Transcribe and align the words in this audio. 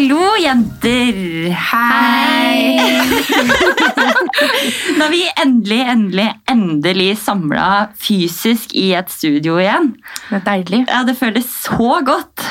Hallo, 0.00 0.30
jenter! 0.40 1.50
Hei! 1.52 2.80
Nå 4.96 5.04
er 5.04 5.10
vi 5.12 5.18
endelig, 5.42 5.80
endelig, 5.92 6.24
endelig 6.48 7.08
samla 7.20 7.66
fysisk 8.00 8.72
i 8.80 8.94
et 8.96 9.12
studio 9.12 9.58
igjen. 9.60 9.90
Det 10.30 10.38
er 10.38 10.46
deilig. 10.46 10.78
Ja, 10.88 11.02
Det 11.04 11.18
føles 11.18 11.50
så 11.66 11.98
godt. 12.06 12.46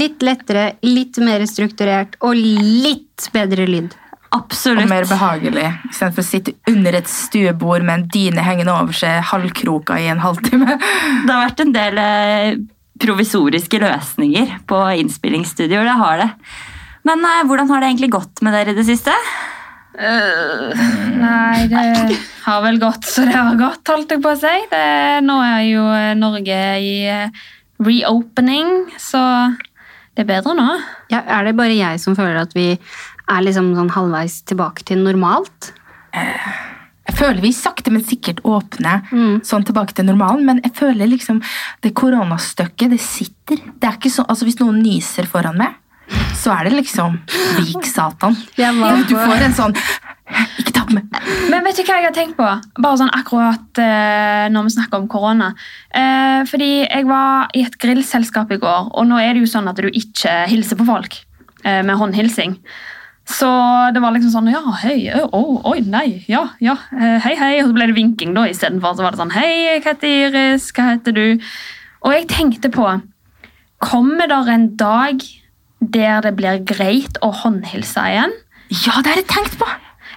Litt 0.00 0.24
lettere, 0.24 0.78
litt 0.80 1.20
mer 1.20 1.44
strukturert 1.44 2.16
og 2.24 2.40
litt 2.40 3.28
bedre 3.36 3.66
lyd. 3.68 3.92
Absolutt. 4.32 4.86
Og 4.86 4.94
mer 4.94 5.04
behagelig. 5.10 5.66
Istedenfor 5.90 6.24
å 6.24 6.30
sitte 6.30 6.56
under 6.72 6.96
et 7.02 7.12
stuebord 7.12 7.84
med 7.84 7.98
en 7.98 8.06
dyne 8.16 8.46
hengende 8.48 8.72
over 8.72 8.96
seg 8.96 9.20
halvkroka 9.28 10.00
i 10.00 10.08
en 10.08 10.24
halvtime. 10.24 10.78
Det 10.80 11.34
har 11.34 11.44
vært 11.50 11.62
en 11.66 11.76
del 11.76 12.00
eh, 12.00 12.56
provisoriske 13.02 13.80
løsninger 13.82 14.56
på 14.68 14.80
innspillingsstudioer. 15.02 15.86
Det 15.88 15.98
har 16.00 16.22
det. 16.22 16.30
Men 17.06 17.22
nei, 17.22 17.36
hvordan 17.46 17.70
har 17.70 17.82
det 17.82 17.92
egentlig 17.92 18.14
gått 18.16 18.42
med 18.42 18.56
dere 18.56 18.74
i 18.74 18.78
det 18.78 18.86
siste? 18.88 19.14
Nei, 19.96 21.66
det 21.72 21.84
har 22.44 22.64
vel 22.64 22.80
gått 22.82 23.06
så 23.08 23.24
det 23.24 23.36
har 23.36 23.56
gått, 23.56 23.86
holdt 23.88 24.12
jeg 24.12 24.22
på 24.24 24.34
å 24.34 24.40
si. 24.40 24.54
Det, 24.72 24.86
nå 25.24 25.38
er 25.44 25.62
jo 25.70 25.84
Norge 26.20 26.58
i 26.82 26.92
eh, 27.08 27.46
reopening, 27.80 28.90
så 29.00 29.22
det 30.16 30.26
er 30.26 30.30
bedre 30.34 30.56
nå. 30.58 30.68
Ja, 31.12 31.22
er 31.38 31.48
det 31.48 31.56
bare 31.56 31.76
jeg 31.76 32.02
som 32.02 32.16
føler 32.18 32.42
at 32.42 32.56
vi 32.56 32.74
er 32.74 33.44
liksom 33.44 33.72
sånn 33.78 33.92
halvveis 33.94 34.42
tilbake 34.48 34.84
til 34.88 35.02
normalt? 35.06 35.72
Jeg 36.16 36.75
føler 37.16 37.40
vi 37.44 37.52
sakte, 37.56 37.92
men 37.94 38.04
sikkert 38.06 38.42
åpner 38.46 39.06
sånn 39.46 39.64
tilbake 39.66 39.96
til 39.96 40.08
normalen, 40.08 40.44
men 40.46 40.62
jeg 40.64 40.74
føler 40.78 41.10
liksom 41.10 41.40
det 41.84 41.94
koronastøkket, 41.96 42.92
det 42.92 43.00
sitter. 43.02 43.62
Det 43.76 43.88
er 43.88 43.98
ikke 43.98 44.12
så, 44.12 44.24
altså 44.28 44.46
Hvis 44.48 44.60
noen 44.60 44.80
nyser 44.82 45.28
foran 45.30 45.58
meg, 45.58 45.76
så 46.38 46.52
er 46.54 46.68
det 46.68 46.76
liksom 46.76 47.18
vik 47.58 47.86
satan. 47.88 48.36
Du 48.56 49.14
får 49.16 49.46
en 49.48 49.56
sånn 49.56 49.74
Ikke 50.60 50.72
ta 50.74 50.84
på 50.86 50.96
meg! 50.96 51.06
Men 51.50 51.62
vet 51.66 51.78
du 51.78 51.84
hva 51.86 51.98
jeg 52.00 52.08
har 52.08 52.14
tenkt 52.14 52.36
på? 52.38 52.46
Bare 52.82 52.98
sånn 52.98 53.12
akkurat 53.14 53.80
eh, 53.82 54.46
når 54.50 54.66
vi 54.66 54.74
snakker 54.74 54.98
om 54.98 55.06
korona. 55.10 55.52
Eh, 55.94 56.42
fordi 56.50 56.70
jeg 56.82 57.06
var 57.06 57.52
i 57.54 57.62
et 57.66 57.78
grillselskap 57.82 58.50
i 58.54 58.58
går, 58.62 58.90
og 58.90 59.06
nå 59.06 59.20
er 59.22 59.34
det 59.34 59.44
jo 59.44 59.52
sånn 59.54 59.70
at 59.70 59.78
du 59.78 59.86
ikke 59.86 60.34
hilser 60.50 60.78
på 60.80 60.88
folk 60.88 61.18
eh, 61.62 61.82
med 61.86 61.94
håndhilsing. 62.00 62.58
Så 63.26 63.48
det 63.94 64.00
var 64.02 64.14
liksom 64.14 64.30
sånn 64.30 64.50
Ja, 64.52 64.62
hei, 64.84 65.08
ø, 65.10 65.24
å, 65.34 65.40
oi, 65.72 65.80
nei, 65.82 66.22
ja, 66.30 66.44
ja, 66.62 66.76
eh, 66.94 67.18
hei, 67.24 67.34
hei. 67.38 67.52
Og 67.62 67.70
så 67.72 67.76
ble 67.76 67.88
det 67.90 67.96
vinking 67.98 68.36
da 68.36 68.46
istedenfor. 68.46 68.94
Så 68.94 69.06
var 69.06 69.16
det 69.16 69.22
sånn 69.22 69.34
Hei, 69.34 69.50
jeg 69.64 69.82
heter 69.86 70.14
Iris, 70.28 70.70
hva 70.76 70.92
heter 70.92 71.16
du? 71.16 71.26
Og 72.06 72.14
jeg 72.14 72.28
tenkte 72.30 72.70
på 72.74 72.86
Kommer 73.82 74.30
der 74.30 74.48
en 74.54 74.70
dag 74.78 75.20
der 75.80 76.22
det 76.24 76.32
blir 76.38 76.62
greit 76.64 77.18
å 77.22 77.28
håndhilse 77.42 78.06
igjen? 78.12 78.32
Ja, 78.72 79.02
det 79.02 79.12
har 79.12 79.20
jeg 79.20 79.28
tenkt 79.30 79.58
på! 79.60 79.68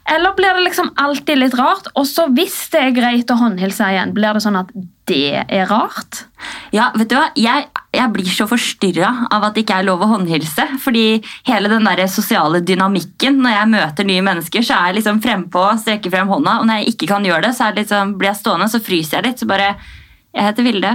Eller 0.09 0.33
blir 0.33 0.53
det 0.57 0.63
liksom 0.65 0.89
alltid 0.97 1.38
litt 1.38 1.57
rart? 1.59 1.89
Og 1.93 2.07
så 2.09 2.25
hvis 2.33 2.57
det 2.73 2.81
er 2.81 2.95
greit 2.95 3.29
å 3.29 3.38
håndhilse 3.38 3.91
igjen, 3.93 4.13
blir 4.15 4.33
det 4.33 4.41
sånn 4.41 4.57
at 4.57 4.71
det 5.09 5.43
er 5.45 5.69
rart? 5.69 6.23
Ja, 6.73 6.89
vet 6.97 7.11
du 7.11 7.15
hva? 7.17 7.27
Jeg, 7.38 7.67
jeg 7.93 8.13
blir 8.13 8.30
så 8.33 8.47
forstyrra 8.49 9.11
av 9.33 9.45
at 9.47 9.57
det 9.57 9.65
ikke 9.65 9.80
er 9.81 9.87
lov 9.87 10.02
å 10.05 10.09
håndhilse. 10.13 10.65
Fordi 10.81 11.05
hele 11.49 11.71
den 11.71 11.85
der 11.85 12.03
sosiale 12.09 12.61
dynamikken 12.65 13.37
når 13.43 13.55
jeg 13.55 13.71
møter 13.75 14.09
nye 14.09 14.25
mennesker, 14.25 14.65
så 14.65 14.80
er 14.80 14.91
jeg 14.91 14.99
liksom 14.99 15.21
frempå, 15.25 15.65
strekker 15.83 16.13
frem 16.13 16.31
hånda. 16.31 16.59
Og 16.61 16.69
når 16.69 16.81
jeg 16.81 16.95
ikke 16.95 17.11
kan 17.13 17.30
gjøre 17.30 17.47
det, 17.47 17.55
så 17.57 17.70
liksom, 17.77 18.17
blir 18.17 18.31
jeg 18.31 18.41
stående, 18.41 18.70
så 18.71 18.81
fryser 18.86 19.20
jeg 19.20 19.30
litt. 19.30 19.41
Så 19.41 19.49
bare 19.49 19.76
Jeg 20.30 20.45
heter 20.45 20.65
Vilde. 20.65 20.91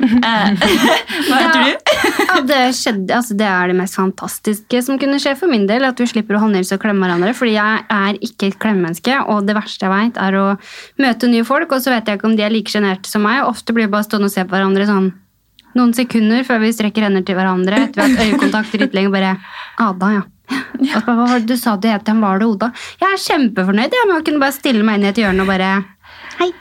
Eh, 0.00 0.64
Hva 1.28 1.38
heter 1.40 1.62
du? 1.62 1.92
Ja, 2.26 2.38
det, 2.46 2.60
skjedde, 2.76 3.16
altså 3.16 3.36
det 3.38 3.46
er 3.48 3.70
det 3.70 3.76
mest 3.78 3.96
fantastiske 3.98 4.80
som 4.84 4.98
kunne 5.00 5.18
skje 5.22 5.34
for 5.40 5.50
min 5.50 5.66
del. 5.68 5.86
At 5.88 6.00
vi 6.02 6.08
slipper 6.10 6.38
å 6.38 6.42
håndhilse 6.44 6.76
og 6.76 6.82
klemme 6.84 7.06
hverandre. 7.06 7.32
Fordi 7.36 7.56
jeg 7.56 7.84
er 7.96 8.20
ikke 8.28 8.50
et 8.50 8.58
klemmemenneske, 8.62 9.18
og 9.32 9.48
det 9.48 9.56
verste 9.58 9.88
jeg 9.88 9.94
vet, 9.94 10.20
er 10.22 10.38
å 10.40 10.46
møte 11.02 11.30
nye 11.32 11.46
folk. 11.48 11.72
Og 11.72 11.84
så 11.84 11.94
vet 11.94 12.08
jeg 12.08 12.20
ikke 12.20 12.30
om 12.30 12.36
de 12.38 12.46
er 12.46 12.54
like 12.54 12.72
sjenerte 12.72 13.10
som 13.10 13.24
meg. 13.26 13.44
Ofte 13.48 13.76
blir 13.76 13.88
vi 13.88 13.94
bare 13.96 14.08
stående 14.08 14.30
og 14.30 14.36
se 14.36 14.44
på 14.46 14.56
hverandre 14.56 14.88
sånn 14.88 15.12
noen 15.76 15.92
sekunder 15.92 16.40
før 16.48 16.62
vi 16.62 16.72
strekker 16.72 17.04
hender 17.04 17.24
til 17.26 17.36
hverandre. 17.36 17.82
Etter 17.84 18.00
vi 18.00 18.06
har 18.06 18.14
hatt 18.14 18.30
øyekontakt 18.30 18.72
drittlenge. 18.72 19.12
Bare 19.12 19.36
Ada, 19.82 20.14
ja. 20.20 20.24
Ja. 20.80 21.00
du 21.42 21.56
sa 21.56 21.76
du 21.76 21.88
het? 21.88 22.06
Var 22.06 22.38
det 22.38 22.46
Oda? 22.46 22.70
Jeg 23.00 23.08
er 23.12 23.22
kjempefornøyd 23.24 23.98
jeg, 23.98 24.08
med 24.08 24.20
å 24.20 24.24
kunne 24.24 24.42
bare 24.42 24.56
stille 24.56 24.86
meg 24.86 25.00
inn 25.00 25.08
i 25.08 25.12
et 25.12 25.22
hjørne 25.24 25.44
og 25.44 25.52
bare 25.52 25.74
Hei. 26.36 26.52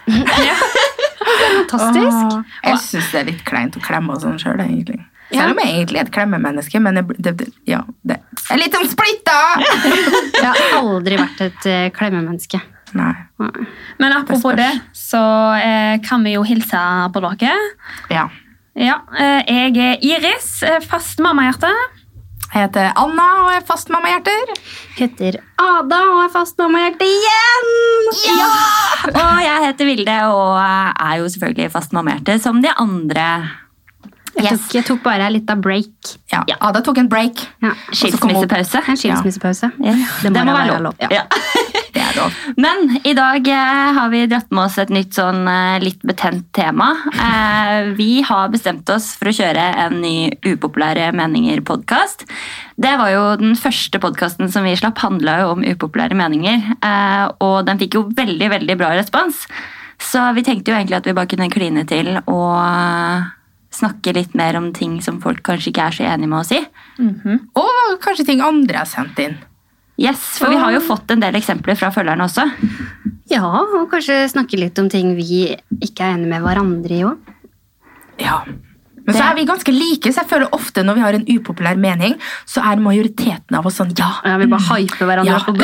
Fantastisk. 1.46 2.38
Åh, 2.38 2.56
jeg 2.70 2.80
syns 2.84 3.12
det 3.12 3.20
er 3.22 3.28
litt 3.32 3.44
kleint 3.48 3.78
å 3.78 3.84
klemme 3.84 4.16
og 4.16 4.24
sånn 4.24 4.40
sjøl, 4.42 4.62
egentlig. 4.64 5.02
Selv 5.32 5.56
om 5.56 5.60
jeg 5.64 5.74
egentlig 5.74 6.00
er 6.00 6.06
et 6.06 6.14
klemmemenneske, 6.14 6.80
men 6.84 7.00
jeg, 7.00 7.18
det, 7.18 7.34
det, 7.40 7.48
ja, 7.68 7.82
det 8.06 8.20
er 8.54 8.62
litt 8.62 8.76
sånn 8.78 8.90
splitta! 8.92 9.38
Jeg 10.46 10.52
har 10.52 10.76
aldri 10.78 11.18
vært 11.18 11.40
et 11.48 11.68
uh, 11.72 11.86
klemmemenneske. 11.96 12.60
Nei. 12.96 13.14
Nei. 13.42 13.66
Men 14.00 14.14
apropos 14.14 14.54
Det 14.56 14.68
det, 14.70 14.84
så 14.96 15.22
uh, 15.58 15.96
kan 16.06 16.24
vi 16.24 16.36
jo 16.36 16.44
hilse 16.46 16.82
på 17.12 17.24
dere. 17.26 17.56
Ja. 18.14 18.28
Ja, 18.76 19.00
uh, 19.16 19.42
jeg 19.48 19.74
er 19.80 20.04
Iris, 20.04 20.60
fast 20.86 21.24
mammahjerte. 21.24 21.72
Jeg 22.56 22.70
heter 22.70 22.94
Anna 22.96 23.24
og 23.44 23.50
er 23.52 23.64
fast 23.68 23.90
mammahjerter. 23.92 24.52
Heter 24.96 25.42
Ada 25.60 25.98
og 26.14 26.22
er 26.24 26.30
fast 26.32 26.56
mammahjerte 26.62 27.04
igjen! 27.04 27.68
Ja! 28.30 28.46
Og 29.12 29.42
jeg 29.44 29.66
heter 29.66 29.90
Vilde 29.90 30.16
og 30.32 30.54
er 30.62 31.18
jo 31.20 31.28
selvfølgelig 31.34 31.74
fast 31.74 31.92
mammahjerte 31.98 32.38
som 32.40 32.62
de 32.64 32.72
andre. 32.80 33.26
Jeg 34.40 34.56
tok, 34.56 34.72
jeg 34.78 34.88
tok 34.88 35.04
bare 35.04 35.28
en 35.28 35.36
liten 35.36 35.62
break. 35.64 36.16
Ja. 36.32 36.46
Ja. 36.48 36.56
Ada 36.70 36.80
tok 36.84 37.04
en 37.04 37.12
break. 37.12 37.44
Ja. 37.64 37.74
Skilsmissepause. 37.92 38.86
En 38.88 39.04
skilsmissepause. 39.04 39.72
Ja. 39.84 39.98
Det 40.24 40.32
må 40.32 40.40
da 40.40 40.56
være 40.56 40.80
lov, 40.88 40.96
ja. 41.04 41.12
Ja. 41.12 41.28
Lov. 42.16 42.34
Men 42.56 43.00
i 43.04 43.14
dag 43.18 43.48
eh, 43.48 43.92
har 43.98 44.10
vi 44.10 44.26
dratt 44.30 44.52
med 44.52 44.66
oss 44.66 44.78
et 44.82 44.92
nytt 44.94 45.16
sånn 45.18 45.46
eh, 45.50 45.78
litt 45.84 46.02
betent 46.08 46.48
tema. 46.56 46.92
Eh, 47.12 47.92
vi 47.98 48.22
har 48.26 48.52
bestemt 48.54 48.90
oss 48.94 49.12
for 49.20 49.32
å 49.32 49.36
kjøre 49.36 49.66
en 49.86 50.00
ny 50.04 50.16
Upopulære 50.46 51.12
meninger-podkast. 51.16 52.26
Det 52.76 52.94
var 53.00 53.12
jo 53.14 53.24
den 53.42 53.56
første 53.60 54.00
podkasten 54.04 54.52
som 54.52 54.68
vi 54.68 54.76
slapp, 54.80 55.00
handla 55.04 55.40
jo 55.42 55.54
om 55.56 55.64
upopulære 55.66 56.18
meninger. 56.18 56.76
Og 57.44 57.58
den 57.68 57.80
fikk 57.82 57.98
jo 57.98 58.04
veldig, 58.16 58.50
veldig 58.52 58.78
bra 58.80 58.92
respons. 58.98 59.46
Så 60.02 60.22
vi 60.36 60.44
tenkte 60.46 60.72
jo 60.72 60.78
egentlig 60.78 61.00
at 61.00 61.08
vi 61.08 61.16
bare 61.16 61.32
kunne 61.32 61.50
kline 61.54 61.86
til 61.88 62.12
og 62.20 63.32
snakke 63.76 64.14
litt 64.16 64.36
mer 64.38 64.60
om 64.60 64.70
ting 64.76 65.00
som 65.04 65.22
folk 65.24 65.42
kanskje 65.48 65.72
ikke 65.72 65.88
er 65.88 65.98
så 65.98 66.08
enige 66.12 66.32
med 66.32 66.42
oss 66.44 66.54
i. 66.56 66.62
Og 67.64 68.00
kanskje 68.04 68.28
ting 68.28 68.44
andre 68.44 68.84
har 68.84 68.92
sendt 68.92 69.24
inn. 69.24 69.40
Yes, 69.98 70.20
For 70.42 70.52
vi 70.52 70.58
har 70.60 70.74
jo 70.76 70.82
fått 70.84 71.12
en 71.14 71.22
del 71.24 71.38
eksempler 71.40 71.78
fra 71.80 71.88
følgerne 71.96 72.26
også. 72.28 72.44
Ja, 73.32 73.46
og 73.48 73.86
kanskje 73.94 74.26
snakke 74.32 74.60
litt 74.60 74.78
om 74.82 74.90
ting 74.92 75.14
vi 75.16 75.56
ikke 75.80 76.04
er 76.04 76.18
enige 76.18 76.34
med 76.34 76.44
hverandre 76.44 76.98
i 76.98 77.04
òg. 77.08 77.32
Ja. 78.20 78.42
Men 79.06 79.14
så 79.16 79.22
er 79.22 79.36
vi 79.38 79.46
ganske 79.46 79.72
like, 79.72 80.10
så 80.12 80.24
jeg 80.24 80.30
føler 80.32 80.54
ofte 80.56 80.82
når 80.84 80.98
vi 80.98 81.04
har 81.06 81.14
en 81.14 81.26
upopulær 81.30 81.78
mening, 81.78 82.16
så 82.50 82.64
er 82.66 82.82
majoriteten 82.82 83.54
av 83.56 83.68
oss 83.70 83.78
sånn 83.80 83.94
ja. 84.00 84.10
Ja, 84.26 84.36
vi 84.42 84.48
bare 84.50 84.66
hyper 84.82 85.06
hverandre 85.06 85.30
Ja. 85.30 85.38
opp 85.46 85.50
og 85.54 85.62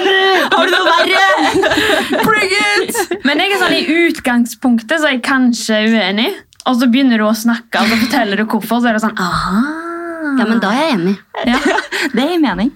enige! 0.00 0.48
Har 0.52 0.66
du 0.66 0.72
noe 0.72 0.86
verre? 0.88 1.26
Bring 2.24 2.54
it! 2.56 2.98
Men 3.28 3.42
jeg 3.42 3.52
er 3.54 3.62
sånn 3.62 3.76
i 3.76 3.84
utgangspunktet 4.08 4.98
så 5.02 5.10
er 5.10 5.16
jeg 5.18 5.24
kanskje 5.26 5.82
uenig. 5.92 6.30
Og 6.66 6.80
så 6.80 6.88
begynner 6.90 7.20
du 7.22 7.26
å 7.28 7.34
snakke, 7.36 7.78
og 7.78 7.86
så 7.92 7.98
forteller 8.00 8.40
du 8.40 8.46
hvorfor, 8.50 8.80
så 8.82 8.90
er 8.90 8.96
det 8.96 9.04
sånn 9.04 9.20
aha. 9.22 9.60
Ja, 10.36 10.46
men 10.48 10.60
da 10.62 10.70
er 10.74 10.82
jeg 10.82 10.94
enig. 10.96 11.16
Ja. 11.46 11.58
Det 12.12 12.24
gir 12.26 12.40
mening. 12.42 12.72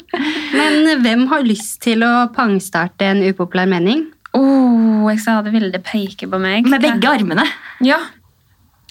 Men 0.58 1.02
hvem 1.04 1.24
har 1.30 1.44
lyst 1.46 1.80
til 1.84 2.04
å 2.06 2.12
pangstarte 2.34 3.08
en 3.08 3.22
upopulær 3.24 3.68
mening? 3.70 4.04
Oh, 4.36 5.08
jeg 5.10 5.20
sa 5.24 5.38
det 5.44 5.52
ville 5.54 5.80
peke 5.84 6.28
på 6.30 6.40
meg. 6.40 6.68
Med 6.70 6.84
begge 6.84 7.10
armene. 7.10 7.44
Ja. 7.84 7.98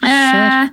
Eh, 0.01 0.69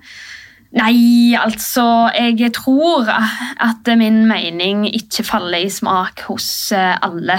nei, 0.78 1.34
altså 1.36 1.84
Jeg 2.16 2.52
tror 2.56 3.10
at 3.12 3.90
min 4.00 4.22
mening 4.28 4.86
ikke 4.88 5.26
faller 5.26 5.66
i 5.66 5.72
smak 5.72 6.24
hos 6.28 6.48
eh, 6.76 6.96
alle. 7.04 7.38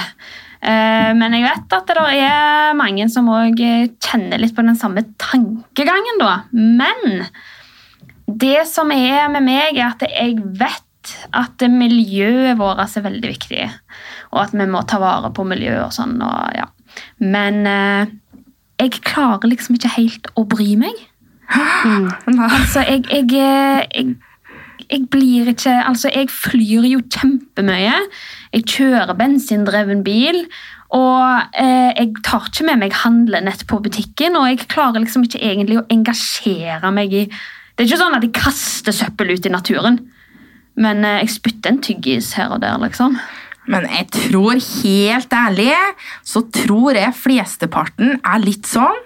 Eh, 0.60 1.12
men 1.18 1.38
jeg 1.38 1.46
vet 1.48 1.78
at 1.78 1.94
det 1.94 2.18
er 2.20 2.78
mange 2.78 3.08
som 3.14 3.30
òg 3.32 3.62
kjenner 4.04 4.42
litt 4.42 4.58
på 4.58 4.66
den 4.66 4.78
samme 4.80 5.06
tankegangen, 5.22 6.22
da. 6.22 6.42
Men 6.54 7.24
det 8.38 8.68
som 8.70 8.92
er 8.94 9.30
med 9.34 9.46
meg, 9.46 9.78
er 9.78 9.92
at 9.94 10.06
jeg 10.06 10.38
vet 10.60 10.86
at 11.34 11.64
miljøet 11.72 12.58
vårt 12.60 12.98
er 12.98 13.06
veldig 13.06 13.32
viktig. 13.32 13.68
Og 14.34 14.42
at 14.44 14.56
vi 14.56 14.68
må 14.70 14.84
ta 14.88 15.00
vare 15.02 15.32
på 15.34 15.46
miljøet 15.48 15.86
og 15.88 15.96
sånn. 15.96 16.18
Og, 16.22 16.58
ja. 16.58 16.68
Men 17.24 17.62
eh, 17.70 18.12
jeg 18.80 19.02
klarer 19.08 19.50
liksom 19.50 19.78
ikke 19.78 19.96
helt 19.98 20.34
å 20.40 20.48
bry 20.50 20.74
meg. 20.80 21.06
Altså, 22.30 22.84
jeg, 22.86 23.08
jeg, 23.10 23.32
eh, 23.34 23.80
jeg, 23.90 24.12
jeg 24.90 25.06
blir 25.10 25.48
ikke 25.50 25.72
Altså, 25.82 26.12
jeg 26.14 26.30
flyr 26.30 26.86
jo 26.92 27.00
kjempemye. 27.10 27.96
Jeg 28.54 28.68
kjører 28.70 29.18
bensindreven 29.18 30.04
bil. 30.06 30.44
Og 30.96 31.56
eh, 31.62 31.92
jeg 31.94 32.14
tar 32.26 32.50
ikke 32.50 32.66
med 32.72 32.82
meg 32.84 32.96
handlenett 33.04 33.66
på 33.70 33.78
butikken, 33.86 34.38
og 34.40 34.48
jeg 34.50 34.66
klarer 34.72 35.04
liksom 35.04 35.28
ikke 35.28 35.42
egentlig 35.46 35.78
å 35.78 35.86
engasjere 35.94 36.90
meg 36.96 37.14
i 37.14 37.28
Det 37.80 37.86
er 37.86 37.94
ikke 37.94 38.02
sånn 38.02 38.16
at 38.18 38.24
jeg 38.26 38.36
kaster 38.36 38.92
søppel 38.92 39.30
ut 39.32 39.46
i 39.48 39.52
naturen, 39.54 40.02
men 40.76 41.06
eh, 41.08 41.22
jeg 41.22 41.32
spytter 41.38 41.72
en 41.72 41.78
tyggis 41.80 42.34
her 42.36 42.52
og 42.52 42.60
der, 42.60 42.76
liksom. 42.82 43.16
Men 43.72 43.86
jeg 43.88 44.10
tror 44.12 44.60
helt 44.60 45.36
ærlig, 45.38 45.72
så 46.28 46.42
tror 46.52 47.00
jeg 47.00 47.16
flesteparten 47.16 48.18
er 48.20 48.44
litt 48.44 48.68
sånn. 48.68 49.00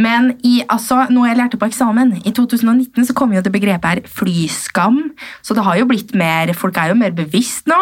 Men 0.00 0.32
i, 0.40 0.62
altså, 0.72 1.02
noe 1.12 1.28
jeg 1.28 1.36
lærte 1.42 1.60
på 1.60 1.68
eksamen, 1.68 2.16
i 2.24 2.32
2019 2.32 3.10
så 3.10 3.18
kom 3.18 3.36
jo 3.36 3.44
det 3.44 3.52
begrepet 3.52 3.90
her 3.90 4.02
flyskam. 4.08 5.02
Så 5.44 5.52
det 5.52 5.68
har 5.68 5.82
jo 5.82 5.88
blitt 5.92 6.16
mer, 6.16 6.56
folk 6.56 6.80
er 6.80 6.94
jo 6.94 6.98
mer 7.04 7.12
bevisst 7.12 7.68
nå. 7.68 7.80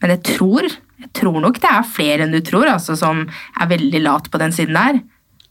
Men 0.00 0.16
jeg 0.16 0.24
tror, 0.38 0.72
jeg 1.04 1.12
tror 1.20 1.36
nok 1.44 1.60
det 1.60 1.68
er 1.68 1.92
flere 2.00 2.24
enn 2.24 2.32
du 2.32 2.40
tror, 2.40 2.64
altså, 2.78 2.96
som 2.96 3.26
er 3.28 3.74
veldig 3.76 4.06
lat 4.08 4.32
på 4.32 4.40
den 4.40 4.56
siden 4.56 4.80
der. 4.80 5.04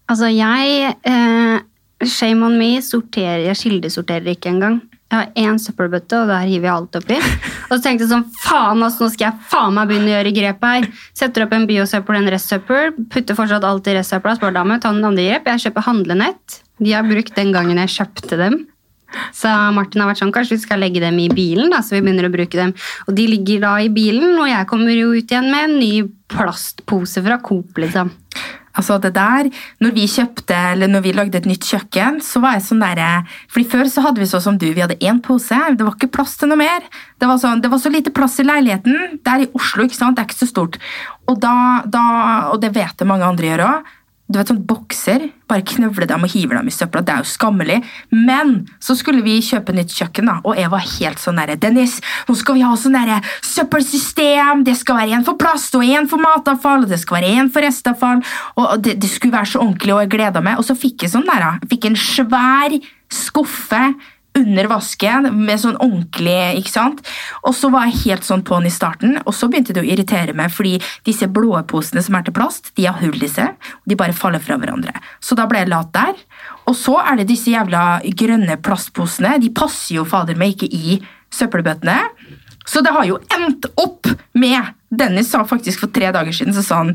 Altså, 0.10 0.34
jeg 0.34 0.96
eh, 1.06 1.62
Shame 2.08 2.48
on 2.48 2.58
me, 2.58 2.74
sorterer, 2.82 3.46
jeg 3.50 3.60
kildesorterer 3.60 4.34
ikke 4.34 4.52
engang. 4.54 4.80
Jeg 5.12 5.18
har 5.18 5.32
én 5.52 5.58
søppelbøtte, 5.60 6.22
og 6.22 6.30
der 6.32 6.48
hiver 6.48 6.70
jeg 6.70 6.74
alt 6.74 6.98
oppi. 7.02 7.18
Og 7.70 7.74
så 7.74 7.82
tenkte 7.84 8.06
jeg 8.06 8.12
sånn, 8.14 8.26
faen 8.40 8.84
ass, 8.86 8.98
nå 9.00 9.10
skal 9.12 9.28
jeg 9.28 9.50
faen 9.52 9.76
meg 9.76 9.90
begynne 9.90 10.08
å 10.08 10.14
gjøre 10.14 10.34
grep 10.36 10.64
her. 10.64 10.88
Setter 11.16 11.46
opp 11.46 11.56
en 11.56 11.68
biosøppel 11.68 12.16
og 12.16 12.22
en 12.22 12.32
restsøppel, 12.32 12.94
putter 13.12 13.36
fortsatt 13.36 13.68
alt 13.68 13.90
i 13.92 13.96
restsøpla, 13.98 14.38
spør 14.40 14.56
da 14.56 14.64
må 14.64 14.78
jeg 14.78 14.86
ta 14.86 14.92
noen 14.96 15.10
andre 15.12 15.28
grep. 15.28 15.50
Jeg 15.52 15.66
kjøper 15.66 15.88
handlenett. 15.88 16.62
De 16.80 16.96
har 16.96 17.08
brukt 17.08 17.36
den 17.36 17.52
gangen 17.56 17.84
jeg 17.84 17.94
kjøpte 17.98 18.40
dem. 18.40 18.58
Så 19.36 19.52
Martin 19.76 20.04
har 20.04 20.08
vært 20.12 20.22
sånn, 20.22 20.32
kanskje 20.32 20.56
vi 20.56 20.64
skal 20.64 20.80
legge 20.80 21.04
dem 21.04 21.18
i 21.20 21.28
bilen, 21.32 21.72
da, 21.74 21.82
så 21.84 21.98
vi 21.98 22.04
begynner 22.06 22.30
å 22.30 22.34
bruke 22.34 22.56
dem. 22.56 22.72
Og 23.08 23.16
de 23.18 23.28
ligger 23.34 23.64
da 23.66 23.76
i 23.84 23.92
bilen, 23.92 24.38
og 24.40 24.48
jeg 24.48 24.70
kommer 24.72 24.96
jo 24.96 25.12
ut 25.12 25.28
igjen 25.28 25.52
med 25.52 25.68
en 25.68 25.78
ny 25.82 25.92
plastpose 26.32 27.24
fra 27.26 27.42
Coop, 27.44 27.76
liksom. 27.84 28.14
Altså 28.78 28.98
det 29.04 29.14
der, 29.16 29.50
når 29.84 29.94
vi 29.96 30.08
kjøpte, 30.08 30.58
eller 30.74 30.92
når 30.92 31.06
vi 31.06 31.14
lagde 31.16 31.40
et 31.40 31.48
nytt 31.50 31.68
kjøkken, 31.68 32.20
så 32.24 32.42
var 32.44 32.58
jeg 32.58 32.66
sånn 32.70 32.84
der, 32.84 33.30
fordi 33.52 33.68
Før 33.72 33.88
så 33.88 34.04
hadde 34.04 34.20
vi 34.20 34.28
sånn 34.28 34.44
som 34.44 34.58
du, 34.60 34.68
vi 34.74 34.84
hadde 34.84 35.00
én 35.00 35.22
pose. 35.24 35.56
Det 35.78 35.86
var 35.86 35.96
ikke 35.96 36.12
plass 36.18 36.36
til 36.40 36.52
noe 36.52 36.60
mer. 36.60 36.84
Det 37.22 37.30
var, 37.30 37.40
sånn, 37.40 37.62
det 37.64 37.72
var 37.72 37.80
så 37.80 37.92
lite 37.94 38.12
plass 38.16 38.40
i 38.42 38.48
leiligheten. 38.48 39.20
Der 39.24 39.46
i 39.46 39.50
Oslo, 39.56 39.86
ikke 39.88 40.00
sant? 40.00 40.18
det 40.18 40.26
er 40.26 40.30
ikke 40.30 40.42
så 40.42 40.50
stort. 40.50 40.80
Og, 41.30 41.38
da, 41.40 41.56
da, 41.88 42.04
og 42.52 42.60
det 42.64 42.74
vet 42.76 43.00
jeg 43.00 43.08
mange 43.08 43.28
andre 43.28 43.52
gjør 43.52 43.68
òg 43.70 43.98
du 44.32 44.40
vet, 44.40 44.52
sånn 44.52 44.64
bokser, 44.68 45.28
bare 45.52 45.66
knøvler 45.68 46.08
dem 46.10 46.24
og 46.26 46.32
hiver 46.32 46.58
dem 46.58 46.70
i 46.72 46.74
søpla. 46.74 47.04
Det 47.06 47.14
er 47.14 47.26
jo 47.26 47.32
skammelig. 47.32 47.80
Men 48.14 48.54
så 48.84 48.96
skulle 48.98 49.24
vi 49.26 49.38
kjøpe 49.44 49.76
nytt 49.76 49.94
kjøkken, 49.96 50.30
da, 50.32 50.38
og 50.48 50.60
jeg 50.60 50.72
var 50.72 50.86
helt 50.86 51.22
sånn 51.22 51.42
derre 51.42 51.58
Dennis, 51.62 52.00
nå 52.28 52.36
skal 52.40 52.58
vi 52.58 52.64
ha 52.66 52.72
sånn 52.80 52.96
derre 52.98 53.20
søppelsystem! 53.46 54.64
Det 54.68 54.78
skal 54.80 55.02
være 55.02 55.20
én 55.20 55.28
for 55.28 55.40
plast 55.42 55.76
og 55.78 55.86
én 55.86 56.08
for 56.10 56.24
matavfall, 56.24 56.86
og 56.86 56.94
det 56.94 57.02
skal 57.02 57.20
være 57.20 57.36
én 57.42 57.52
for 57.52 57.66
restavfall. 57.66 58.24
Og 58.56 58.74
det, 58.86 58.98
det, 59.02 59.12
skulle 59.12 59.36
være 59.36 59.54
så 59.54 59.62
ordentlig, 59.64 59.96
og 59.96 60.04
jeg 60.06 60.14
gleda 60.16 60.44
meg. 60.44 60.62
Og 60.62 60.68
så 60.68 60.78
fikk 60.78 61.06
jeg 61.06 61.16
sånn 61.16 61.28
der, 61.28 61.46
da. 61.46 61.72
Fikk 61.72 61.90
en 61.90 62.00
svær 62.00 62.80
skuffe 63.12 63.84
under 64.38 64.70
vasken 64.72 65.28
med 65.44 65.60
sånn 65.60 65.78
ordentlig 65.84 66.62
ikke 66.62 66.72
sant? 66.72 67.02
Og 67.44 67.56
så 67.58 67.72
var 67.74 67.90
jeg 67.90 68.02
helt 68.06 68.28
sånn 68.28 68.46
på 68.48 68.60
den 68.60 68.70
i 68.70 68.74
starten, 68.74 69.18
og 69.26 69.36
så 69.36 69.50
begynte 69.52 69.76
det 69.76 69.84
å 69.84 69.88
irritere 69.88 70.36
meg, 70.38 70.54
fordi 70.56 70.78
disse 71.08 71.28
blå 71.28 71.54
posene 71.68 72.04
som 72.06 72.16
er 72.18 72.26
til 72.28 72.36
plast, 72.38 72.72
de 72.80 72.88
har 72.88 73.00
hull 73.02 73.20
i 73.20 73.32
seg, 73.32 73.58
og 73.82 73.92
de 73.92 74.00
bare 74.00 74.16
faller 74.16 74.44
fra 74.44 74.60
hverandre. 74.62 74.96
Så 75.20 75.36
da 75.40 75.48
ble 75.50 75.64
jeg 75.64 75.72
lat 75.74 75.92
der. 75.96 76.16
Og 76.70 76.78
så 76.78 76.98
er 77.04 77.20
det 77.20 77.30
disse 77.32 77.52
jævla 77.52 78.02
grønne 78.18 78.58
plastposene. 78.64 79.38
De 79.42 79.52
passer 79.56 79.98
jo 79.98 80.08
fader 80.08 80.40
meg 80.40 80.56
ikke 80.56 80.72
i 80.72 81.02
søppelbøttene. 81.32 81.98
Så 82.66 82.84
det 82.86 82.94
har 82.94 83.08
jo 83.08 83.18
endt 83.38 83.66
opp 83.82 84.08
med 84.38 84.62
Dennis 84.92 85.30
sa 85.32 85.46
faktisk 85.48 85.86
for 85.86 85.92
tre 85.96 86.10
dager 86.12 86.36
siden 86.36 86.54
så 86.54 86.64
sa 86.66 86.82
han, 86.82 86.90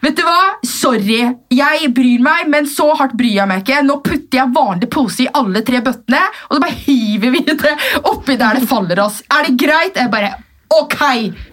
Vet 0.00 0.16
du 0.16 0.22
hva? 0.22 0.60
Sorry, 0.66 1.18
jeg 1.52 1.88
bryr 1.96 2.22
meg, 2.22 2.46
men 2.52 2.68
så 2.70 2.92
hardt 2.94 3.16
bryr 3.18 3.40
jeg 3.40 3.50
meg 3.50 3.64
ikke. 3.64 3.80
Nå 3.84 3.98
putter 4.06 4.38
jeg 4.38 4.54
vanlig 4.54 4.88
pose 4.92 5.24
i 5.24 5.32
alle 5.34 5.64
tre 5.66 5.82
bøttene, 5.84 6.22
og 6.48 6.56
så 6.56 6.62
bare 6.62 6.78
hiver 6.86 7.34
vi 7.34 7.42
det 7.50 7.74
oppi 8.06 8.38
der 8.40 8.60
det 8.60 8.70
faller 8.70 9.02
oss. 9.02 9.18
Er 9.34 9.48
det 9.48 9.58
greit? 9.60 9.98
Jeg 9.98 10.12
bare 10.14 10.36
Ok, 10.70 11.00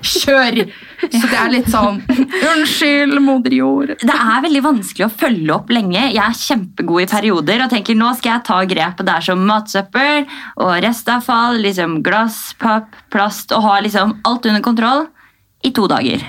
kjør! 0.05 0.59
Så 1.01 1.23
det 1.25 1.37
er 1.39 1.49
litt 1.49 1.69
sånn 1.73 1.99
Unnskyld, 2.07 3.17
moder 3.25 3.55
jord. 3.55 3.95
Det 3.97 4.13
er 4.13 4.43
veldig 4.45 4.61
vanskelig 4.65 5.07
å 5.07 5.13
følge 5.23 5.55
opp 5.55 5.73
lenge. 5.73 6.03
Jeg 6.13 6.21
er 6.21 6.37
kjempegod 6.37 7.01
i 7.01 7.09
perioder 7.09 7.63
og 7.65 7.73
tenker 7.73 7.97
nå 7.97 8.11
skal 8.19 8.35
jeg 8.35 8.45
ta 8.49 8.59
grep. 8.69 9.01
Det 9.01 9.15
er 9.15 9.25
som 9.25 9.41
matsøppel 9.49 10.27
og 10.61 10.73
restavfall, 10.85 11.57
liksom 11.65 12.01
glass, 12.05 12.53
papp, 12.61 12.93
plast 13.13 13.53
og 13.57 13.65
ha 13.65 13.79
liksom 13.85 14.19
alt 14.27 14.45
under 14.49 14.65
kontroll 14.65 15.07
i 15.67 15.73
to 15.75 15.83
dager. 15.91 16.23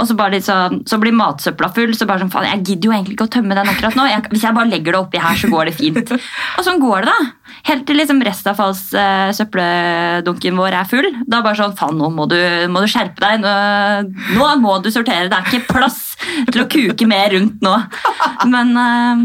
Og 0.00 0.06
så, 0.08 0.14
bare 0.18 0.34
litt 0.36 0.46
sånn, 0.46 0.74
så 0.88 0.96
blir 1.00 1.14
matsøpla 1.16 1.68
full, 1.76 1.92
så 1.96 2.04
bare 2.08 2.20
sånn, 2.22 2.32
faen, 2.32 2.48
jeg 2.48 2.64
gidder 2.64 2.86
jo 2.88 2.94
egentlig 2.96 3.14
ikke 3.16 3.28
å 3.28 3.34
tømme 3.36 3.56
den 3.58 3.70
akkurat 3.72 3.96
nå. 3.98 4.04
Jeg, 4.10 4.20
hvis 4.32 4.44
jeg 4.46 4.56
bare 4.56 4.72
legger 4.72 4.90
det 4.94 5.02
oppi 5.02 5.18
her, 5.22 5.36
så 5.38 5.46
går 5.52 5.62
det 5.68 5.78
fint. 5.78 6.08
Og 6.56 6.62
sånn 6.66 6.82
går 6.82 6.98
det, 7.04 7.10
da. 7.12 7.18
Helt 7.68 7.84
til 7.86 7.96
liksom 8.00 8.24
restavfallssøppeldunken 8.26 10.58
vår 10.58 10.72
er 10.80 10.86
full. 10.90 11.08
Da 11.30 11.36
bare 11.44 11.60
sånn, 11.60 11.78
faen, 11.78 11.96
nå 12.00 12.06
må 12.14 12.24
du, 12.30 12.40
må 12.72 12.78
du 12.82 12.88
skjerpe 12.90 13.20
deg. 13.22 13.34
Nå, 13.44 13.52
nå, 14.38 14.44
må 14.62 14.72
du 14.82 14.88
sortere. 14.94 15.30
Det 15.30 15.38
er 15.38 15.44
ikke 15.46 15.70
plass 15.76 15.98
til 16.50 16.60
å 16.64 16.70
kuke 16.70 17.04
mer 17.10 17.28
rundt 17.36 17.56
nå. 17.62 17.74
Men 18.52 18.68
eh, 18.82 19.16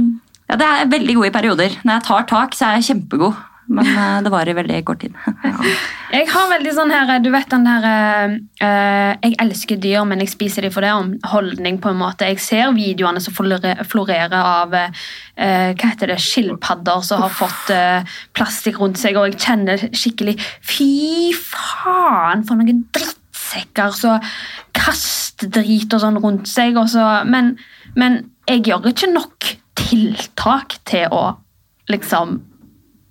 ja, 0.48 0.56
det 0.60 0.68
er 0.68 0.92
veldig 0.92 1.16
god 1.20 1.28
i 1.28 1.36
perioder. 1.40 1.72
Når 1.84 1.94
jeg 1.98 2.06
tar 2.08 2.24
tak, 2.30 2.50
så 2.56 2.62
er 2.68 2.74
jeg 2.78 2.88
kjempegod. 2.92 3.34
Men 3.68 3.88
uh, 3.88 4.24
det 4.24 4.32
var 4.32 4.48
i 4.48 4.56
veldig 4.56 4.80
kort 4.88 5.02
tid. 5.04 5.16
ja. 5.44 5.54
Jeg 6.14 6.30
har 6.32 6.48
veldig 6.54 6.74
sånn 6.78 6.94
her, 6.94 7.12
du 7.20 7.30
vet 7.34 7.50
den 7.52 7.68
her 7.68 7.88
uh, 7.88 9.14
Jeg 9.26 9.36
elsker 9.44 9.80
dyr, 9.84 10.06
men 10.08 10.24
jeg 10.24 10.32
spiser 10.32 10.64
dem 10.64 10.74
for 10.74 10.86
det. 10.86 10.94
om 10.96 11.14
Holdning, 11.34 11.82
på 11.84 11.92
en 11.92 12.00
måte. 12.00 12.30
Jeg 12.32 12.42
ser 12.44 12.72
videoene 12.76 13.22
som 13.24 13.36
florerer 13.36 14.38
av 14.40 14.76
uh, 14.78 15.06
hva 15.38 15.92
heter 15.92 16.14
det, 16.14 16.20
skilpadder 16.24 17.04
som 17.06 17.22
har 17.26 17.34
fått 17.34 17.70
plastikk 18.36 18.80
rundt 18.82 19.00
seg, 19.02 19.20
og 19.20 19.30
jeg 19.30 19.42
kjenner 19.44 19.84
skikkelig 19.92 20.38
Fy 20.66 21.34
faen, 21.36 22.46
for 22.48 22.58
noen 22.58 22.86
drittsekker 22.96 23.94
som 23.96 24.24
kaster 24.78 25.52
drit 25.54 25.94
og 25.94 26.02
sånn 26.02 26.20
rundt 26.24 26.50
seg. 26.50 26.80
Og 26.80 26.90
så, 26.92 27.06
men, 27.30 27.56
men 28.00 28.24
jeg 28.50 28.66
gjør 28.70 28.90
ikke 28.94 29.12
nok 29.12 29.52
tiltak 29.78 30.80
til 30.90 31.12
å 31.14 31.24
liksom 31.92 32.40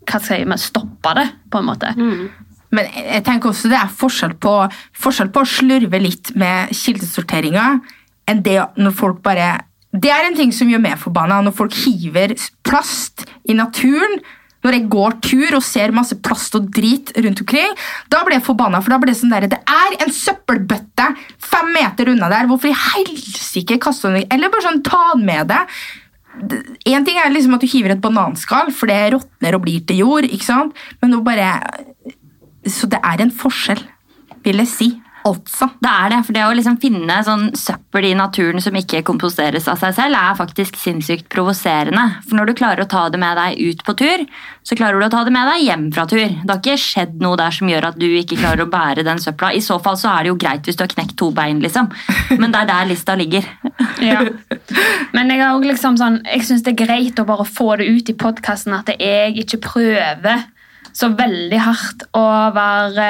hva 0.07 0.21
skal 0.23 0.43
jeg, 0.43 0.59
stoppe 0.63 1.15
det, 1.19 1.27
på 1.51 1.61
en 1.61 1.69
måte. 1.69 1.93
Mm. 1.99 2.27
Men 2.75 2.89
jeg 2.99 3.23
tenker 3.27 3.53
også 3.53 3.71
det 3.71 3.79
er 3.79 3.93
forskjell 4.01 4.35
på, 4.43 4.55
forskjell 5.03 5.31
på 5.35 5.43
å 5.43 5.49
slurve 5.49 6.01
litt 6.03 6.33
med 6.39 6.73
kildesorteringa 6.75 7.69
enn 8.27 8.43
det 8.43 8.59
når 8.81 8.95
folk 8.97 9.23
bare 9.25 9.53
Det 9.97 10.11
er 10.13 10.27
en 10.27 10.35
ting 10.37 10.51
som 10.53 10.69
gjør 10.69 10.83
meg 10.83 10.99
forbanna, 11.01 11.39
når 11.41 11.55
folk 11.57 11.77
hiver 11.87 12.35
plast 12.67 13.23
i 13.49 13.55
naturen. 13.57 14.19
Når 14.67 14.75
jeg 14.75 14.89
går 14.93 15.15
tur 15.25 15.55
og 15.57 15.65
ser 15.65 15.95
masse 15.95 16.19
plast 16.21 16.57
og 16.59 16.67
drit 16.75 17.13
rundt 17.17 17.41
omkring, 17.41 17.71
da 18.13 18.21
blir 18.27 18.37
jeg 18.37 18.45
forbanna. 18.45 18.83
For 18.83 18.93
da 18.93 18.99
blir 19.01 19.15
det 19.15 19.21
sånn 19.21 19.33
der, 19.33 19.47
det 19.49 19.61
er 19.63 19.97
en 20.03 20.13
søppelbøtte 20.13 21.07
fem 21.41 21.71
meter 21.73 22.11
unna 22.13 22.29
der. 22.33 22.51
Hvorfor 22.51 22.73
i 22.73 22.77
helsike 22.77 23.79
kaste 23.81 24.11
den 24.11 24.27
Eller 24.27 24.53
bare 24.53 24.67
sånn, 24.67 24.83
ta 24.85 25.15
den 25.15 25.25
med 25.31 25.49
deg. 25.55 25.79
En 26.37 27.05
ting 27.07 27.17
er 27.19 27.33
liksom 27.33 27.57
at 27.57 27.65
du 27.65 27.71
hiver 27.71 27.95
et 27.95 28.03
bananskall, 28.03 28.73
for 28.75 28.91
det 28.91 29.15
råtner 29.15 29.57
og 29.57 29.65
blir 29.65 29.85
til 29.87 30.03
jord. 30.03 30.29
ikke 30.29 30.45
sant? 30.45 30.77
Men 31.01 31.15
nå 31.15 31.23
bare 31.25 31.61
Så 32.67 32.89
det 32.91 32.99
er 32.99 33.23
en 33.23 33.31
forskjell, 33.31 33.79
vil 34.43 34.59
jeg 34.59 34.67
si. 34.67 34.89
Altså. 35.27 35.67
Det 35.83 35.91
er 35.91 36.13
det. 36.13 36.19
for 36.27 36.37
det 36.37 36.43
å 36.47 36.53
liksom 36.55 36.77
finne 36.83 37.17
sånn 37.27 37.49
søppel 37.59 38.07
i 38.11 38.15
naturen 38.19 38.63
som 38.63 38.77
ikke 38.79 39.03
komposteres 39.07 39.67
av 39.71 39.81
seg 39.81 39.97
selv, 39.97 40.19
er 40.19 40.39
faktisk 40.39 40.79
sinnssykt 40.79 41.27
provoserende. 41.33 42.05
For 42.29 42.39
når 42.39 42.51
du 42.51 42.55
klarer 42.61 42.85
å 42.85 42.91
ta 42.91 43.07
det 43.11 43.19
med 43.19 43.39
deg 43.41 43.59
ut 43.59 43.83
på 43.87 43.97
tur, 43.99 44.23
så 44.67 44.79
klarer 44.79 45.01
du 45.01 45.07
å 45.09 45.13
ta 45.13 45.25
det 45.27 45.35
med 45.35 45.49
deg 45.51 45.65
hjem 45.67 45.89
fra 45.97 46.07
tur. 46.11 46.23
Det 46.23 46.53
har 46.53 46.61
ikke 46.63 46.79
skjedd 46.79 47.17
noe 47.23 47.39
der 47.41 47.55
som 47.55 47.71
gjør 47.71 47.89
at 47.91 47.99
du 47.99 48.07
ikke 48.07 48.39
klarer 48.39 48.67
å 48.67 48.71
bære 48.71 49.07
den 49.07 49.23
søpla. 49.23 49.51
I 49.57 49.65
så 49.65 49.81
fall 49.83 49.99
så 49.99 50.13
er 50.13 50.27
det 50.27 50.33
jo 50.33 50.39
greit 50.47 50.69
hvis 50.69 50.79
du 50.79 50.85
har 50.85 50.93
knekt 50.95 51.17
to 51.19 51.33
bein, 51.35 51.63
liksom. 51.65 51.91
Men 52.37 52.55
det 52.55 52.63
er 52.63 52.71
der 52.71 52.91
lista 52.93 53.19
ligger. 53.19 53.49
ja. 54.11 54.23
Men 55.17 55.35
jeg, 55.35 55.43
har 55.43 55.67
liksom 55.73 55.99
sånn, 55.99 56.21
jeg 56.29 56.47
syns 56.47 56.63
det 56.67 56.77
er 56.77 56.85
greit 56.85 57.19
å 57.19 57.27
bare 57.27 57.49
få 57.49 57.73
det 57.81 57.91
ut 57.91 58.15
i 58.15 58.19
podkasten 58.19 58.79
at 58.79 58.95
jeg 58.95 59.35
ikke 59.43 59.65
prøver 59.67 60.47
så 60.97 61.11
veldig 61.13 61.59
hardt 61.61 62.07
å 62.17 62.27
være 62.57 63.09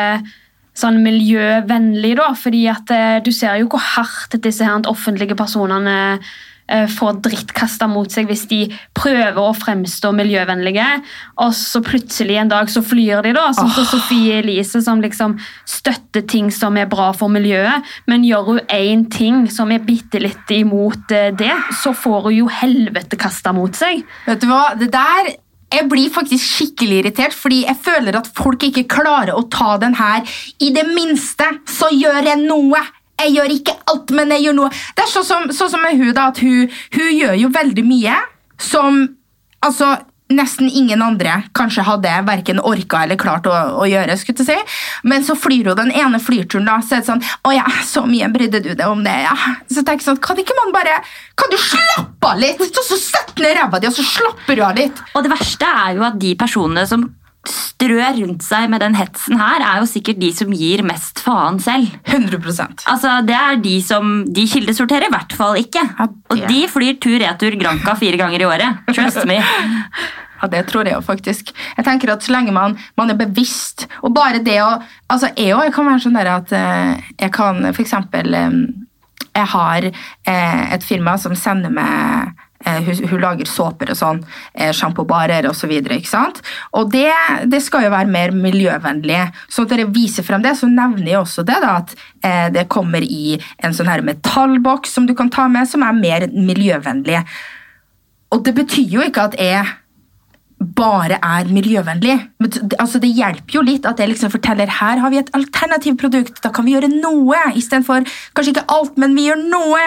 sånn 0.77 1.01
miljøvennlig, 1.05 2.17
da. 2.21 2.33
fordi 2.37 2.67
at 2.73 2.93
eh, 2.93 3.21
du 3.25 3.33
ser 3.35 3.61
jo 3.61 3.71
hvor 3.73 3.83
hardt 3.95 4.37
disse 4.45 4.67
her 4.67 4.85
offentlige 4.91 5.37
personene 5.39 5.97
eh, 6.69 6.87
får 6.91 7.21
dritt 7.25 7.53
kasta 7.57 7.89
mot 7.91 8.11
seg 8.13 8.29
hvis 8.29 8.45
de 8.51 8.61
prøver 8.97 9.39
å 9.41 9.55
fremstå 9.57 10.13
miljøvennlige, 10.17 10.87
og 11.43 11.55
så 11.57 11.81
plutselig 11.85 12.39
en 12.43 12.53
dag 12.53 12.71
så 12.73 12.83
flyr 12.85 13.25
de, 13.25 13.33
da. 13.37 13.49
Sånn 13.57 13.73
som 13.73 13.87
oh. 13.87 13.91
Sofie 13.95 14.41
Elise, 14.43 14.83
som 14.85 15.03
liksom 15.05 15.39
støtter 15.69 16.27
ting 16.29 16.53
som 16.55 16.77
er 16.77 16.91
bra 16.91 17.13
for 17.17 17.33
miljøet. 17.33 17.87
Men 18.11 18.27
gjør 18.27 18.53
hun 18.53 18.63
én 18.73 19.07
ting 19.13 19.47
som 19.53 19.73
er 19.73 19.85
bitte 19.87 20.21
litt 20.23 20.53
imot 20.55 21.15
eh, 21.15 21.33
det, 21.37 21.55
så 21.83 21.95
får 21.97 22.31
hun 22.31 22.39
jo 22.43 22.53
helvete 22.61 23.19
kasta 23.21 23.55
mot 23.57 23.75
seg. 23.77 24.05
Vet 24.29 24.45
du 24.45 24.51
hva, 24.51 24.69
det 24.79 24.93
der 24.95 25.35
jeg 25.75 25.89
blir 25.91 26.13
faktisk 26.15 26.45
skikkelig 26.47 27.01
irritert, 27.01 27.35
fordi 27.35 27.65
jeg 27.65 27.79
føler 27.83 28.19
at 28.21 28.29
folk 28.37 28.63
ikke 28.69 28.87
klarer 28.91 29.35
å 29.35 29.47
ta 29.51 29.77
den 29.83 29.97
her. 29.99 30.23
I 30.63 30.71
det 30.75 30.87
minste 30.93 31.49
så 31.71 31.91
gjør 31.95 32.23
jeg 32.31 32.43
noe. 32.45 32.83
Jeg 33.17 33.35
gjør 33.35 33.55
ikke 33.55 33.75
alt, 33.91 34.13
men 34.15 34.35
jeg 34.35 34.47
gjør 34.47 34.59
noe. 34.61 34.73
Det 34.95 35.05
er 35.05 35.11
sånn 35.11 35.27
som, 35.27 35.47
sånn 35.57 35.73
som 35.73 35.83
med 35.83 35.99
hun 35.99 36.13
da, 36.17 36.29
at 36.31 36.41
hun, 36.45 36.71
hun 36.95 37.13
gjør 37.17 37.39
jo 37.41 37.53
veldig 37.55 37.87
mye 37.87 38.19
som 38.63 39.07
Altså, 39.67 39.87
nesten 40.33 40.69
ingen 40.69 41.03
andre 41.03 41.37
kanskje 41.55 41.85
hadde 41.87 42.13
verken 42.27 42.59
orka 42.59 43.05
eller 43.05 43.19
klart 43.21 43.47
å, 43.47 43.55
å 43.83 43.87
gjøre. 43.87 44.17
skulle 44.19 44.43
jeg 44.43 44.49
si. 44.49 44.79
Men 45.07 45.25
så 45.27 45.37
flyr 45.39 45.71
hun 45.71 45.79
den 45.79 45.93
ene 45.95 46.21
flyturen, 46.23 46.67
da, 46.67 46.81
så 46.83 46.97
er 46.97 47.05
det 47.05 47.11
sånn 47.11 47.23
Å 47.47 47.53
ja, 47.55 47.67
så 47.87 48.03
mye 48.09 48.29
brydde 48.33 48.63
du 48.65 48.73
deg 48.73 48.87
om 48.91 49.05
det, 49.07 49.15
ja. 49.27 49.37
Så 49.71 49.85
jeg 49.87 50.03
sånn, 50.05 50.19
Kan 50.23 50.41
ikke 50.43 50.57
man 50.59 50.75
bare 50.75 50.99
Kan 51.39 51.53
du 51.53 51.59
slappe 51.61 52.33
av 52.33 52.41
litt? 52.43 52.63
Så 52.77 52.99
Sett 53.07 53.37
ned 53.39 53.55
ræva 53.59 53.79
di, 53.79 53.89
og 53.91 53.95
så 53.95 54.03
slapper 54.05 54.57
du 54.59 54.63
av 54.65 54.77
litt. 54.79 54.99
Og 55.15 55.25
det 55.25 55.31
verste 55.31 55.69
er 55.69 55.99
jo 55.99 56.05
at 56.07 56.17
de 56.21 56.33
personene 56.39 56.87
som 56.89 57.05
strør 57.51 58.19
rundt 58.21 58.45
seg 58.47 58.69
med 58.73 58.83
den 58.85 58.97
hetsen 58.99 59.39
her, 59.41 59.63
er 59.63 59.81
jo 59.83 59.89
sikkert 59.91 60.21
de 60.23 60.31
som 60.35 60.53
gir 60.55 60.83
mest 60.87 61.23
faen 61.25 61.59
selv. 61.63 61.91
100% 62.07 62.87
Altså, 62.91 63.21
Det 63.27 63.37
er 63.37 63.57
de 63.63 63.75
som 63.85 64.25
De 64.33 64.47
kildesorterer 64.49 65.09
i 65.09 65.15
hvert 65.15 65.33
fall 65.37 65.59
ikke. 65.61 65.83
Ja, 65.99 66.07
Og 66.31 66.45
de 66.49 66.61
flyr 66.71 67.01
tur-retur 67.03 67.57
Granca 67.61 67.97
fire 67.99 68.21
ganger 68.21 68.43
i 68.45 68.49
året. 68.49 68.87
Trust 68.93 69.25
me. 69.29 69.41
Ja, 70.37 70.49
det 70.53 70.67
tror 70.69 70.85
jeg 70.85 70.93
jo 70.93 71.01
faktisk. 71.01 71.53
Jeg 71.79 71.85
tenker 71.87 72.13
at 72.13 72.23
Så 72.25 72.33
lenge 72.35 72.53
man, 72.53 72.75
man 72.99 73.11
er 73.11 73.17
bevisst 73.17 73.87
Og 74.03 74.13
bare 74.13 74.43
det 74.45 74.59
å 74.61 74.75
altså 75.09 75.31
Jeg 75.33 75.55
òg 75.57 75.71
kan 75.73 75.89
være 75.89 76.03
sånn 76.05 76.19
der 76.19 76.29
at 76.35 76.53
eh, 76.53 77.07
jeg 77.23 77.33
kan 77.33 77.65
eksempel 77.71 78.37
eh, 78.37 78.59
Jeg 79.33 79.49
har 79.55 79.89
eh, 79.89 80.75
et 80.77 80.85
firma 80.85 81.17
som 81.21 81.33
sender 81.37 81.73
meg 81.73 82.37
hun, 82.65 83.03
hun 83.11 83.23
lager 83.23 83.49
såper 83.51 83.93
og 83.93 83.99
sånn, 83.99 84.23
eh, 84.55 84.73
sjampobarer 84.77 85.49
osv. 85.51 85.73
Og 86.73 86.91
det, 86.93 87.11
det 87.53 87.63
skal 87.65 87.87
jo 87.87 87.93
være 87.95 88.13
mer 88.13 88.35
miljøvennlig. 88.37 89.23
Så 89.53 89.67
dere 89.69 89.89
viser 89.93 90.27
frem 90.27 90.45
det, 90.45 90.57
så 90.59 90.71
nevner 90.71 91.13
jeg 91.13 91.21
også 91.21 91.47
det 91.47 91.59
da, 91.63 91.77
at 91.83 91.97
eh, 92.25 92.47
det 92.55 92.69
kommer 92.73 93.05
i 93.05 93.39
en 93.65 93.77
sånn 93.77 93.91
her 93.91 94.05
metallboks 94.07 94.97
som 94.97 95.09
du 95.09 95.15
kan 95.19 95.33
ta 95.33 95.49
med, 95.53 95.69
som 95.71 95.85
er 95.87 95.97
mer 95.97 96.29
miljøvennlig. 96.33 97.23
Og 98.35 98.43
det 98.47 98.57
betyr 98.57 98.97
jo 98.97 99.05
ikke 99.07 99.29
at 99.31 99.37
jeg 99.41 99.67
bare 100.59 101.19
er 101.21 101.49
miljøvennlig. 101.53 102.15
Men 102.41 102.51
Altså, 102.81 102.99
det 103.01 103.11
hjelper 103.15 103.59
jo 103.59 103.63
litt 103.65 103.85
at 103.89 103.99
jeg 104.01 104.09
liksom 104.09 104.31
forteller 104.33 104.71
her 104.79 104.99
har 105.03 105.11
vi 105.13 105.19
et 105.21 105.31
alternativt 105.37 105.99
produkt. 106.01 106.41
Da 106.43 106.49
kan 106.55 106.65
vi 106.65 106.73
gjøre 106.75 106.89
noe, 106.93 107.37
istedenfor 107.55 108.07
kanskje 108.35 108.55
ikke 108.55 108.67
alt, 108.73 108.97
men 108.97 109.15
vi 109.15 109.27
gjør 109.29 109.43
noe. 109.51 109.85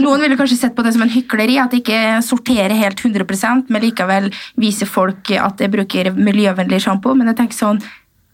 Noen 0.00 0.20
ville 0.24 0.36
kanskje 0.40 0.56
sett 0.62 0.76
på 0.76 0.84
det 0.86 0.94
som 0.96 1.04
en 1.04 1.12
hykleri, 1.12 1.58
at 1.60 1.72
jeg 1.76 1.84
ikke 1.84 2.22
sorterer 2.24 2.74
helt 2.80 3.00
100% 3.04 3.68
men 3.68 3.82
likevel 3.84 4.30
viser 4.56 4.88
folk 4.88 5.30
at 5.36 5.60
jeg 5.60 5.72
bruker 5.72 6.12
miljøvennlig 6.16 6.80
sjampo. 6.84 7.14
Men 7.14 7.28
jeg 7.32 7.36
tenker 7.42 7.56
sånn 7.60 7.82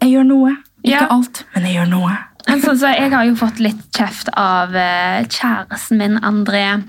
Jeg 0.03 0.11
gjør 0.17 0.25
noe. 0.27 0.57
Ikke 0.83 0.99
Ja. 0.99 1.07
alt, 1.11 1.45
men 1.55 1.65
jeg 1.67 1.77
gjør 1.77 1.89
noe. 1.91 2.19
Men 2.49 2.61
sånn, 2.61 2.79
så 2.79 2.89
jeg 2.91 3.11
har 3.12 3.25
jo 3.25 3.35
fått 3.39 3.61
litt 3.62 3.83
kjeft 3.95 4.29
av 4.35 4.75
eh, 4.75 5.23
kjæresten 5.31 5.99
min, 5.99 6.19
André. 6.27 6.83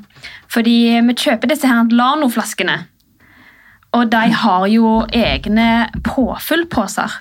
Fordi 0.50 1.00
vi 1.06 1.14
kjøper 1.14 1.48
disse 1.50 1.68
her 1.70 1.84
Lano-flaskene. 1.94 2.88
Og 3.94 4.10
de 4.10 4.24
har 4.44 4.68
jo 4.72 4.94
egne 5.14 5.90
påfyllposer. 6.06 7.20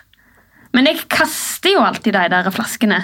Men 0.72 0.88
jeg 0.88 1.02
kaster 1.12 1.74
jo 1.74 1.82
alltid 1.84 2.16
de 2.16 2.28
der 2.32 2.48
flaskene. 2.54 3.02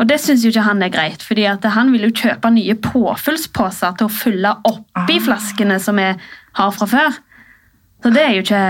Og 0.00 0.08
det 0.08 0.18
syns 0.22 0.44
jo 0.44 0.50
ikke 0.50 0.64
han 0.66 0.82
er 0.82 0.92
greit, 0.92 1.22
fordi 1.22 1.44
han 1.46 1.90
vil 1.92 2.08
jo 2.08 2.14
kjøpe 2.22 2.50
nye 2.54 2.74
påfyllsposer 2.82 3.98
til 3.98 4.08
å 4.08 4.12
fylle 4.12 4.54
oppi 4.68 5.18
flaskene 5.22 5.78
som 5.82 5.98
vi 6.00 6.08
har 6.58 6.72
fra 6.74 6.88
før. 6.90 7.18
Så 8.02 8.10
det 8.14 8.22
er 8.22 8.38
jo 8.38 8.46
ikke 8.46 8.62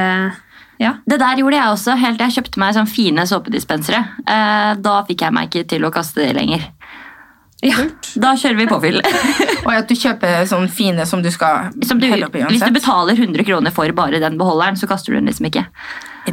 Ja. 0.83 0.97
Det 1.07 1.21
der 1.21 1.39
gjorde 1.39 1.55
jeg 1.55 1.71
også, 1.71 1.95
helt 1.95 2.19
til 2.19 2.27
jeg 2.27 2.35
kjøpte 2.35 2.59
meg 2.59 2.75
sånn 2.75 2.89
fine 2.91 3.23
såpedispensere. 3.29 4.01
Eh, 4.27 4.71
da 4.83 4.95
fikk 5.07 5.23
jeg 5.23 5.33
meg 5.37 5.47
ikke 5.47 5.69
til 5.69 5.85
å 5.87 5.93
kaste 5.95 6.25
det 6.25 6.33
lenger. 6.35 6.65
Ja. 7.63 7.79
Da 8.19 8.33
kjører 8.39 8.59
vi 8.59 8.67
påfyll. 8.67 9.01
Og 9.67 9.73
at 9.75 9.91
du 9.91 9.95
kjøper 9.95 10.47
sånne 10.51 10.71
fine 10.73 11.07
som 11.07 11.23
du 11.23 11.31
skal 11.31 11.71
Som 11.87 12.01
du, 12.03 12.09
helle 12.11 12.27
oppi 12.27 12.43
hvis 12.51 12.65
du 12.65 12.75
betaler 12.75 13.15
100 13.15 13.47
kroner 13.47 13.75
for 13.75 13.93
bare 13.97 14.19
den 14.23 14.39
beholderen, 14.41 14.79
så 14.79 14.89
kaster 14.91 15.15
du 15.15 15.21
den 15.21 15.31
liksom 15.31 15.47
ikke. 15.47 15.67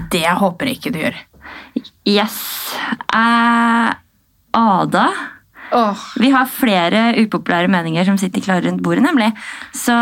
Det 0.09 0.25
håper 0.41 0.69
jeg 0.69 0.79
ikke 0.79 0.93
du 0.95 1.03
gjør. 1.03 1.19
Yes. 2.09 2.39
Uh, 3.13 3.93
Ada 4.57 5.05
Vi 6.17 6.31
har 6.33 6.49
flere 6.49 7.13
upopulære 7.21 7.69
meninger 7.69 8.07
som 8.07 8.17
sitter 8.17 8.41
klare 8.41 8.65
rundt 8.65 8.81
bordet, 8.83 9.05
nemlig. 9.05 9.29
Så 9.75 9.93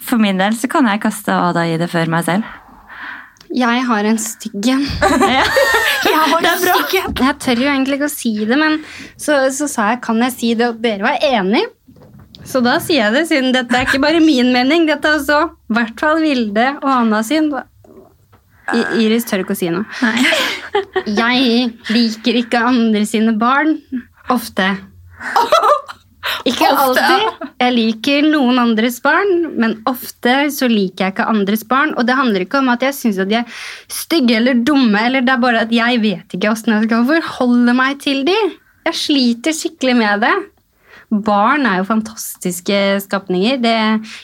for 0.00 0.16
min 0.22 0.40
del 0.40 0.56
så 0.56 0.70
kan 0.72 0.88
jeg 0.88 1.02
kaste 1.04 1.36
Ada 1.36 1.66
i 1.68 1.76
det 1.80 1.90
før 1.92 2.08
meg 2.08 2.24
selv. 2.24 2.48
Jeg 3.50 3.82
har 3.86 4.06
en 4.06 4.18
stygg 4.22 4.68
en. 4.76 4.86
Ja. 6.10 6.22
det 6.40 6.48
er 6.48 6.60
bra. 6.62 6.76
Jeg 7.20 7.34
tør 7.42 7.60
jo 7.60 7.68
egentlig 7.68 7.98
ikke 7.98 8.08
å 8.08 8.12
si 8.12 8.30
det, 8.48 8.56
men 8.56 8.78
så, 9.20 9.50
så 9.52 9.66
sa 9.68 9.90
jeg 9.92 10.00
kan 10.04 10.20
jeg 10.24 10.32
si 10.32 10.52
det, 10.56 10.70
og 10.72 10.78
dere 10.84 11.04
var 11.04 11.18
enig. 11.26 11.64
Så 12.48 12.62
da 12.64 12.78
sier 12.80 13.02
jeg 13.04 13.14
det, 13.18 13.24
siden 13.28 13.52
dette 13.54 13.76
er 13.76 13.84
ikke 13.84 14.00
bare 14.02 14.22
min 14.24 14.48
mening. 14.54 14.86
Dette 14.88 15.10
er 15.10 15.18
også 15.18 15.40
i 15.50 15.76
hvert 15.76 16.00
fall 16.00 16.22
Vilde 16.24 16.66
og 16.80 16.88
Anna 16.94 17.20
sin. 17.26 17.50
I, 18.72 18.80
Iris 19.04 19.26
tør 19.28 19.44
ikke 19.44 19.56
å 19.56 19.60
si 19.60 19.68
noe. 19.74 19.84
Nei. 20.00 20.24
Jeg 21.10 21.70
liker 21.90 22.40
ikke 22.40 22.64
andre 22.70 23.04
sine 23.08 23.36
barn. 23.38 23.76
Ofte. 24.32 24.72
Ikke 26.48 26.68
Ofte. 26.72 27.02
alltid. 27.02 27.48
Jeg 27.60 27.74
liker 27.76 28.28
noen 28.30 28.60
andres 28.62 29.00
barn, 29.04 29.32
men 29.60 29.76
ofte 29.90 30.36
så 30.54 30.68
liker 30.70 31.06
jeg 31.06 31.14
ikke 31.14 31.28
andres 31.32 31.64
barn. 31.68 31.92
Og 31.98 32.06
det 32.08 32.16
handler 32.18 32.46
ikke 32.46 32.62
om 32.62 32.70
at 32.72 32.84
jeg 32.86 32.96
syns 32.96 33.20
de 33.20 33.40
er 33.40 33.60
stygge 33.92 34.38
eller 34.38 34.62
dumme, 34.64 35.02
eller 35.06 35.26
det 35.26 35.34
er 35.34 35.42
bare 35.42 35.64
at 35.66 35.74
jeg 35.74 36.00
vet 36.02 36.36
ikke 36.36 36.52
åssen 36.52 36.76
jeg 36.76 36.88
skal 36.88 37.08
forholde 37.10 37.76
meg 37.76 38.00
til 38.02 38.24
de. 38.28 38.36
Jeg 38.88 38.96
sliter 38.96 39.56
skikkelig 39.56 39.96
med 39.98 40.24
det. 40.24 40.34
Barn 41.10 41.66
er 41.66 41.80
jo 41.80 41.88
fantastiske 41.88 42.78
skapninger. 43.04 43.58
Det, 43.60 43.76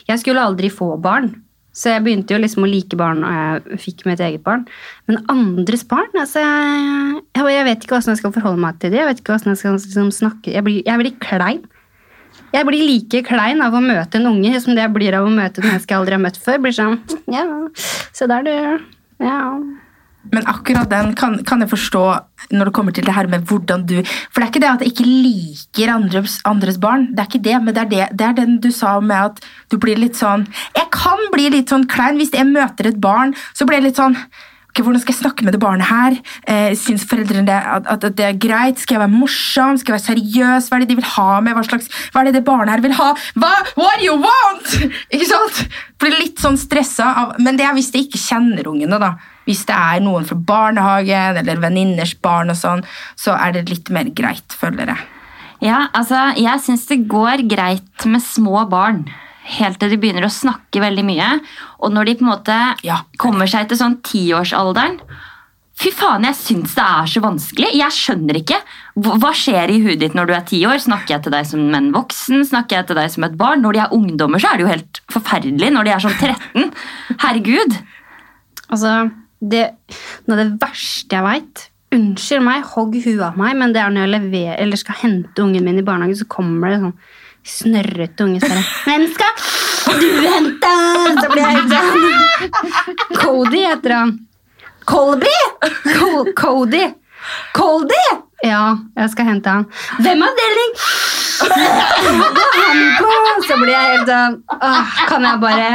jeg 0.07 0.23
skulle 0.23 0.45
aldri 0.47 0.71
få 0.73 0.95
barn. 1.03 1.33
Så 1.77 1.91
jeg 1.93 2.01
begynte 2.07 2.33
jo 2.33 2.41
liksom 2.41 2.65
å 2.65 2.69
like 2.69 2.97
barn 2.97 3.19
når 3.21 3.35
jeg 3.37 3.79
fikk 3.83 4.05
mitt 4.09 4.21
eget 4.23 4.41
barn. 4.45 4.63
Men 5.05 5.21
andres 5.29 5.83
barn 5.85 6.09
altså, 6.17 6.41
jeg, 6.41 7.43
jeg 7.53 7.67
vet 7.67 7.83
ikke 7.83 7.93
hvordan 7.93 8.15
jeg 8.15 8.21
skal 8.23 8.33
forholde 8.33 8.63
meg 8.63 8.79
til 8.81 8.93
det. 8.95 9.03
Jeg 9.03 9.09
vet 9.11 9.21
ikke 9.21 9.37
jeg 9.37 9.59
skal 9.61 9.77
liksom, 9.77 10.09
snakke 10.15 10.55
Jeg 10.55 10.65
blir, 10.65 10.79
jeg 10.87 11.03
blir 11.03 11.19
klein. 11.21 11.61
Jeg 12.53 12.67
blir 12.67 12.85
like 12.87 13.23
klein 13.27 13.63
av 13.63 13.75
å 13.75 13.81
møte 13.83 14.19
en 14.19 14.29
unge 14.29 14.61
som 14.63 14.75
det 14.75 14.85
jeg 14.85 14.93
blir 14.95 15.17
av 15.17 15.27
å 15.27 15.33
møte 15.33 15.59
et 15.59 15.67
menneske 15.67 15.91
jeg 15.91 15.99
aldri 15.99 16.15
har 16.15 16.23
møtt 16.23 16.39
før. 16.39 16.61
Blir 16.63 16.75
sånn, 16.75 17.01
ja, 17.31 17.43
se 18.15 18.29
der, 18.29 18.47
du. 18.47 18.87
Ja. 19.23 19.41
Men 20.31 20.47
akkurat 20.49 20.89
den 20.91 21.13
kan, 21.15 21.37
kan 21.47 21.63
jeg 21.63 21.71
forstå 21.71 22.03
når 22.51 22.69
det 22.69 22.73
kommer 22.75 22.95
til 22.95 23.05
det 23.07 23.15
her 23.15 23.29
med 23.31 23.45
hvordan 23.47 23.85
du 23.87 23.95
For 24.03 24.41
det 24.41 24.45
er 24.45 24.51
ikke 24.51 24.63
det 24.63 24.69
at 24.69 24.83
jeg 24.83 24.93
ikke 24.93 25.07
liker 25.07 25.93
andres, 25.93 26.39
andres 26.47 26.79
barn, 26.83 27.07
det 27.15 27.23
er 27.23 27.29
ikke 27.31 27.45
det, 27.47 27.55
men 27.63 27.75
det 27.75 27.83
er, 27.83 27.89
det, 27.93 28.09
det 28.19 28.27
er 28.27 28.35
den 28.41 28.57
du 28.63 28.69
sa 28.75 28.97
med 28.99 29.31
at 29.31 29.47
du 29.71 29.77
blir 29.81 29.99
litt 29.99 30.19
sånn 30.19 30.45
Jeg 30.75 30.89
kan 30.95 31.23
bli 31.33 31.47
litt 31.53 31.71
sånn 31.71 31.87
klein 31.91 32.19
hvis 32.19 32.35
jeg 32.35 32.47
møter 32.49 32.91
et 32.91 32.99
barn, 33.01 33.35
så 33.55 33.67
blir 33.67 33.79
jeg 33.79 33.89
litt 33.89 34.01
sånn 34.01 34.17
ok, 34.77 34.85
Hvordan 34.85 35.01
skal 35.01 35.13
jeg 35.15 35.21
snakke 35.21 35.45
med 35.45 35.55
det 35.55 35.61
barnet 35.61 35.89
her? 35.89 36.17
Eh, 36.47 36.75
Syns 36.77 37.05
foreldrene 37.09 37.53
at, 37.57 37.87
at 37.89 38.05
det 38.17 38.25
er 38.25 38.37
greit? 38.37 38.79
Skal 38.79 38.97
jeg 38.97 39.03
være 39.03 39.15
morsom? 39.15 39.79
Skal 39.81 39.93
jeg 39.93 39.97
være 39.97 40.07
seriøs? 40.11 40.69
Hva 40.69 40.77
er 40.77 40.85
det 40.85 40.91
de 40.91 40.99
vil 40.99 41.09
ha 41.15 41.29
med? 41.41 41.57
Hva, 41.57 41.65
slags, 41.65 41.89
hva 42.13 42.21
er 42.21 42.29
det 42.29 42.37
det 42.37 42.45
barnet 42.47 42.75
her 42.75 42.85
vil 42.85 42.95
ha? 42.99 43.09
Hva? 43.39 43.51
What 43.79 44.05
you 44.05 44.15
want? 44.21 44.77
Ikke 45.13 45.29
sant? 45.29 45.63
Blir 45.97 46.17
litt 46.19 46.41
sånn 46.41 46.59
stressa 46.61 47.09
av 47.23 47.35
Men 47.41 47.57
det 47.57 47.65
er 47.65 47.75
hvis 47.77 47.89
jeg 47.93 48.07
ikke 48.07 48.21
kjenner 48.21 48.69
ungene, 48.69 49.01
da. 49.01 49.15
Hvis 49.47 49.65
det 49.65 49.75
er 49.75 50.01
noen 50.03 50.27
fra 50.27 50.37
barnehagen 50.37 51.39
eller 51.41 51.61
venninners 51.63 52.13
barn, 52.21 52.51
og 52.53 52.59
sånn, 52.59 52.83
så 53.17 53.37
er 53.39 53.55
det 53.55 53.69
litt 53.71 53.89
mer 53.95 54.11
greit, 54.13 54.53
føler 54.53 54.91
jeg. 54.91 55.05
Ja, 55.63 55.87
altså, 55.97 56.19
jeg 56.37 56.61
syns 56.61 56.85
det 56.91 57.07
går 57.09 57.47
greit 57.49 58.05
med 58.05 58.21
små 58.21 58.67
barn. 58.69 59.07
Helt 59.47 59.79
til 59.79 59.93
de 59.93 59.97
begynner 60.01 60.25
å 60.27 60.33
snakke 60.33 60.81
veldig 60.83 61.05
mye. 61.07 61.29
Og 61.79 61.93
når 61.95 62.09
de 62.09 62.15
på 62.19 62.25
en 62.25 62.31
måte 62.33 62.57
Ja. 62.83 63.01
kommer 63.17 63.47
seg 63.47 63.69
til 63.69 63.77
sånn 63.79 64.01
tiårsalderen 64.03 64.99
Fy 65.77 65.91
faen, 65.93 66.23
jeg 66.25 66.33
syns 66.33 66.71
det 66.73 66.81
er 66.81 67.05
så 67.05 67.21
vanskelig. 67.21 67.67
Jeg 67.77 67.93
skjønner 67.93 68.39
ikke. 68.39 68.57
Hva 68.97 69.29
skjer 69.37 69.69
i 69.69 69.75
huet 69.83 69.99
ditt 70.01 70.15
når 70.17 70.25
du 70.25 70.33
er 70.33 70.41
ti 70.49 70.61
år? 70.65 70.79
Snakker 70.81 71.13
jeg 71.13 71.23
til 71.27 71.35
deg 71.35 71.45
som 71.45 71.75
en 71.77 71.91
voksen? 71.93 72.41
Snakker 72.49 72.79
jeg 72.79 72.87
til 72.89 72.97
deg 72.97 73.11
som 73.13 73.23
et 73.27 73.35
barn? 73.37 73.61
Når 73.61 73.73
de 73.77 73.81
er 73.83 73.93
ungdommer, 73.93 74.41
så 74.41 74.49
er 74.49 74.57
det 74.57 74.65
jo 74.65 74.71
helt 74.71 75.01
forferdelig. 75.13 75.69
Når 75.75 75.85
de 75.85 75.93
er 75.93 76.01
sånn 76.01 76.17
13. 76.17 76.73
Herregud. 77.21 77.77
Altså, 78.73 78.95
det, 79.37 79.63
noe 80.25 80.39
av 80.39 80.41
det 80.41 80.57
verste 80.65 81.13
jeg 81.13 81.27
veit 81.27 81.67
Unnskyld 81.93 82.43
meg, 82.43 82.65
hogg 82.73 82.97
huet 82.99 83.21
av 83.23 83.37
meg, 83.39 83.53
men 83.55 83.71
det 83.71 83.79
er 83.79 83.93
når 83.93 84.03
jeg 84.03 84.11
leverer, 84.17 84.57
eller 84.59 84.75
skal 84.81 84.97
hente 84.99 85.39
ungen 85.39 85.63
min 85.63 85.77
i 85.79 85.85
barnehagen, 85.87 86.17
så 86.19 86.25
kommer 86.27 86.73
det 86.73 86.81
sånn 86.81 86.97
snørrete 87.47 88.23
unge 88.27 88.39
som 88.43 88.49
bare 88.49 88.65
'Hvem 88.85 89.07
skal 89.13 89.33
du 89.99 90.09
hente?' 90.27 90.75
Så 91.21 91.27
blir 91.31 91.43
jeg 91.43 91.63
sånn 91.73 93.17
Cody 93.17 93.65
heter 93.65 93.93
han. 93.95 94.17
Colby! 94.87 95.37
Co 95.97 96.25
Cody. 96.35 96.85
Coldy! 97.53 98.05
Ja, 98.45 98.77
jeg 98.95 99.09
skal 99.11 99.25
hente 99.25 99.49
han. 99.49 99.65
Hvem 99.99 100.21
avdeling? 100.23 100.73
Er 101.47 101.53
han 102.61 102.83
på! 102.99 103.09
Så 103.47 103.57
blir 103.59 103.73
jeg 103.73 103.89
helt 103.91 104.09
sånn 104.09 104.37
Kan 105.09 105.25
jeg 105.27 105.41
bare 105.41 105.67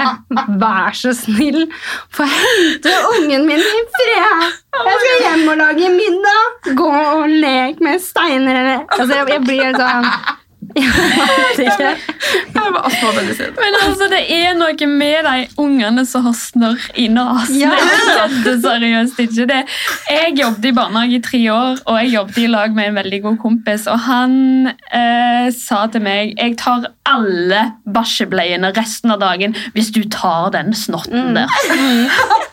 være 0.61 0.95
så 0.99 1.13
snill 1.15 1.61
få 2.11 2.27
hente 2.31 2.95
ungen 3.13 3.47
min 3.47 3.63
i 3.63 3.83
fred? 3.97 4.47
Jeg 4.79 5.01
skal 5.03 5.27
hjem 5.27 5.49
og 5.53 5.57
lage 5.61 5.91
middag. 5.95 6.71
Gå 6.79 6.93
og 6.93 7.27
leke 7.29 7.85
med 7.85 8.03
steiner 8.03 8.63
eller 8.63 8.87
Altså, 8.89 9.25
jeg 9.29 9.45
blir 9.45 9.67
helt 9.67 9.83
sånn 9.83 10.09
Jeg 12.63 12.71
var 12.73 12.87
astmamedisin. 12.87 13.53
Men 13.59 13.77
altså, 13.83 14.09
det 14.13 14.21
er 14.33 14.55
noe 14.57 14.89
med 14.89 15.27
de 15.27 15.47
ungene 15.61 16.05
som 16.09 16.25
har 16.29 16.37
snørr 16.39 16.87
i 17.01 17.09
nesen. 17.13 17.59
Ja. 17.61 17.73
Jeg 17.77 18.31
kødder 18.37 18.61
seriøst 18.63 19.21
ikke. 19.25 19.47
Det. 19.51 19.61
Jeg 20.11 20.37
jobbet 20.39 20.71
i 20.71 20.75
barnehage 20.77 21.19
i 21.19 21.23
tre 21.25 21.43
år, 21.53 21.83
og 21.85 21.99
jeg 22.01 22.15
jobbet 22.15 22.39
i 22.45 22.47
lag 22.51 22.77
med 22.77 22.91
en 22.91 23.01
veldig 23.01 23.21
god 23.27 23.41
kompis. 23.43 23.87
Og 23.91 23.99
han 24.07 24.33
eh, 24.71 25.51
sa 25.57 25.85
til 25.93 26.05
meg 26.07 26.37
jeg 26.39 26.57
tar 26.63 26.89
alle 27.09 27.67
bæsjebleiene 27.93 28.73
resten 28.77 29.13
av 29.15 29.21
dagen 29.23 29.57
hvis 29.75 29.93
du 29.95 30.03
tar 30.09 30.53
den 30.55 30.75
snotten 30.77 31.37
der. 31.37 31.51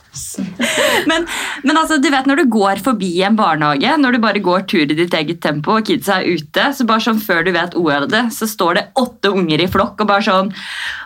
Men, 1.10 1.26
men 1.64 1.78
altså, 1.80 1.98
du 2.02 2.10
vet 2.12 2.28
når 2.28 2.42
du 2.42 2.50
går 2.52 2.82
forbi 2.84 3.10
en 3.26 3.36
barnehage, 3.40 3.94
når 4.02 4.16
du 4.16 4.20
bare 4.24 4.42
går 4.44 4.66
tur 4.70 4.84
i 4.84 4.96
ditt 4.98 5.14
eget 5.16 5.40
tempo, 5.42 5.78
og 5.80 5.88
kidsa 5.88 6.20
er 6.20 6.36
ute, 6.38 6.66
så 6.76 6.86
bare 6.90 7.04
sånn 7.06 7.22
før 7.24 7.46
du 7.48 7.52
vet 7.56 7.76
ordet 7.80 7.98
av 8.04 8.10
det, 8.12 8.22
så 8.36 8.48
står 8.50 8.78
det 8.78 8.84
åtte 9.00 9.32
unger 9.34 9.64
i 9.64 9.68
flokk 9.72 10.04
og 10.04 10.10
bare 10.10 10.26
sånn 10.28 10.52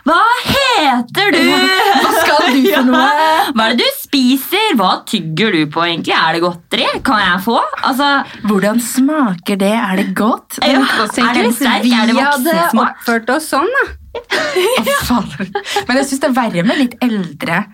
Hva 0.08 0.18
heter 0.48 1.32
du? 1.36 1.40
Hva 2.02 2.12
skal 2.18 2.48
du 2.50 2.60
for 2.68 2.86
noe? 2.90 3.30
Hva 3.54 3.68
er 3.70 3.78
det 3.78 3.86
du 3.86 4.00
spiser? 4.02 4.74
Hva 4.80 4.90
tygger 5.08 5.54
du 5.54 5.62
på 5.72 5.84
egentlig? 5.86 6.16
Er 6.18 6.36
det 6.38 6.42
godteri? 6.44 6.88
Kan 7.06 7.22
jeg 7.22 7.42
få? 7.46 7.58
Altså, 7.86 8.10
Hvordan 8.50 8.82
smaker 8.82 9.60
det? 9.62 9.72
Er 9.78 10.02
det 10.02 10.08
godt? 10.18 10.58
ja, 10.62 10.82
er 10.82 11.38
det 11.40 11.50
sterk? 11.56 11.88
Er 11.94 12.10
det 12.10 12.18
voksensmak? 12.18 12.98
oppført 12.98 13.30
oss 13.38 13.48
sånn, 13.54 13.70
da. 13.78 13.86
Ja. 14.86 14.98
Oh, 15.10 15.24
Men 15.88 15.96
jeg 15.98 16.06
syns 16.10 16.20
det 16.22 16.28
er 16.28 16.36
verre 16.36 16.62
med 16.66 16.78
litt 16.78 16.92
eldre 17.02 17.64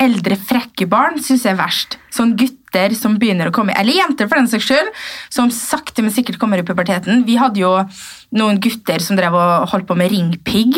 Eldre 0.00 0.36
frekke 0.36 0.86
barn 0.90 1.18
synes 1.22 1.44
jeg 1.46 1.54
er 1.54 1.60
verst. 1.60 1.96
Sånn 2.12 2.34
gutter 2.38 2.94
som 2.96 3.16
begynner 3.20 3.48
å 3.48 3.54
komme 3.54 3.72
Eller 3.78 3.96
jenter, 4.00 4.28
for 4.28 4.36
den 4.40 4.48
saks 4.50 4.66
skyld, 4.68 4.90
som 5.32 5.50
sakte, 5.54 6.02
men 6.04 6.12
sikkert 6.14 6.38
kommer 6.38 6.58
i 6.60 6.66
puberteten. 6.66 7.24
Vi 7.26 7.36
hadde 7.40 7.62
jo 7.62 7.72
noen 8.36 8.60
gutter 8.60 9.00
som 9.00 9.16
drev 9.16 9.34
og 9.38 9.68
holdt 9.72 9.88
på 9.88 9.96
med 9.96 10.10
ringpigg. 10.12 10.76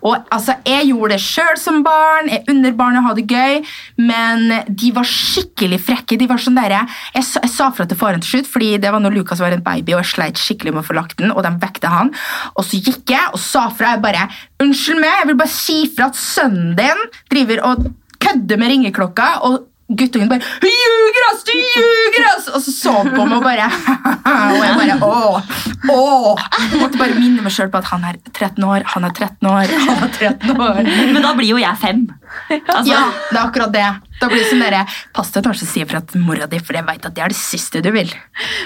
Og 0.00 0.16
altså, 0.32 0.54
Jeg 0.64 0.86
gjorde 0.88 1.12
det 1.12 1.20
sjøl 1.20 1.58
som 1.60 1.82
barn, 1.84 2.28
jeg 2.32 2.44
under 2.48 2.72
barnet 2.72 3.04
hadde 3.04 3.20
det 3.20 3.36
gøy, 3.36 3.66
men 4.00 4.46
de 4.72 4.92
var 4.96 5.04
skikkelig 5.04 5.78
frekke. 5.84 6.16
de 6.18 6.26
var 6.26 6.38
sånn 6.40 6.56
der, 6.56 6.86
Jeg, 7.14 7.22
sa- 7.24 7.40
jeg 7.42 7.50
sa 7.50 7.70
fra 7.70 7.84
til 7.84 7.98
faren 8.00 8.20
til 8.20 8.30
slutt, 8.40 8.48
fordi 8.48 8.78
det 8.80 8.90
var 8.92 9.00
når 9.00 9.12
Lukas 9.18 9.40
var 9.40 9.52
en 9.52 9.60
baby 9.62 9.92
og 9.92 10.00
jeg 10.00 10.12
sleit 10.14 10.40
skikkelig 10.40 10.72
med 10.72 10.84
å 10.84 10.88
få 10.88 10.94
lagt 10.96 11.18
den, 11.18 11.30
og 11.30 11.42
de 11.44 11.50
vekte 11.60 11.88
han. 11.92 12.14
Og 12.56 12.64
så 12.64 12.80
gikk 12.80 13.10
jeg 13.12 13.28
og 13.34 13.38
sa 13.38 13.68
fra. 13.68 13.92
jeg 13.92 14.00
bare, 14.02 14.28
Unnskyld 14.60 15.00
meg, 15.00 15.12
jeg 15.20 15.26
vil 15.26 15.36
bare 15.36 15.48
si 15.48 15.78
fra 15.94 16.06
at 16.06 16.14
sønnen 16.16 16.74
din 16.76 17.04
driver 17.28 17.60
og 17.64 17.92
kødder 18.20 18.56
med 18.60 18.68
ringeklokka. 18.74 19.28
og 19.42 19.66
Guttungen 19.90 20.28
bare 20.30 20.38
'Hun 20.38 20.70
ljuger, 20.70 21.24
ass! 21.32 21.40
Du 21.42 21.50
ljuger, 21.52 22.26
ass!' 22.36 22.48
Og 22.54 22.60
så 22.62 22.70
så 22.70 22.92
han 22.92 23.08
på 23.10 23.24
meg 23.26 23.38
og 23.38 23.42
bare 23.42 23.66
Og 24.54 24.62
jeg 24.62 24.76
bare 24.78 24.98
åh, 25.02 25.42
åh. 25.90 26.38
Jeg 26.70 26.80
måtte 26.80 26.98
bare 27.00 27.16
minne 27.18 27.42
meg 27.42 27.50
sjøl 27.52 27.70
på 27.72 27.78
at 27.82 27.88
han 27.90 28.04
er 28.04 28.14
13 28.32 28.62
år, 28.64 28.82
han 28.86 29.04
er 29.04 29.10
13 29.10 29.48
år, 29.50 29.66
han 29.66 30.04
er 30.04 30.12
13 30.14 30.60
år. 30.60 30.82
Men 31.12 31.22
da 31.22 31.34
blir 31.34 31.50
jo 31.50 31.58
jeg 31.58 31.74
fem. 31.82 32.06
Altså, 32.50 32.86
Ja, 32.92 33.02
det 33.32 33.38
er 33.38 33.42
akkurat 33.42 33.72
det. 33.74 33.88
Da 34.20 34.28
blir 34.28 34.42
det 34.42 34.50
sånn 34.50 34.60
dere, 34.60 34.82
Pass 35.16 35.32
deg 35.32 35.46
når 35.46 35.56
du 35.56 35.64
si 35.64 35.84
fra 35.88 36.02
til 36.04 36.22
mora 36.24 36.46
di, 36.50 36.60
for 36.60 36.76
jeg 36.76 36.86
vet 36.86 37.06
at 37.08 37.16
det 37.16 37.24
er 37.24 37.32
det 37.32 37.38
siste 37.38 37.80
du 37.84 37.90
vil. 37.94 38.10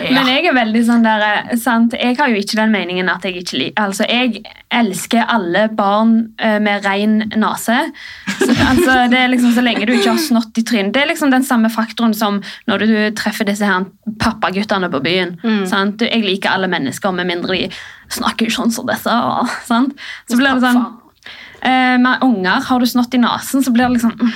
Ja. 0.03 0.11
Men 0.17 0.31
jeg 0.33 0.49
er 0.51 0.57
veldig 0.57 0.83
sånn 0.89 1.07
der, 1.07 1.25
eh, 1.29 1.55
sant? 1.61 1.95
Jeg 1.95 2.19
har 2.19 2.33
jo 2.33 2.41
ikke 2.41 2.59
den 2.59 2.75
meningen 2.75 3.11
at 3.13 3.25
jeg 3.27 3.39
ikke 3.43 3.61
liker 3.61 3.85
Altså, 3.85 4.07
jeg 4.11 4.43
elsker 4.75 5.29
alle 5.31 5.69
barn 5.75 6.15
eh, 6.39 6.59
med 6.63 6.85
rein 6.87 7.21
nese. 7.31 7.79
Altså, 8.65 8.97
det 9.13 9.19
er 9.19 9.31
liksom 9.31 9.55
Så 9.55 9.63
lenge 9.65 9.87
du 9.87 9.95
ikke 9.95 10.15
har 10.15 10.23
snott 10.23 10.59
i 10.59 10.65
trynet. 10.67 10.93
Det 10.95 11.05
er 11.05 11.11
liksom 11.13 11.31
den 11.33 11.47
samme 11.47 11.71
faktoren 11.73 12.15
som 12.17 12.41
når 12.71 12.85
du 12.85 12.95
treffer 13.19 13.47
disse 13.47 13.67
her 13.67 13.87
pappaguttene 14.21 14.91
på 14.91 15.03
byen. 15.05 15.37
Sant? 15.71 16.03
Jeg 16.03 16.25
liker 16.25 16.55
alle 16.55 16.71
mennesker, 16.71 17.15
med 17.15 17.29
mindre 17.31 17.55
de 17.55 17.69
snakker 18.13 18.51
sånn 18.53 18.73
som 18.75 18.89
disse. 18.89 19.15
Sant? 19.69 19.95
Så 20.31 20.39
blir 20.39 20.57
det 20.57 20.65
sånn 20.65 20.83
eh, 21.63 21.97
Med 22.01 22.25
unger, 22.25 22.61
har 22.69 22.81
du 22.81 22.89
snott 22.89 23.15
i 23.15 23.23
nesen, 23.23 23.65
så 23.65 23.73
blir 23.75 23.89
det 23.89 23.99
liksom 23.99 24.15
mm. 24.19 24.35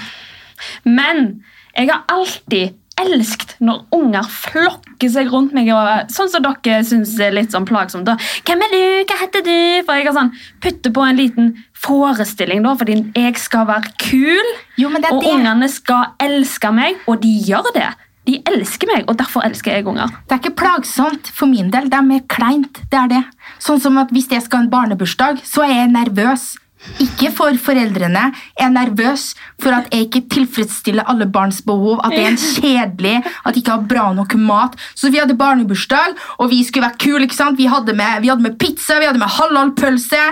Men 0.84 1.42
jeg 1.76 1.90
har 1.92 2.04
alltid 2.10 2.76
elsket 2.98 3.54
når 3.62 3.84
unger 3.94 4.26
flokker 4.32 5.10
seg 5.12 5.30
rundt 5.32 5.54
meg. 5.56 5.70
Og, 5.74 6.10
sånn 6.14 6.30
som 6.32 6.44
dere 6.44 6.80
syns 6.86 7.14
er 7.22 7.34
litt 7.36 7.54
sånn 7.54 7.68
plagsomt. 7.68 8.08
Og, 8.10 8.18
'Hvem 8.44 8.64
er 8.66 8.74
du? 8.74 8.82
Hva 9.06 9.20
heter 9.22 9.44
du?' 9.46 9.84
For 9.86 9.94
jeg 9.94 10.08
har 10.08 10.16
sånn, 10.16 10.34
putter 10.60 10.90
på 10.90 11.06
en 11.06 11.16
liten 11.16 11.54
forestilling, 11.74 12.62
da, 12.62 12.74
fordi 12.74 13.12
jeg 13.14 13.38
skal 13.38 13.66
være 13.66 13.92
kul. 13.98 14.52
Jo, 14.76 14.88
men 14.88 15.02
det 15.02 15.12
og 15.12 15.22
det. 15.22 15.32
ungene 15.32 15.68
skal 15.68 16.14
elske 16.20 16.72
meg, 16.72 16.96
og 17.06 17.22
de 17.22 17.32
gjør 17.46 17.72
det. 17.74 17.94
De 18.26 18.42
elsker 18.44 18.86
meg, 18.86 19.04
og 19.08 19.16
derfor 19.16 19.40
elsker 19.46 19.72
jeg 19.72 19.86
unger. 19.86 20.08
Det 20.28 20.32
er 20.36 20.42
ikke 20.42 20.58
plagsomt 20.60 21.30
for 21.32 21.46
min 21.46 21.70
del, 21.70 21.88
det 21.88 21.96
er 21.96 22.02
mer 22.02 22.20
kleint. 22.28 22.82
det 22.90 22.98
er 22.98 23.08
det. 23.08 23.24
Sånn 23.58 23.80
som 23.80 23.96
at 23.98 24.10
Hvis 24.10 24.28
jeg 24.28 24.42
skal 24.42 24.58
ha 24.58 24.64
en 24.64 24.70
barnebursdag, 24.70 25.40
så 25.44 25.62
er 25.62 25.86
jeg 25.86 25.92
nervøs. 25.92 26.56
Ikke 27.02 27.30
for 27.34 27.56
foreldrene. 27.62 28.28
Jeg 28.58 28.66
er 28.66 28.74
nervøs 28.74 29.32
for 29.62 29.74
at 29.74 29.88
jeg 29.92 30.06
ikke 30.06 30.24
tilfredsstiller 30.32 31.08
alle 31.10 31.26
barns 31.30 31.60
behov. 31.66 31.98
At 32.04 32.14
jeg 32.14 32.24
er 32.24 32.34
en 32.34 32.44
kjedelig, 32.54 33.16
at 33.24 33.50
jeg 33.54 33.62
ikke 33.62 33.76
har 33.76 33.88
bra 33.90 34.06
nok 34.16 34.36
mat. 34.40 34.78
Så 34.94 35.10
vi 35.10 35.20
hadde 35.22 35.38
barnebursdag, 35.38 36.14
og 36.38 36.52
vi 36.52 36.62
skulle 36.64 36.86
være 36.86 37.02
kule. 37.02 37.24
ikke 37.26 37.38
sant? 37.38 37.58
Vi 37.58 37.70
hadde 37.70 37.96
med, 37.98 38.22
vi 38.22 38.30
hadde 38.32 38.46
med 38.46 38.58
pizza, 38.58 38.98
vi 38.98 39.10
hadde 39.10 39.22
med 39.22 39.34
halalpølse, 39.38 40.22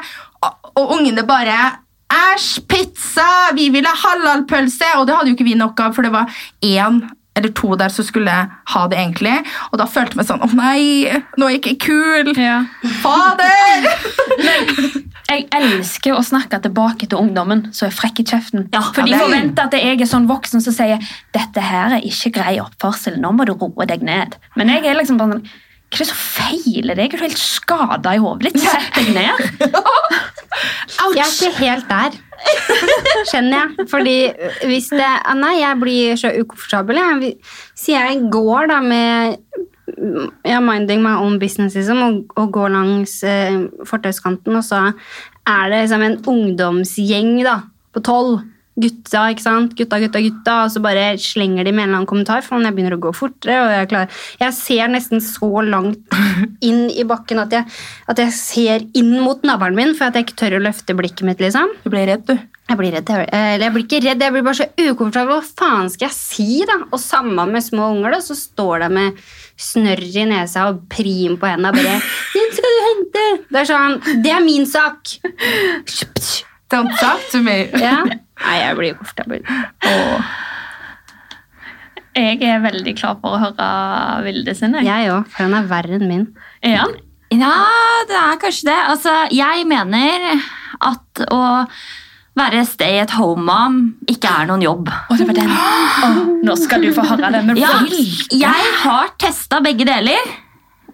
og, 0.43 0.71
og 0.75 0.97
ungene 0.99 1.27
bare 1.27 1.83
Æsj, 2.07 2.61
pizza! 2.71 3.51
Vi 3.55 3.69
ville 3.75 3.91
ha 3.91 3.97
halalpølse! 3.99 4.93
Og 5.01 5.09
det 5.09 5.17
hadde 5.17 5.33
jo 5.33 5.35
ikke 5.35 5.49
vi 5.49 5.57
nok 5.59 5.81
av, 5.83 5.95
for 5.97 6.07
det 6.07 6.13
var 6.15 6.31
én 6.63 7.03
eller 7.37 7.53
to 7.53 7.75
der 7.77 7.91
som 7.93 8.07
skulle 8.07 8.33
ha 8.73 8.87
det 8.89 8.97
egentlig. 8.97 9.35
Og 9.73 9.81
da 9.81 9.89
følte 9.91 10.15
jeg 10.15 10.23
meg 10.23 10.29
sånn 10.31 10.45
Å 10.47 10.49
nei, 10.57 11.11
nå 11.37 11.49
er 11.49 11.57
jeg 11.57 11.65
ikke 11.65 11.91
kul! 11.91 12.31
Fader! 13.03 13.91
Jeg 15.27 15.49
elsker 15.59 16.15
å 16.15 16.23
snakke 16.23 16.61
tilbake 16.63 17.09
til 17.11 17.19
ungdommen 17.19 17.65
som 17.75 17.89
er 17.89 17.95
frekk 17.97 18.21
i 18.23 18.25
kjeften. 18.31 18.69
Ja, 18.73 18.81
For 18.95 19.03
de 19.03 19.13
er- 19.15 19.25
forventer 19.25 19.65
at 19.67 19.73
jeg 19.75 20.01
er 20.01 20.07
sånn 20.07 20.29
voksen 20.31 20.63
som 20.63 20.73
sier 20.73 20.99
dette 21.35 21.61
her 21.61 21.97
er 21.97 22.01
ikke 22.07 22.33
grei 22.39 22.59
oppførsel, 22.63 23.19
nå 23.19 23.33
må 23.35 23.45
du 23.47 23.55
roe 23.55 23.87
deg 23.87 24.03
ned. 24.07 24.37
Men 24.57 24.69
jeg 24.69 24.85
er 24.87 24.95
liksom 25.01 25.19
bare 25.19 25.39
sånn 25.39 25.47
Hva 25.87 26.01
er 26.01 26.03
det 26.03 26.07
som 26.09 26.17
feiler 26.19 26.97
deg? 26.99 27.13
Er 27.15 27.17
du 27.19 27.23
helt 27.23 27.39
skada 27.39 28.15
i 28.17 28.19
hodet 28.19 28.53
ditt? 28.53 28.61
Sett 28.61 28.95
deg 28.97 29.13
ned. 29.15 29.39
Jeg 31.15 31.23
er 31.23 31.31
ikke 31.31 31.53
helt 31.61 31.89
der. 31.89 32.17
Skjønner 33.29 33.61
jeg. 33.77 33.87
Fordi 33.93 34.17
hvis 34.67 34.89
det 34.91 35.11
Nei, 35.37 35.53
jeg 35.61 35.79
blir 35.81 36.17
så 36.19 36.31
ukomfortabel. 36.41 36.97
Jeg. 36.97 37.33
Så 37.79 37.93
jeg 37.95 38.23
går 38.33 38.69
da 38.73 38.81
med 38.81 39.37
ja, 40.47 40.61
minding 40.61 41.03
my 41.05 41.15
own 41.23 41.39
business 41.43 41.77
liksom, 41.79 42.03
og, 42.03 42.37
og 42.41 42.51
går 42.55 42.75
langs 42.75 43.21
eh, 43.27 43.63
fortauskanten, 43.87 44.59
og 44.59 44.67
så 44.67 44.83
er 45.47 45.71
det 45.71 45.85
liksom 45.85 46.05
en 46.07 46.21
ungdomsgjeng 46.35 47.41
da, 47.47 47.61
på 47.95 48.05
tolv. 48.07 48.43
Gutta, 48.77 49.23
ikke 49.33 49.41
sant? 49.41 49.71
Gutta, 49.73 49.97
gutta, 50.03 50.21
gutta. 50.21 50.55
Og 50.67 50.73
så 50.75 50.83
bare 50.85 51.15
slenger 51.23 51.65
de 51.65 51.73
med 51.73 51.87
en 51.87 51.89
eller 51.89 52.01
annen 52.03 52.09
kommentar. 52.11 52.43
For 52.45 52.61
jeg 52.61 52.75
begynner 52.77 52.99
å 52.99 53.01
gå 53.07 53.13
fortere. 53.17 53.55
og 53.63 53.71
Jeg, 53.73 53.87
er 53.97 54.43
jeg 54.43 54.53
ser 54.59 54.91
nesten 54.93 55.23
så 55.25 55.49
langt 55.65 56.13
inn 56.69 56.91
i 56.93 57.07
bakken 57.09 57.41
at 57.41 57.57
jeg, 57.57 57.65
at 58.13 58.21
jeg 58.21 58.35
ser 58.37 58.85
inn 59.01 59.15
mot 59.25 59.41
navlen 59.49 59.79
min, 59.79 59.95
for 59.97 60.11
at 60.11 60.19
jeg 60.19 60.27
ikke 60.27 60.37
tør 60.43 60.59
å 60.59 60.63
løfte 60.67 60.99
blikket 60.99 61.25
mitt. 61.25 61.41
liksom. 61.41 61.73
Du 61.87 61.89
blir 61.95 62.05
redd, 62.11 62.29
du. 62.29 62.37
Jeg 62.67 62.81
blir 62.83 62.93
redd. 62.99 63.15
Eller 63.31 63.65
jeg 63.65 63.73
blir 63.79 63.87
ikke 63.87 64.03
redd, 64.05 64.27
jeg 64.27 64.35
blir 64.35 64.45
bare 64.45 64.61
så 64.61 64.69
ukomfortabel. 64.77 65.39
Hva 65.39 65.57
faen 65.65 65.91
skal 65.95 66.11
jeg 66.11 66.19
si, 66.19 66.49
da? 66.69 66.81
Og 66.91 67.01
sammen 67.01 67.57
med 67.57 67.65
små 67.65 67.95
unger, 67.95 68.19
da, 68.19 68.21
så 68.29 68.37
står 68.37 68.85
det 68.85 68.93
med 68.93 69.27
snørr 69.57 70.03
i 70.05 70.25
nesa 70.29 70.67
og 70.71 70.83
prim 70.93 71.37
på 71.41 71.49
henda. 71.49 71.73
bare 71.73 72.01
'Den 72.35 72.53
skal 72.53 72.75
du 72.77 72.83
hente!' 72.89 73.29
Det 73.51 73.61
er 73.61 73.69
sånn 73.71 74.23
Det 74.23 74.33
er 74.33 74.41
min 74.45 74.67
sak! 74.67 75.17
Don't 76.73 76.91
talk 76.99 77.23
to 77.31 77.39
me. 77.39 77.69
Ja. 77.79 78.03
Nei, 78.05 78.57
jeg 78.59 78.77
blir 78.77 78.95
komfortabel. 78.99 79.43
Åh. 79.87 80.23
Jeg 82.17 82.43
er 82.43 82.63
veldig 82.65 82.95
klar 82.97 83.19
for 83.21 83.37
å 83.37 83.41
høre 83.41 84.25
Vilde 84.25 84.55
sin. 84.57 84.75
jeg. 84.75 84.85
Jeg 84.89 85.11
òg, 85.13 85.29
for 85.29 85.45
han 85.45 85.55
er 85.55 85.69
verre 85.69 85.99
enn 85.99 86.09
min. 86.09 86.27
Ja. 86.65 86.87
Ja, 87.31 87.55
det 88.09 88.17
er 88.17 88.39
kanskje 88.41 88.71
det. 88.71 88.79
Altså, 88.89 89.13
jeg 89.35 89.67
mener 89.67 90.43
at 90.81 91.23
å 91.31 91.67
være 92.37 92.65
stay 92.69 92.99
at 93.01 93.15
home-mom 93.17 93.79
ikke 94.11 94.31
er 94.31 94.49
noen 94.51 94.65
jobb. 94.65 94.91
Oh, 95.11 95.17
det 95.17 95.27
var 95.29 95.39
den. 95.39 95.53
Oh, 95.53 96.19
nå 96.45 96.57
skal 96.61 96.85
du 96.85 96.91
få 96.95 97.05
høre 97.09 97.31
den. 97.33 97.55
Ja, 97.61 97.79
jeg 98.33 98.75
har 98.83 99.15
testa 99.21 99.63
begge 99.65 99.87
deler. 99.89 100.35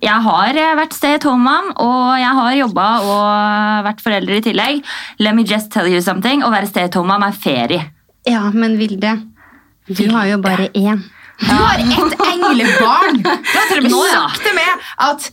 Jeg 0.03 0.19
har 0.25 0.59
eh, 0.59 0.75
vært 0.75 0.95
stay 0.97 1.15
at 1.15 1.27
home-mom, 1.27 1.73
og 1.83 2.19
jeg 2.19 2.39
har 2.39 2.55
jobba 2.59 2.87
og 3.07 3.87
vært 3.87 4.03
forelder 4.03 4.39
i 4.39 4.45
tillegg. 4.49 4.81
Let 5.23 5.37
me 5.39 5.45
just 5.47 5.71
tell 5.75 5.91
you 5.91 6.03
something. 6.03 6.43
Å 6.43 6.51
være 6.51 6.71
stay 6.71 6.89
at 6.91 6.99
home-mom 6.99 7.27
er 7.27 7.37
ferie. 7.39 7.85
Ja, 8.27 8.49
men 8.55 8.79
Vilde, 8.79 9.17
du 9.91 10.05
har 10.15 10.29
jo 10.31 10.39
bare 10.43 10.71
én. 10.79 11.03
Du 11.43 11.51
har 11.51 11.81
et 11.83 12.19
englebarn! 12.29 13.23
Du 13.23 13.57
har 13.59 13.71
til 13.71 13.83
og 13.83 13.89
med 13.89 14.13
sagt 14.15 14.43
til 14.45 14.55
meg 14.55 14.91
at 15.03 15.31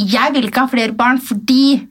jeg 0.00 0.32
vil 0.32 0.46
ikke 0.48 0.64
ha 0.64 0.70
flere 0.72 0.96
barn 0.96 1.18
fordi 1.20 1.82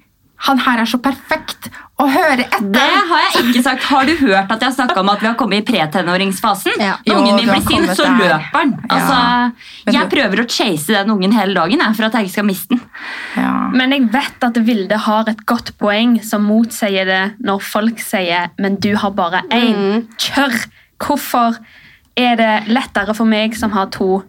han 0.48 0.62
her 0.64 0.82
er 0.82 0.88
så 0.90 0.98
perfekt, 1.04 1.68
å 2.00 2.06
høre 2.08 2.46
etter. 2.46 2.70
Det 2.74 2.88
har 3.10 3.24
jeg 3.26 3.46
ikke 3.50 3.64
sagt. 3.66 3.84
Har 3.90 4.06
du 4.08 4.14
hørt 4.22 4.52
at 4.54 4.62
jeg 4.64 4.70
har 4.70 4.76
snakka 4.78 5.02
om 5.02 5.10
at 5.12 5.20
vi 5.24 5.28
har 5.28 5.36
kommet 5.40 5.62
i 5.64 5.66
pretenåringsfasen? 5.68 6.80
Ja. 6.80 6.96
Når 7.04 7.12
Jo, 7.12 7.18
ungen 7.20 7.36
min 7.36 7.50
blir 7.50 7.66
sint, 7.68 7.92
så 7.98 8.08
løper 8.08 8.60
den. 8.64 8.74
Altså, 8.88 9.18
Ja. 9.90 9.94
Jeg 10.00 10.10
prøver 10.12 10.44
å 10.44 10.48
chase 10.48 10.94
den 10.94 11.10
ungen 11.12 11.34
hele 11.34 11.54
dagen 11.58 11.80
jeg, 11.80 11.96
for 11.98 12.06
at 12.06 12.14
jeg 12.14 12.28
ikke 12.28 12.36
skal 12.38 12.46
miste 12.48 12.76
den. 12.76 12.82
Ja. 13.36 13.54
Men 13.74 13.92
jeg 13.92 14.08
vet 14.14 14.44
at 14.44 14.60
Vilde 14.70 14.98
har 14.98 15.30
et 15.32 15.46
godt 15.46 15.74
poeng 15.78 16.20
som 16.24 16.46
motsier 16.46 17.06
det 17.06 17.24
når 17.44 17.60
folk 17.62 18.00
sier 18.00 18.50
'men 18.58 18.76
du 18.80 18.96
har 18.96 19.12
bare 19.12 19.42
én'. 19.52 20.06
Kjør! 20.18 20.68
Hvorfor 21.00 21.58
er 22.18 22.36
det 22.36 22.68
lettere 22.68 23.16
for 23.16 23.26
meg 23.26 23.56
som 23.56 23.72
har 23.72 23.88
to 23.88 24.24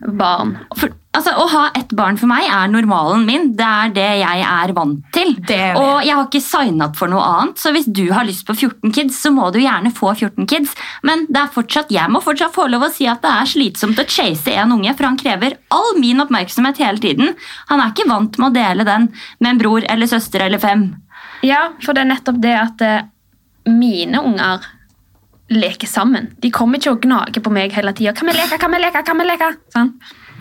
barn? 0.00 0.52
For, 0.76 0.92
altså, 1.16 1.32
Å 1.40 1.46
ha 1.52 1.62
ett 1.78 1.92
barn 1.96 2.18
for 2.20 2.28
meg 2.30 2.46
er 2.50 2.68
normalen 2.70 3.24
min. 3.28 3.48
Det 3.56 3.66
er 3.66 3.94
det 3.94 4.08
jeg 4.20 4.42
er 4.46 4.72
vant 4.76 5.00
til. 5.14 5.32
Er. 5.48 5.78
Og 5.78 6.04
jeg 6.04 6.12
har 6.12 6.26
ikke 6.26 6.42
signa 6.44 6.88
opp 6.88 6.98
for 6.98 7.12
noe 7.12 7.24
annet, 7.24 7.60
så 7.60 7.72
hvis 7.74 7.88
du 7.88 8.04
har 8.12 8.26
lyst 8.28 8.46
på 8.48 8.56
14 8.56 8.92
kids, 8.96 9.18
så 9.22 9.32
må 9.34 9.48
du 9.54 9.60
gjerne 9.62 9.92
få 9.94 10.12
14 10.14 10.48
kids. 10.50 10.74
Men 11.06 11.26
det 11.30 11.42
er 11.42 11.54
fortsatt, 11.54 11.92
jeg 11.94 12.12
må 12.12 12.22
fortsatt 12.24 12.54
få 12.54 12.68
lov 12.72 12.86
å 12.88 12.92
si 12.92 13.08
at 13.10 13.24
det 13.24 13.32
er 13.32 13.50
slitsomt 13.54 14.02
å 14.02 14.08
chase 14.08 14.54
en 14.54 14.76
unge, 14.76 14.94
for 14.96 15.08
han 15.08 15.20
krever 15.20 15.58
all 15.74 15.96
min 16.02 16.22
oppmerksomhet 16.24 16.82
hele 16.82 17.02
tiden. 17.02 17.34
Han 17.72 17.82
er 17.82 17.94
ikke 17.94 18.08
vant 18.10 18.38
med 18.40 18.50
å 18.50 18.56
dele 18.56 18.88
den 18.88 19.10
med 19.40 19.54
en 19.54 19.60
bror 19.64 19.86
eller 19.88 20.10
søster 20.10 20.46
eller 20.46 20.62
fem. 20.62 20.88
Ja, 21.44 21.70
for 21.84 21.96
det 21.96 22.04
er 22.04 22.12
nettopp 22.14 22.40
det 22.42 22.56
at 22.56 22.82
eh, 22.84 23.04
mine 23.68 24.22
unger 24.24 24.64
leker 25.52 25.86
sammen. 25.86 26.30
De 26.42 26.50
kommer 26.50 26.80
ikke 26.80 26.94
og 26.96 27.02
gnager 27.04 27.42
på 27.42 27.52
meg 27.54 27.74
hele 27.76 27.92
tida. 27.92 28.12
'Kan 28.12 28.26
vi 28.26 28.36
leke? 28.36 28.58
Kan 28.58 28.72
vi 28.72 28.78
leke? 28.82 29.04
Kan 29.06 29.18
vi 29.18 29.24
leke?' 29.28 29.56
Sånn. 29.74 29.92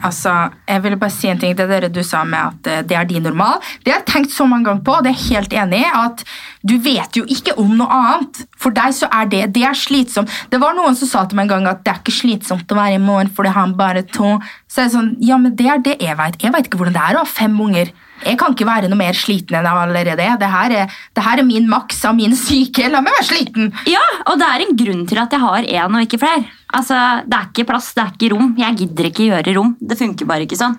Altså, 0.03 0.31
jeg 0.67 0.83
ville 0.83 0.97
bare 0.99 1.13
si 1.13 1.29
en 1.31 1.39
ting 1.39 1.55
til 1.55 1.69
dere 1.69 1.87
du 1.93 2.01
sa 2.03 2.23
med 2.27 2.39
at 2.39 2.67
eh, 2.67 2.81
det 2.83 2.97
er 2.97 3.07
din 3.07 3.23
normal. 3.23 3.61
Det 3.83 3.93
har 3.93 4.01
jeg 4.01 4.09
tenkt 4.11 4.33
så 4.35 4.45
mange 4.45 4.67
ganger 4.67 4.83
på, 4.83 4.95
og 4.97 5.05
det 5.05 5.13
er 5.13 5.23
helt 5.29 5.53
enig 5.53 5.79
i. 5.79 5.91
At 5.95 6.23
du 6.67 6.75
vet 6.83 7.15
jo 7.15 7.23
ikke 7.31 7.55
om 7.61 7.77
noe 7.79 7.87
annet. 7.87 8.43
For 8.59 8.75
deg 8.75 8.95
så 8.97 9.09
er 9.13 9.29
det 9.31 9.53
det 9.55 9.63
er 9.63 9.77
slitsomt. 9.77 10.31
Det 10.51 10.59
var 10.61 10.75
noen 10.75 10.97
som 10.99 11.07
sa 11.07 11.23
til 11.25 11.39
meg 11.39 11.47
en 11.47 11.55
gang 11.55 11.69
at 11.71 11.85
det 11.85 11.93
er 11.93 12.01
ikke 12.03 12.17
slitsomt 12.19 12.71
å 12.71 12.79
være 12.79 12.99
i 12.99 13.03
morgen 13.05 13.31
fordi 13.31 13.55
han 13.55 13.77
bare 13.79 14.03
to. 14.11 14.35
Så 14.67 14.83
er 14.83 14.89
det 14.89 14.97
sånn, 14.97 15.13
ja, 15.23 15.39
men 15.41 15.55
det 15.55 15.69
er 15.71 15.85
det 15.85 15.97
jeg 16.03 16.19
vet. 16.19 16.41
Jeg 16.43 16.53
vet 16.53 16.67
ikke 16.67 16.81
hvordan 16.81 16.97
det 16.97 17.05
er 17.05 17.15
å 17.15 17.23
ha 17.23 17.29
fem 17.29 17.55
unger. 17.61 17.93
Jeg 18.23 18.37
kan 18.39 18.53
ikke 18.55 18.67
være 18.67 18.87
noe 18.89 18.97
mer 18.97 19.17
sliten 19.17 19.57
enn 19.57 19.67
jeg 19.67 19.81
allerede 19.81 20.23
er. 20.23 20.37
Det 20.39 20.49
her 20.49 20.71
er, 20.71 20.93
det 21.13 21.23
her 21.25 21.41
er 21.41 21.47
min 21.47 21.67
maks 21.69 21.99
av 22.07 22.15
min 22.15 22.35
syke. 22.39 22.87
La 22.89 23.01
meg 23.03 23.13
være 23.17 23.27
sliten. 23.27 23.73
Ja, 23.91 24.03
og 24.31 24.39
det 24.39 24.47
er 24.47 24.63
en 24.63 24.77
grunn 24.79 25.03
til 25.09 25.19
at 25.21 25.35
jeg 25.35 25.43
har 25.43 25.67
én 25.67 25.97
og 25.97 26.05
ikke 26.05 26.21
flere. 26.21 26.45
Altså, 26.73 26.95
Det 27.27 27.37
er 27.37 27.49
ikke 27.51 27.67
plass, 27.73 27.91
det 27.93 28.03
er 28.05 28.13
ikke 28.15 28.31
rom. 28.33 28.55
Jeg 28.57 28.77
gidder 28.79 29.09
ikke 29.11 29.27
gjøre 29.29 29.57
rom. 29.57 29.75
Det 29.81 29.99
funker 29.99 30.25
bare 30.29 30.47
ikke 30.47 30.59
sånn. 30.59 30.77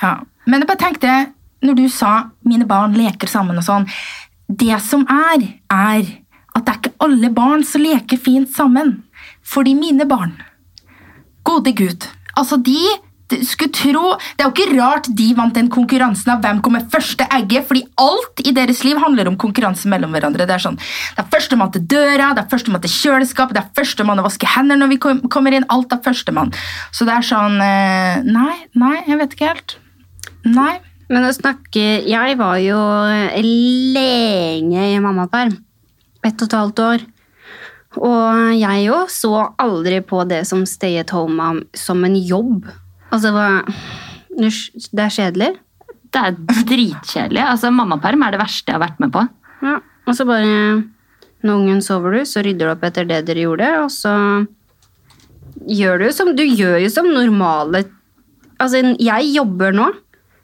Ja, 0.00 0.16
men 0.46 0.60
jeg 0.64 0.70
bare 0.70 0.80
tenkte, 0.80 1.14
når 1.62 1.76
du 1.76 1.88
sa 1.92 2.30
mine 2.48 2.66
barn 2.66 2.96
leker 2.96 3.28
sammen 3.28 3.60
og 3.60 3.66
sånn, 3.66 3.86
det 4.48 4.80
som 4.82 5.04
er, 5.06 5.44
er 5.70 6.08
at 6.56 6.64
det 6.64 6.72
er 6.72 6.78
ikke 6.80 6.96
alle 7.04 7.30
barn 7.30 7.62
som 7.64 7.84
leker 7.84 8.18
fint 8.18 8.50
sammen. 8.50 9.02
Fordi 9.46 9.74
mine 9.76 10.06
barn, 10.08 10.32
gode 11.44 11.72
Gud, 11.76 12.06
altså 12.38 12.56
de, 12.56 12.78
de 12.78 12.98
skulle 13.46 13.72
tro, 13.72 14.16
det 14.36 14.44
er 14.44 14.48
jo 14.48 14.54
ikke 14.54 14.78
rart 14.80 15.08
de 15.16 15.28
vant 15.38 15.54
den 15.54 15.70
konkurransen 15.72 16.32
av 16.34 16.42
hvem 16.44 16.60
kommer 16.64 16.86
første 16.90 17.26
egget, 17.38 17.66
fordi 17.68 17.84
alt 18.00 18.42
i 18.44 18.52
deres 18.56 18.82
liv 18.86 18.98
handler 18.98 19.30
om 19.30 19.38
konkurranse 19.40 19.88
mellom 19.90 20.12
hverandre. 20.16 20.46
Det 20.48 20.56
er 20.56 20.64
sånn, 20.66 20.78
det 20.80 21.24
er 21.24 21.30
førstemann 21.32 21.72
til 21.72 21.86
døra, 21.94 22.32
det 22.34 22.44
er 22.44 22.50
førstemann 22.50 22.84
til 22.84 22.94
kjøleskapet, 22.96 23.56
det 23.56 23.64
er 23.64 23.74
førstemann 23.80 24.22
å 24.22 24.26
vaske 24.26 24.50
hender 24.56 24.76
når 24.80 24.88
vi 24.94 25.00
kom- 25.06 25.22
kommer 25.28 25.54
inn, 25.54 25.68
alt 25.70 25.92
er 25.92 26.02
førstemann. 26.04 26.54
Så 26.92 27.06
det 27.06 27.14
er 27.14 27.26
sånn, 27.30 27.60
eh, 27.62 28.22
nei, 28.22 28.56
nei, 28.74 29.04
jeg 29.06 29.18
vet 29.18 29.34
ikke 29.34 29.52
helt. 29.54 29.76
Nei. 30.44 30.80
Men 31.10 31.24
å 31.26 31.32
snakke 31.34 32.06
Jeg 32.06 32.36
var 32.38 32.58
jo 32.62 32.78
lenge 33.42 34.84
i 34.94 34.98
mammaperm. 35.02 35.56
Ett 36.22 36.42
og 36.42 36.46
et 36.46 36.54
halvt 36.54 36.82
år. 36.84 37.06
Og 37.98 38.52
jeg 38.54 38.84
jo 38.86 39.00
så 39.10 39.32
aldri 39.58 39.98
på 40.06 40.22
det 40.28 40.44
som 40.46 40.62
stay 40.68 41.00
at 41.00 41.10
home 41.10 41.64
som 41.74 42.04
en 42.06 42.14
jobb. 42.14 42.68
Altså, 43.10 43.32
Det 44.30 45.04
er 45.04 45.14
kjedelig. 45.14 45.50
Det 46.10 46.22
er 46.22 46.38
dritkjedelig. 46.66 47.42
Altså, 47.42 47.70
Mammaperm 47.74 48.22
er 48.26 48.34
det 48.34 48.42
verste 48.42 48.70
jeg 48.72 48.78
har 48.78 48.86
vært 48.86 49.00
med 49.02 49.12
på. 49.14 49.26
Ja, 49.62 49.78
og 50.06 50.16
så 50.16 50.24
bare 50.26 50.82
Når 51.42 51.54
ungen 51.56 51.80
sover 51.80 52.12
du, 52.12 52.20
så 52.28 52.42
rydder 52.44 52.68
du 52.68 52.72
opp 52.74 52.82
etter 52.84 53.06
det 53.08 53.22
dere 53.24 53.46
gjorde, 53.46 53.68
og 53.80 53.88
så 53.92 54.12
gjør 55.64 56.02
du 56.04 56.12
som 56.12 56.34
Du 56.36 56.42
gjør 56.44 56.78
jo 56.84 56.90
som 56.92 57.08
normale 57.08 57.86
Altså, 58.60 58.82
jeg 59.00 59.30
jobber 59.32 59.72
nå. 59.72 59.86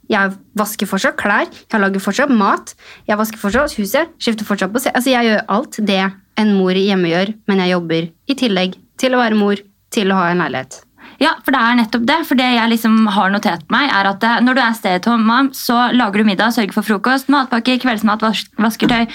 Jeg 0.09 0.33
vasker 0.57 0.89
fortsatt 0.89 1.19
klær, 1.21 1.51
jeg 1.51 1.83
lager 1.83 2.01
fortsatt 2.01 2.31
mat, 2.33 2.73
jeg 3.05 3.19
vasker 3.19 3.41
fortsatt 3.43 3.75
huset, 3.77 4.13
skifter 4.23 4.47
fortsatt 4.47 4.73
på 4.73 4.81
se... 4.81 4.93
Altså, 4.95 5.11
jeg 5.11 5.27
gjør 5.27 5.43
alt 5.53 5.79
det 5.83 5.99
en 6.41 6.53
mor 6.55 6.79
hjemme 6.79 7.11
gjør, 7.11 7.35
men 7.51 7.61
jeg 7.61 7.75
jobber 7.75 8.09
i 8.31 8.39
tillegg 8.39 8.79
til 9.03 9.17
å 9.17 9.21
være 9.21 9.37
mor, 9.37 9.61
til 9.93 10.15
å 10.15 10.21
ha 10.21 10.31
en 10.31 10.45
leilighet. 10.45 10.86
Ja, 11.23 11.35
for 11.45 11.55
det 11.55 11.61
er 11.61 11.79
nettopp 11.81 12.07
det. 12.09 12.19
For 12.29 12.39
det 12.39 12.49
jeg 12.55 12.73
liksom 12.73 13.07
har 13.17 13.33
notert 13.33 13.67
meg, 13.73 13.91
er 13.93 14.11
at 14.11 14.27
når 14.45 14.59
du 14.59 14.63
er 14.63 14.77
stay 14.77 14.99
at 15.01 15.09
home 15.09 15.39
så 15.57 15.87
lager 15.97 16.23
du 16.23 16.29
middag, 16.29 16.55
sørger 16.57 16.77
for 16.77 16.87
frokost, 16.87 17.31
matpakke, 17.33 17.79
kveldsmat, 17.83 18.25
vas 18.25 18.45
vasker 18.61 18.93
tøy. 18.93 19.07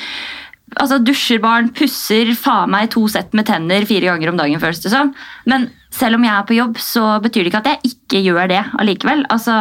Altså 0.80 1.02
Dusjer 1.04 1.42
barn, 1.44 1.70
pusser 1.76 2.32
faen 2.40 2.72
meg 2.72 2.92
to 2.94 3.04
sett 3.12 3.34
med 3.36 3.46
tenner 3.50 3.84
fire 3.88 4.08
ganger 4.08 4.32
om 4.32 4.38
dagen. 4.40 4.60
føles 4.60 4.80
det 4.80 4.92
som. 4.94 5.14
Men 5.46 5.70
selv 5.92 6.16
om 6.16 6.24
jeg 6.24 6.34
er 6.34 6.46
på 6.48 6.58
jobb, 6.58 6.78
så 6.80 7.20
betyr 7.24 7.44
det 7.44 7.52
ikke 7.52 7.64
at 7.64 7.72
jeg 7.74 7.96
ikke 7.96 8.24
gjør 8.24 8.48
det 8.54 8.62
allikevel. 8.80 9.26
Altså, 9.30 9.58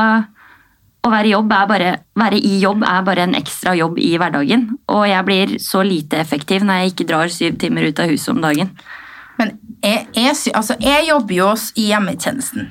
å 1.01 1.11
være, 1.11 1.43
bare, 1.49 1.93
være 2.19 2.39
i 2.39 2.59
jobb 2.61 2.85
er 2.85 3.05
bare 3.07 3.25
en 3.27 3.37
ekstra 3.39 3.75
jobb 3.79 3.99
i 3.99 4.13
hverdagen. 4.21 4.69
Og 4.93 5.07
jeg 5.09 5.27
blir 5.27 5.55
så 5.63 5.83
lite 5.87 6.21
effektiv 6.21 6.65
når 6.65 6.83
jeg 6.83 6.95
ikke 6.95 7.09
drar 7.11 7.33
syv 7.33 7.59
timer 7.59 7.89
ut 7.89 8.03
av 8.03 8.13
huset 8.13 8.35
om 8.35 8.43
dagen. 8.45 8.71
Jeg, 9.81 10.07
jeg, 10.15 10.37
altså, 10.55 10.77
jeg 10.83 11.09
jobber 11.09 11.35
jo 11.35 11.49
i 11.81 11.89
hjemmetjenesten 11.89 12.69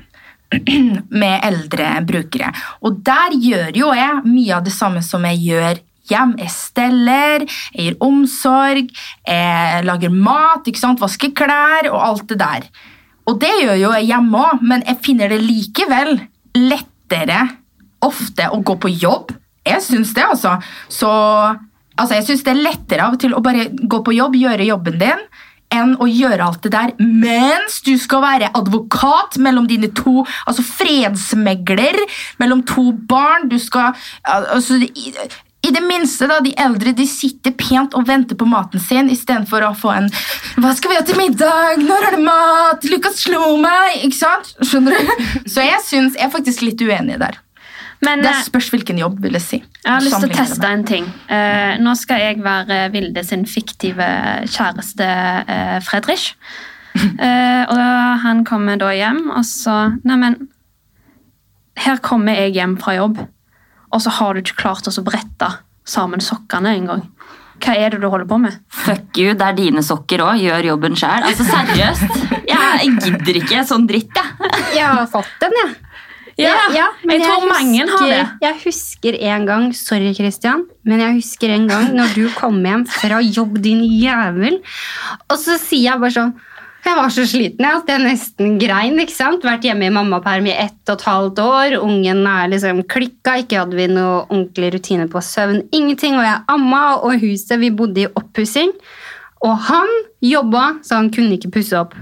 med 1.22 1.46
eldre 1.46 1.92
brukere. 2.08 2.52
Og 2.86 3.02
der 3.06 3.36
gjør 3.38 3.78
jo 3.78 3.94
jeg 3.98 4.24
mye 4.26 4.58
av 4.58 4.66
det 4.66 4.74
samme 4.76 5.02
som 5.06 5.26
jeg 5.30 5.42
gjør 5.46 5.82
hjem. 6.10 6.36
Jeg 6.42 6.54
steller, 6.54 7.46
jeg 7.74 7.90
gir 7.90 7.98
omsorg, 8.06 8.90
jeg 9.28 9.86
lager 9.88 10.14
mat, 10.14 10.68
ikke 10.68 10.82
sant? 10.82 11.02
vasker 11.02 11.34
klær 11.38 11.90
og 11.92 12.00
alt 12.02 12.28
det 12.32 12.40
der. 12.42 12.70
Og 13.30 13.38
det 13.42 13.52
gjør 13.62 13.78
jo 13.78 13.94
jeg 13.94 14.10
hjemme 14.10 14.42
òg, 14.42 14.64
men 14.66 14.86
jeg 14.88 15.02
finner 15.06 15.30
det 15.30 15.42
likevel 15.44 16.16
lettere 16.58 17.44
ofte 18.06 18.48
å 18.50 18.62
gå 18.66 18.78
på 18.82 18.92
jobb. 18.96 19.34
Jeg 19.68 19.84
syns 19.86 20.16
det, 20.16 20.26
altså. 20.26 20.56
Så 20.90 21.10
altså, 21.10 22.16
jeg 22.16 22.26
syns 22.30 22.46
det 22.48 22.56
er 22.56 22.64
lettere 22.64 23.06
av 23.06 23.18
og 23.18 23.22
til 23.22 23.36
å 23.38 23.44
bare 23.46 23.70
gå 23.70 24.02
på 24.06 24.16
jobb, 24.18 24.40
gjøre 24.40 24.70
jobben 24.70 24.98
din, 25.02 25.26
enn 25.74 25.96
å 26.02 26.08
gjøre 26.10 26.46
alt 26.46 26.64
det 26.66 26.74
der 26.74 26.94
mens 27.00 27.80
du 27.86 27.94
skal 28.02 28.24
være 28.26 28.52
advokat 28.58 29.38
mellom 29.42 29.68
dine 29.70 29.92
to 29.96 30.24
Altså 30.50 30.64
fredsmegler 30.66 31.98
mellom 32.42 32.64
to 32.68 32.90
barn. 33.10 33.48
Du 33.52 33.58
skal 33.62 33.94
altså, 34.24 34.80
i, 34.82 35.14
i 35.68 35.72
det 35.76 35.82
minste, 35.84 36.28
da, 36.30 36.40
de 36.44 36.54
eldre 36.58 36.94
de 36.96 37.06
sitter 37.10 37.54
pent 37.60 37.96
og 37.98 38.08
venter 38.08 38.38
på 38.40 38.48
maten 38.50 38.82
sin 38.82 39.12
istedenfor 39.12 39.66
å 39.68 39.74
få 39.78 39.92
en 39.96 40.10
'Hva 40.10 40.74
skal 40.76 40.92
vi 40.92 41.00
ha 41.00 41.04
til 41.06 41.20
middag? 41.20 41.84
Når 41.84 42.08
er 42.08 42.16
det 42.16 42.24
mat? 42.24 42.88
Lukas 42.90 43.22
slo 43.26 43.58
meg!' 43.58 44.00
Ikke 44.08 44.20
sant? 44.20 44.56
Skjønner 44.64 44.96
du? 44.96 45.14
Så 45.54 45.66
jeg 45.66 45.84
synes, 45.86 46.16
Jeg 46.16 46.26
er 46.26 46.34
faktisk 46.34 46.64
litt 46.66 46.82
uenig 46.82 47.20
der. 47.20 47.38
Men 48.06 48.24
Det 48.24 48.32
eh, 48.32 48.44
spørs 48.48 48.70
hvilken 48.72 49.00
jobb, 49.02 49.20
vil 49.24 49.36
jeg 49.36 49.44
si. 49.44 49.58
jeg 49.60 49.92
har 49.92 50.04
lyst 50.04 50.22
til 50.22 50.30
å 50.30 50.36
teste 50.38 50.68
en 50.70 50.86
ting. 50.88 51.08
Uh, 51.28 51.76
nå 51.84 51.96
skal 52.00 52.22
jeg 52.24 52.44
være 52.44 52.86
Vilde 52.94 53.24
sin 53.28 53.44
fiktive 53.50 54.08
kjæreste 54.48 55.10
uh, 55.50 55.80
Fredrik. 55.84 56.30
Uh, 56.96 57.64
og 57.74 57.84
han 58.24 58.46
kommer 58.48 58.80
da 58.80 58.94
hjem, 58.96 59.26
og 59.36 59.44
så 59.48 59.76
Neimen, 60.08 60.40
her 61.80 62.00
kommer 62.04 62.40
jeg 62.40 62.56
hjem 62.56 62.78
fra 62.80 62.96
jobb, 62.96 63.20
og 63.90 64.04
så 64.04 64.16
har 64.20 64.36
du 64.36 64.44
ikke 64.44 64.62
klart 64.64 64.88
å 64.88 65.06
brette 65.06 65.52
sammen 65.90 66.24
sokkene 66.24 66.76
engang. 66.80 67.06
Hva 67.60 67.76
er 67.76 67.92
det 67.92 68.00
du 68.00 68.08
holder 68.08 68.28
på 68.30 68.38
med? 68.40 68.56
Fuck 68.72 69.20
you, 69.20 69.34
det 69.36 69.44
er 69.44 69.56
dine 69.58 69.84
sokker 69.84 70.24
òg. 70.24 70.40
Gjør 70.40 70.70
jobben 70.72 70.96
sjæl. 70.96 71.26
Altså, 71.28 71.44
seriøst. 71.50 72.22
Jeg 72.48 72.94
gidder 73.04 73.40
ikke 73.42 73.66
sånn 73.68 73.88
dritt, 73.90 74.16
jeg. 74.16 74.54
Jeg 74.78 74.88
har 74.88 75.10
fått 75.12 75.34
den, 75.44 75.58
jeg. 75.60 75.74
Ja, 75.76 75.89
men 77.04 77.20
jeg 77.20 77.26
tror 77.28 77.48
mange 77.50 77.86
har 77.90 78.06
det. 78.08 78.20
Jeg 78.46 78.58
husker 78.64 79.18
en 79.32 79.48
gang 79.50 79.66
Sorry, 79.76 80.14
Christian, 80.16 80.66
men 80.88 81.02
jeg 81.04 81.18
husker 81.20 81.52
en 81.56 81.66
gang 81.70 81.90
når 81.98 82.14
du 82.16 82.30
kom 82.38 82.62
hjem 82.64 82.86
fra 82.90 83.20
jobb, 83.24 83.60
din 83.64 83.82
jævel. 83.84 84.62
Og 85.28 85.36
så 85.42 85.58
sier 85.60 85.92
jeg 85.92 86.02
bare 86.02 86.16
sånn 86.16 86.32
Jeg 86.86 86.96
var 86.96 87.12
så 87.12 87.26
sliten 87.28 87.66
jeg, 87.68 87.76
at 87.82 87.90
jeg 87.92 88.02
nesten 88.06 88.54
grein. 88.62 88.96
ikke 89.04 89.14
sant? 89.14 89.44
Vært 89.44 89.68
hjemme 89.68 89.90
i 89.90 89.94
mammaperm 89.94 90.48
i 90.48 90.56
ett 90.56 90.80
og 90.88 90.96
et 90.96 91.04
halvt 91.10 91.42
år. 91.44 91.76
Ungen 91.84 92.24
er 92.24 92.48
liksom 92.54 92.80
klikka. 92.88 93.36
Ikke 93.44 93.60
hadde 93.60 93.76
vi 93.76 93.90
noe 93.92 94.22
ordentlig 94.30 94.72
rutine 94.78 95.10
på 95.12 95.20
søvn. 95.20 95.66
Ingenting. 95.76 96.16
Og 96.16 96.24
jeg 96.24 96.40
amma, 96.56 96.84
og 97.04 97.20
huset 97.20 97.60
vi 97.60 97.70
bodde 97.76 98.06
i 98.06 98.12
oppussing. 98.16 98.72
Og 99.44 99.60
han 99.68 99.92
jobba, 100.24 100.80
så 100.84 101.02
han 101.02 101.12
kunne 101.12 101.36
ikke 101.36 101.52
pusse 101.60 101.76
opp. 101.80 101.94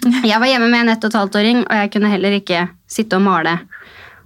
Jeg 0.00 0.40
var 0.40 0.48
hjemme 0.48 0.70
med 0.72 0.84
en 0.84 0.92
ett 0.94 1.04
og 1.04 1.10
et 1.10 1.18
halvt 1.18 1.36
åring, 1.40 1.58
og 1.66 1.74
jeg 1.76 1.90
kunne 1.92 2.12
heller 2.12 2.36
ikke 2.38 2.62
sitte 2.88 3.18
og 3.18 3.24
male. 3.26 3.58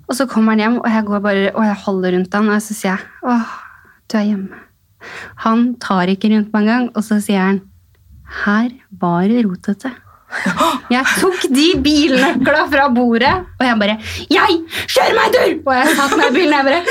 Og 0.09 0.15
så 0.19 0.29
kommer 0.31 0.55
han 0.55 0.63
hjem, 0.63 0.79
og 0.83 0.89
jeg 0.91 1.23
bare 1.25 1.51
og 1.55 1.65
jeg 1.65 1.81
holder 1.87 2.17
rundt 2.19 2.39
han, 2.39 2.53
og 2.53 2.63
så 2.63 2.77
sier 2.77 2.93
jeg 2.93 3.33
åh, 3.33 3.59
du 4.11 4.19
er 4.21 4.29
hjemme. 4.29 4.63
Han 5.45 5.67
tar 5.83 6.13
ikke 6.13 6.31
rundt 6.33 6.55
meg 6.55 6.65
engang, 6.65 6.89
og 6.95 7.05
så 7.05 7.21
sier 7.25 7.43
han 7.43 7.61
Her 8.45 8.71
var 9.01 9.29
det 9.29 9.45
rotete. 9.47 9.93
Jeg 10.91 11.05
tok 11.21 11.45
de 11.55 11.67
bilnøkla 11.85 12.65
fra 12.73 12.89
bordet, 12.93 13.35
og 13.59 13.65
jeg 13.67 13.79
bare 13.81 13.97
Jeg 14.33 14.57
kjører 14.91 15.15
meg 15.15 15.27
en 15.29 15.35
tur! 15.37 15.53
Og 15.69 15.73
jeg 15.77 15.95
satt 15.99 16.15
meg 16.19 16.27
i 16.27 16.35
bilen, 16.35 16.55
jeg 16.57 16.65
bare 16.67 16.83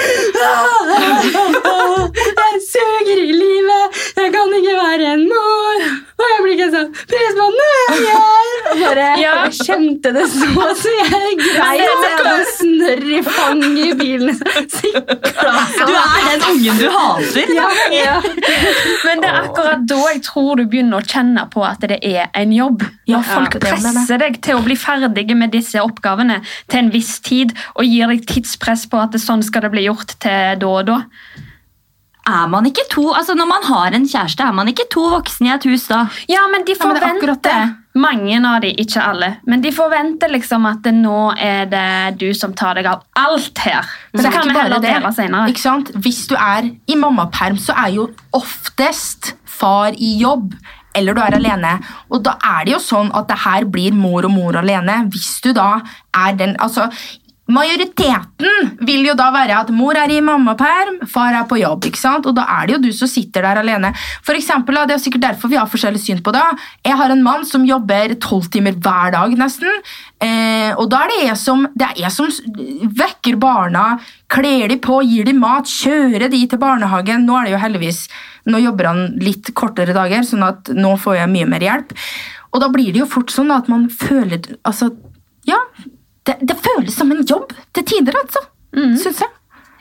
Jeg 2.37 2.61
suger 2.69 3.19
i 3.19 3.35
livet, 3.35 4.01
jeg 4.21 4.33
kan 4.37 4.55
ikke 4.59 4.75
være 4.79 5.13
en 5.17 5.25
mor. 5.27 5.77
Og 6.13 6.23
jeg 6.29 6.41
blir 6.43 6.53
ikke 6.55 6.69
sånn 6.73 6.89
Pris 7.09 7.37
er 7.43 8.03
her! 8.07 8.51
Bare 8.73 9.07
Ja. 9.19 9.33
Jeg 9.43 9.67
kjente 9.67 10.11
det 10.15 10.23
så, 10.31 10.47
så 10.79 10.91
jeg 10.93 11.37
grein. 11.39 11.81
med 11.81 12.03
jeg 12.03 12.17
hadde 12.19 12.45
snørr 12.57 13.03
i 13.09 13.19
fanget 13.25 13.79
i 13.83 13.89
bilen. 13.99 14.39
Sikla. 14.71 15.17
Du 15.83 15.93
er 15.93 16.27
den 16.29 16.45
ungen 16.49 16.79
du 16.79 16.87
hater! 16.93 17.53
ja, 17.57 17.67
ja. 17.93 18.15
Men 19.05 19.23
det 19.23 19.29
er 19.29 19.39
akkurat 19.41 19.85
da 19.89 19.99
jeg 20.13 20.23
tror 20.25 20.59
du 20.59 20.65
begynner 20.69 21.01
å 21.01 21.07
kjenne 21.13 21.45
på 21.53 21.63
at 21.67 21.83
det 21.89 21.99
er 22.07 22.29
en 22.39 22.53
jobb. 22.55 22.85
Ja, 23.09 23.21
folk 23.25 23.59
presser 23.63 24.21
deg 24.21 24.39
til 24.45 24.59
å 24.59 24.65
bli 24.65 24.77
ferdig 24.79 25.27
med 25.37 25.53
disse 25.53 25.81
oppgavene 25.83 26.39
til 26.71 26.85
en 26.85 26.93
viss 26.93 27.17
tid, 27.25 27.53
og 27.75 27.87
gir 27.87 28.11
deg 28.11 28.25
tidspress 28.29 28.87
på 28.91 29.01
at 29.01 29.17
sånn 29.21 29.43
skal 29.45 29.67
det 29.67 29.73
bli 29.75 29.87
gjort 29.87 30.15
til 30.23 30.59
da 30.63 30.71
og 30.73 30.85
da. 30.89 31.01
Er 32.23 32.47
man 32.47 32.65
ikke 32.69 32.85
to, 32.91 33.09
altså 33.11 33.35
Når 33.35 33.47
man 33.49 33.65
har 33.67 33.95
en 33.97 34.05
kjæreste, 34.07 34.43
er 34.45 34.55
man 34.55 34.69
ikke 34.71 34.85
to 34.91 35.01
voksne 35.11 35.49
i 35.49 35.53
et 35.57 35.65
hus 35.67 35.87
da? 35.91 36.05
Ja, 36.31 36.45
men 36.51 36.63
de 36.63 36.71
Ja, 36.71 36.77
er 36.79 36.93
forventer, 36.95 37.73
mange 37.95 38.37
av 38.47 38.61
de, 38.63 38.71
ikke 38.79 39.01
alle, 39.03 39.29
men 39.45 39.61
de 39.61 39.71
forventer 39.75 40.31
liksom 40.31 40.65
at 40.65 40.79
det 40.85 40.93
nå 40.95 41.33
er 41.37 41.67
det 41.69 42.19
du 42.21 42.33
som 42.33 42.53
tar 42.57 42.79
deg 42.79 42.87
av 42.89 43.03
alt 43.19 43.59
her. 43.65 43.85
Men 44.13 44.23
Så 44.23 44.31
kan 44.31 44.47
vi 44.47 44.55
heller 44.57 44.79
dele 44.81 45.11
senere. 45.13 45.49
Ikke 45.51 45.61
sant? 45.61 45.91
Hvis 46.01 46.23
du 46.31 46.35
er 46.35 46.71
i 46.87 46.95
mammaperm, 46.95 47.59
så 47.59 47.75
er 47.85 47.91
jo 47.97 48.07
oftest 48.33 49.35
far 49.45 49.93
i 49.93 50.15
jobb. 50.21 50.55
Eller 50.95 51.13
du 51.17 51.21
er 51.25 51.35
alene. 51.37 51.75
Og 52.13 52.21
da 52.25 52.35
er 52.45 52.65
det 52.65 52.75
jo 52.75 52.81
sånn 52.81 53.11
at 53.17 53.27
det 53.29 53.39
her 53.43 53.65
blir 53.65 53.95
mor 53.97 54.25
og 54.27 54.33
mor 54.33 54.57
alene. 54.61 55.03
Hvis 55.13 55.39
du 55.41 55.51
da 55.53 55.81
er 56.13 56.35
den 56.37 56.55
Altså, 56.61 56.89
majoriteten 57.51 58.69
vil 58.87 59.03
jo 59.03 59.13
da 59.19 59.25
være 59.35 59.57
at 59.65 59.71
mor 59.75 59.97
er 59.99 60.11
i 60.13 60.21
mammaperm, 60.23 61.01
far 61.11 61.35
er 61.35 61.47
på 61.49 61.57
jobb. 61.59 61.89
ikke 61.89 61.99
sant? 61.99 62.25
Og 62.25 62.35
da 62.37 62.45
er 62.47 62.67
det 62.67 62.75
jo 62.77 62.81
du 62.85 62.91
som 62.95 63.09
sitter 63.11 63.43
der 63.43 63.59
alene. 63.59 63.91
For 64.23 64.33
eksempel, 64.33 64.79
Det 64.83 64.95
er 64.95 65.03
sikkert 65.03 65.21
derfor 65.21 65.49
vi 65.49 65.57
har 65.59 65.67
forskjellig 65.67 65.99
syn 65.99 66.21
på 66.23 66.31
det. 66.31 66.43
Jeg 66.85 66.97
har 66.97 67.09
en 67.09 67.23
mann 67.23 67.45
som 67.45 67.65
jobber 67.65 68.15
tolv 68.19 68.49
timer 68.49 68.73
hver 68.73 69.11
dag, 69.11 69.35
nesten. 69.37 69.69
Eh, 70.19 70.73
og 70.77 70.89
da 70.89 71.03
er 71.03 71.11
det 71.11 71.27
jeg 71.27 71.37
som, 71.37 71.67
det 71.75 71.87
er 71.89 72.01
jeg 72.03 72.11
som 72.11 72.27
vekker 72.99 73.37
barna, 73.39 73.99
kler 74.27 74.67
de 74.67 74.77
på, 74.77 75.01
gir 75.03 75.25
de 75.25 75.33
mat, 75.33 75.67
kjører 75.67 76.29
de 76.31 76.47
til 76.47 76.59
barnehagen. 76.59 77.25
Nå 77.25 77.37
er 77.37 77.43
det 77.43 77.55
jo 77.55 77.63
heldigvis, 77.63 78.07
nå 78.47 78.59
jobber 78.63 78.87
han 78.91 79.17
litt 79.19 79.53
kortere 79.53 79.95
dager, 79.95 80.23
sånn 80.23 80.43
at 80.47 80.71
nå 80.73 80.95
får 80.97 81.19
jeg 81.19 81.33
mye 81.35 81.49
mer 81.49 81.67
hjelp. 81.67 81.95
Og 82.53 82.61
da 82.61 82.69
blir 82.69 82.93
det 82.93 83.03
jo 83.03 83.09
fort 83.09 83.33
sånn 83.33 83.51
at 83.51 83.67
man 83.67 83.89
føler 83.89 84.39
altså, 84.63 84.93
Ja, 85.43 85.57
det, 86.27 86.37
det 86.41 86.57
føles 86.63 86.95
som 86.95 87.11
en 87.11 87.23
jobb 87.27 87.51
til 87.75 87.85
tider, 87.87 88.17
altså. 88.23 88.43
Syns 88.73 89.21
jeg. 89.23 89.31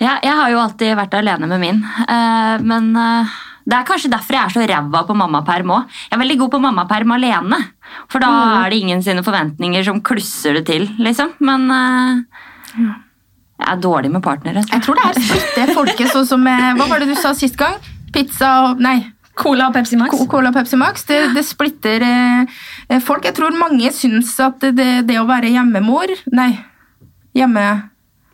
Ja, 0.02 0.16
jeg 0.24 0.35
har 0.35 0.50
jo 0.50 0.61
alltid 0.62 0.96
vært 0.98 1.14
alene 1.20 1.48
med 1.50 1.62
min, 1.62 1.81
Uh, 2.02 2.59
men 2.66 2.90
uh, 2.98 3.31
det 3.62 3.76
er 3.76 3.87
kanskje 3.87 4.11
derfor 4.11 4.35
jeg 4.35 4.42
er 4.42 4.55
så 4.55 4.64
ræva 4.66 5.05
på 5.07 5.14
mammaperm 5.16 5.70
òg. 5.76 5.94
Jeg 6.09 6.16
er 6.16 6.20
veldig 6.24 6.38
god 6.40 6.50
på 6.55 6.61
mammaperm 6.64 7.14
alene, 7.14 7.61
for 8.11 8.24
da 8.24 8.33
er 8.64 8.72
det 8.72 8.81
ingen 8.83 9.05
sine 9.07 9.22
forventninger 9.22 9.87
som 9.87 10.02
klusser 10.02 10.59
det 10.59 10.64
til, 10.66 10.88
liksom. 10.98 11.37
Men 11.46 11.68
eh, 11.76 12.83
jeg 12.83 13.68
er 13.70 13.83
dårlig 13.85 14.11
med 14.11 14.24
partnere. 14.24 14.64
Jeg 14.66 14.83
tror 14.83 14.98
det 14.98 15.07
her 15.07 15.46
det 15.61 15.76
folket 15.78 16.11
sånn 16.11 16.26
som 16.33 16.42
Hva 16.42 16.88
var 16.90 17.05
det 17.05 17.12
du 17.12 17.14
sa 17.18 17.37
sist 17.38 17.59
gang? 17.61 17.78
Pizza 18.12 18.50
og 18.66 18.83
Nei. 18.83 18.98
Cola 19.38 19.68
og 19.71 19.75
Pepsi 19.77 19.97
Max. 19.97 20.12
Co- 20.12 20.27
Cola 20.29 20.51
og 20.51 20.57
Pepsi 20.59 20.77
Max. 20.77 21.07
Det, 21.09 21.21
det 21.37 21.45
splitter 21.49 22.05
eh, 22.05 22.99
folk. 23.01 23.25
Jeg 23.25 23.35
tror 23.38 23.55
mange 23.57 23.88
syns 23.97 24.35
at 24.45 24.61
det, 24.77 24.90
det 25.09 25.16
å 25.21 25.27
være 25.29 25.53
hjemmemor 25.55 26.12
Nei, 26.37 26.51
hjemme... 27.37 27.64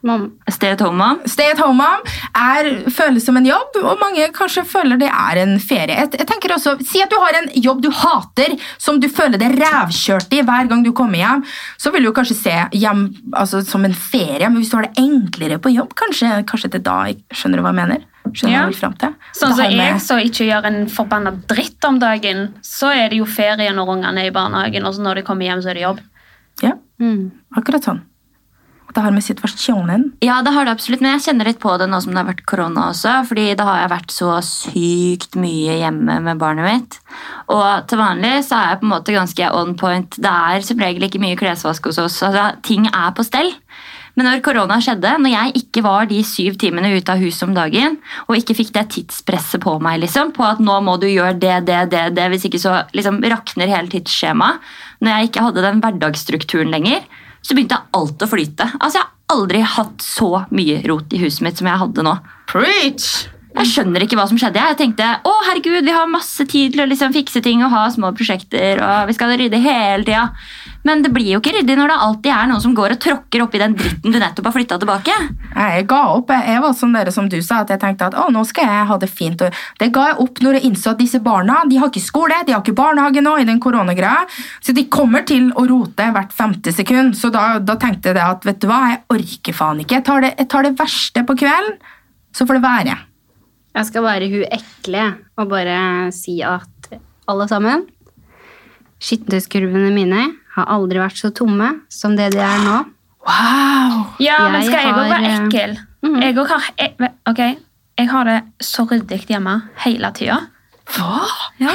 Mamma. 0.03 0.29
Stay 0.51 0.71
at 0.71 0.81
home, 0.81 0.97
mom. 0.97 1.19
Stay 1.27 1.51
at 1.51 1.59
home 1.59 1.77
mom 1.83 2.05
er, 2.39 2.69
føles 2.95 3.25
som 3.27 3.37
en 3.37 3.47
jobb, 3.49 3.79
og 3.83 3.99
mange 4.01 4.29
kanskje 4.37 4.63
føler 4.69 4.99
det 5.01 5.09
er 5.11 5.41
en 5.43 5.57
ferie. 5.59 5.97
Jeg, 5.97 6.13
jeg 6.21 6.27
tenker 6.31 6.55
også, 6.55 6.77
Si 6.87 7.03
at 7.03 7.11
du 7.11 7.17
har 7.19 7.35
en 7.41 7.49
jobb 7.55 7.83
du 7.83 7.91
hater, 7.91 8.55
som 8.79 9.01
du 9.03 9.09
føler 9.11 9.41
deg 9.41 9.57
rævkjørt 9.59 10.33
i 10.39 10.43
hver 10.47 10.69
gang 10.71 10.85
du 10.87 10.93
kommer 10.93 11.19
hjem. 11.19 11.43
Så 11.79 11.91
vil 11.95 12.07
du 12.07 12.13
kanskje 12.15 12.37
se 12.39 12.55
hjem 12.79 13.09
altså, 13.33 13.65
som 13.67 13.85
en 13.85 13.95
ferie, 13.95 14.47
men 14.49 14.61
hvis 14.63 14.71
du 14.71 14.77
har 14.79 14.87
det 14.87 15.03
enklere 15.03 15.59
på 15.63 15.73
jobb, 15.75 15.95
kanskje, 15.99 16.31
kanskje 16.49 16.71
det 16.77 16.85
da 16.87 17.01
skjønner 17.35 17.59
du 17.59 17.67
hva 17.67 17.75
jeg 17.75 17.81
mener? 17.83 18.07
Skjønner 18.29 18.55
Ja. 18.55 18.65
Sånn 19.33 19.55
som 19.55 19.57
så 19.57 19.71
jeg 19.71 20.01
som 20.05 20.19
ikke 20.21 20.47
gjør 20.51 20.67
en 20.69 20.79
forbanna 20.93 21.33
dritt 21.49 21.85
om 21.89 21.99
dagen, 21.99 22.55
så 22.63 22.91
er 22.93 23.09
det 23.11 23.19
jo 23.23 23.25
ferie 23.25 23.73
når 23.73 23.95
ungene 23.97 24.21
er 24.23 24.31
i 24.31 24.35
barnehagen, 24.35 24.85
og 24.87 24.95
så 24.95 25.03
når 25.03 25.21
de 25.21 25.27
kommer 25.29 25.49
hjem, 25.49 25.63
så 25.65 25.71
er 25.73 25.75
det 25.81 25.87
jobb. 25.87 26.01
Ja, 26.63 26.73
Mm. 27.01 27.31
akkurat 27.57 27.85
sånn. 27.87 28.01
Det 28.95 29.03
har 29.05 29.13
med 29.13 29.25
situasjonen 29.25 30.07
Ja, 30.25 30.39
det 30.45 30.55
har 30.55 30.65
det 30.65 30.73
absolutt, 30.73 31.03
men 31.05 31.17
jeg 31.17 31.27
kjenner 31.27 31.51
litt 31.51 31.61
på 31.63 31.75
det 31.81 31.89
nå 31.91 32.01
som 32.01 32.15
det 32.15 32.23
har 32.23 32.31
vært 32.31 32.47
korona 32.49 32.89
også. 32.93 33.19
fordi 33.29 33.51
da 33.59 33.67
har 33.69 33.83
jeg 33.83 33.93
vært 33.93 34.15
så 34.15 34.31
sykt 34.45 35.37
mye 35.39 35.77
hjemme 35.83 36.19
med 36.25 36.41
barnet 36.41 36.69
mitt. 36.69 36.99
Og 37.53 37.87
til 37.91 38.01
vanlig 38.01 38.33
så 38.49 38.59
er 38.59 38.73
jeg 38.73 38.81
på 38.81 38.89
en 38.89 38.95
måte 38.95 39.17
ganske 39.17 39.53
on 39.61 39.77
point. 39.79 40.19
Det 40.19 40.33
er 40.33 40.65
som 40.67 40.81
regel 40.81 41.07
ikke 41.09 41.23
mye 41.23 41.39
klesvask 41.39 41.91
hos 41.91 42.01
oss. 42.01 42.23
altså 42.23 42.51
Ting 42.65 42.89
er 42.89 43.13
på 43.17 43.27
stell. 43.27 43.53
Men 44.19 44.27
når 44.27 44.41
korona 44.43 44.81
skjedde, 44.83 45.13
når 45.23 45.31
jeg 45.31 45.61
ikke 45.61 45.83
var 45.85 46.09
de 46.11 46.19
syv 46.27 46.57
timene 46.59 46.91
ute 46.91 47.15
av 47.15 47.21
huset 47.23 47.45
om 47.47 47.53
dagen, 47.55 48.01
og 48.27 48.35
ikke 48.35 48.57
fikk 48.59 48.73
det 48.75 48.89
tidspresset 48.97 49.63
på 49.63 49.77
meg 49.85 50.01
liksom, 50.03 50.33
på 50.35 50.43
at 50.43 50.59
nå 50.59 50.81
må 50.83 50.97
du 50.99 51.07
gjøre 51.07 51.37
det, 51.39 51.55
det, 51.69 51.85
det, 51.93 52.03
det, 52.17 52.25
hvis 52.33 52.49
ikke 52.49 52.59
så 52.59 52.81
liksom 52.99 53.21
rakner 53.31 53.71
hele 53.71 53.93
tidsskjemaet, 53.93 54.59
når 54.99 55.13
jeg 55.13 55.29
ikke 55.29 55.45
hadde 55.47 55.65
den 55.69 55.83
hverdagsstrukturen 55.85 56.75
lenger, 56.75 57.07
så 57.43 57.55
begynte 57.57 57.81
alt 57.97 58.23
å 58.23 58.29
flyte. 58.31 58.69
Altså, 58.79 58.99
Jeg 59.01 59.07
har 59.07 59.37
aldri 59.37 59.61
hatt 59.61 60.05
så 60.05 60.45
mye 60.51 60.81
rot 60.89 61.13
i 61.13 61.21
huset 61.21 61.45
mitt 61.45 61.61
som 61.61 61.69
jeg 61.69 61.81
hadde 61.83 62.05
nå. 62.07 62.15
Preach! 62.51 63.29
Jeg 63.59 63.71
skjønner 63.73 64.05
ikke 64.05 64.15
hva 64.19 64.27
som 64.31 64.39
skjedde. 64.39 64.61
Jeg 64.61 64.79
tenkte 64.79 65.07
å 65.27 65.33
herregud, 65.49 65.83
vi 65.83 65.95
har 65.95 66.07
masse 66.11 66.45
tid 66.47 66.75
til 66.75 66.85
å 66.85 66.89
liksom 66.89 67.15
fikse 67.17 67.41
ting 67.43 67.65
og 67.65 67.73
ha 67.73 67.87
små 67.91 68.13
prosjekter. 68.15 68.79
og 68.79 69.09
vi 69.09 69.17
skal 69.17 69.33
rydde 69.41 69.59
hele 69.65 70.05
tida. 70.07 70.29
Men 70.87 71.03
det 71.03 71.11
blir 71.13 71.27
jo 71.33 71.41
ikke 71.41 71.53
ryddig 71.57 71.75
når 71.79 71.91
det 71.91 71.97
alltid 72.05 72.33
er 72.33 72.49
noen 72.51 72.63
som 72.63 72.75
går 72.77 72.95
og 72.95 73.01
tråkker 73.03 73.43
oppi 73.45 73.61
den 73.61 73.75
dritten 73.77 74.15
du 74.15 74.19
nettopp 74.21 74.47
har 74.49 74.55
flytta 74.55 74.79
tilbake. 74.81 75.17
Jeg 75.53 75.87
ga 75.91 76.01
opp. 76.15 76.31
Jeg 76.31 76.63
var 76.63 76.77
som 76.79 76.95
dere 76.95 77.13
som 77.15 77.29
du 77.31 77.37
sa, 77.43 77.63
at 77.65 77.73
jeg 77.75 77.83
tenkte 77.83 78.09
at 78.09 78.17
å, 78.19 78.29
nå 78.33 78.45
skal 78.49 78.69
jeg 78.69 78.87
ha 78.93 78.99
det 79.03 79.11
fint. 79.11 79.43
Det 79.81 79.91
ga 79.95 80.07
jeg 80.13 80.19
opp 80.25 80.41
når 80.45 80.59
jeg 80.59 80.69
innså 80.71 80.95
at 80.95 81.03
disse 81.03 81.21
barna 81.25 81.61
de 81.69 81.81
har 81.83 81.91
ikke 81.91 82.05
skole, 82.05 82.39
de 82.47 82.55
har 82.55 82.63
ikke 82.63 82.77
barnehage 82.79 83.25
nå 83.25 83.35
i 83.43 83.49
den 83.49 83.61
koronagreia. 83.63 84.25
Så 84.65 84.77
de 84.77 84.87
kommer 84.93 85.27
til 85.29 85.51
å 85.59 85.67
rote 85.69 86.09
hvert 86.15 86.33
femte 86.37 86.73
sekund. 86.75 87.19
Så 87.19 87.33
da, 87.35 87.59
da 87.59 87.77
tenkte 87.81 88.15
jeg 88.15 88.23
at 88.25 88.47
vet 88.47 88.63
du 88.63 88.71
hva, 88.71 88.81
jeg 88.95 89.05
orker 89.19 89.61
faen 89.61 89.85
ikke. 89.85 89.99
Jeg 89.99 90.09
tar 90.09 90.25
det, 90.25 90.35
jeg 90.39 90.51
tar 90.55 90.69
det 90.69 90.75
verste 90.79 91.27
på 91.27 91.39
kvelden, 91.43 91.79
så 92.33 92.47
får 92.47 92.61
det 92.61 92.65
være. 92.65 92.99
Jeg 93.79 93.87
skal 93.91 94.07
være 94.07 94.33
hun 94.33 94.49
ekle 94.57 95.05
og 95.39 95.51
bare 95.51 95.79
si 96.15 96.41
at 96.43 96.93
alle 97.29 97.47
sammen 97.51 97.85
Skittentøyskurvene 98.99 99.93
mine 99.95 100.23
har 100.59 100.71
aldri 100.75 101.01
vært 101.03 101.21
så 101.21 101.31
tomme 101.35 101.71
som 101.93 102.17
det 102.19 102.33
de 102.35 102.43
er 102.43 102.65
nå. 102.67 102.77
Wow! 103.29 103.97
Ja, 104.23 104.39
men 104.53 104.67
skal 104.67 104.85
jeg 104.85 104.93
òg 104.95 105.11
være 105.13 105.31
eh, 105.31 105.39
ekkel? 105.39 105.75
Mm. 106.07 106.21
Jeg, 106.23 106.37
har, 106.51 106.69
jeg, 106.79 107.11
ok, 107.29 107.43
jeg 107.99 108.11
har 108.13 108.31
det 108.31 108.39
så 108.65 108.85
ryddig 108.89 109.25
hjemme 109.29 109.57
hele 109.85 110.13
tida. 110.17 110.39
Hva? 110.95 111.73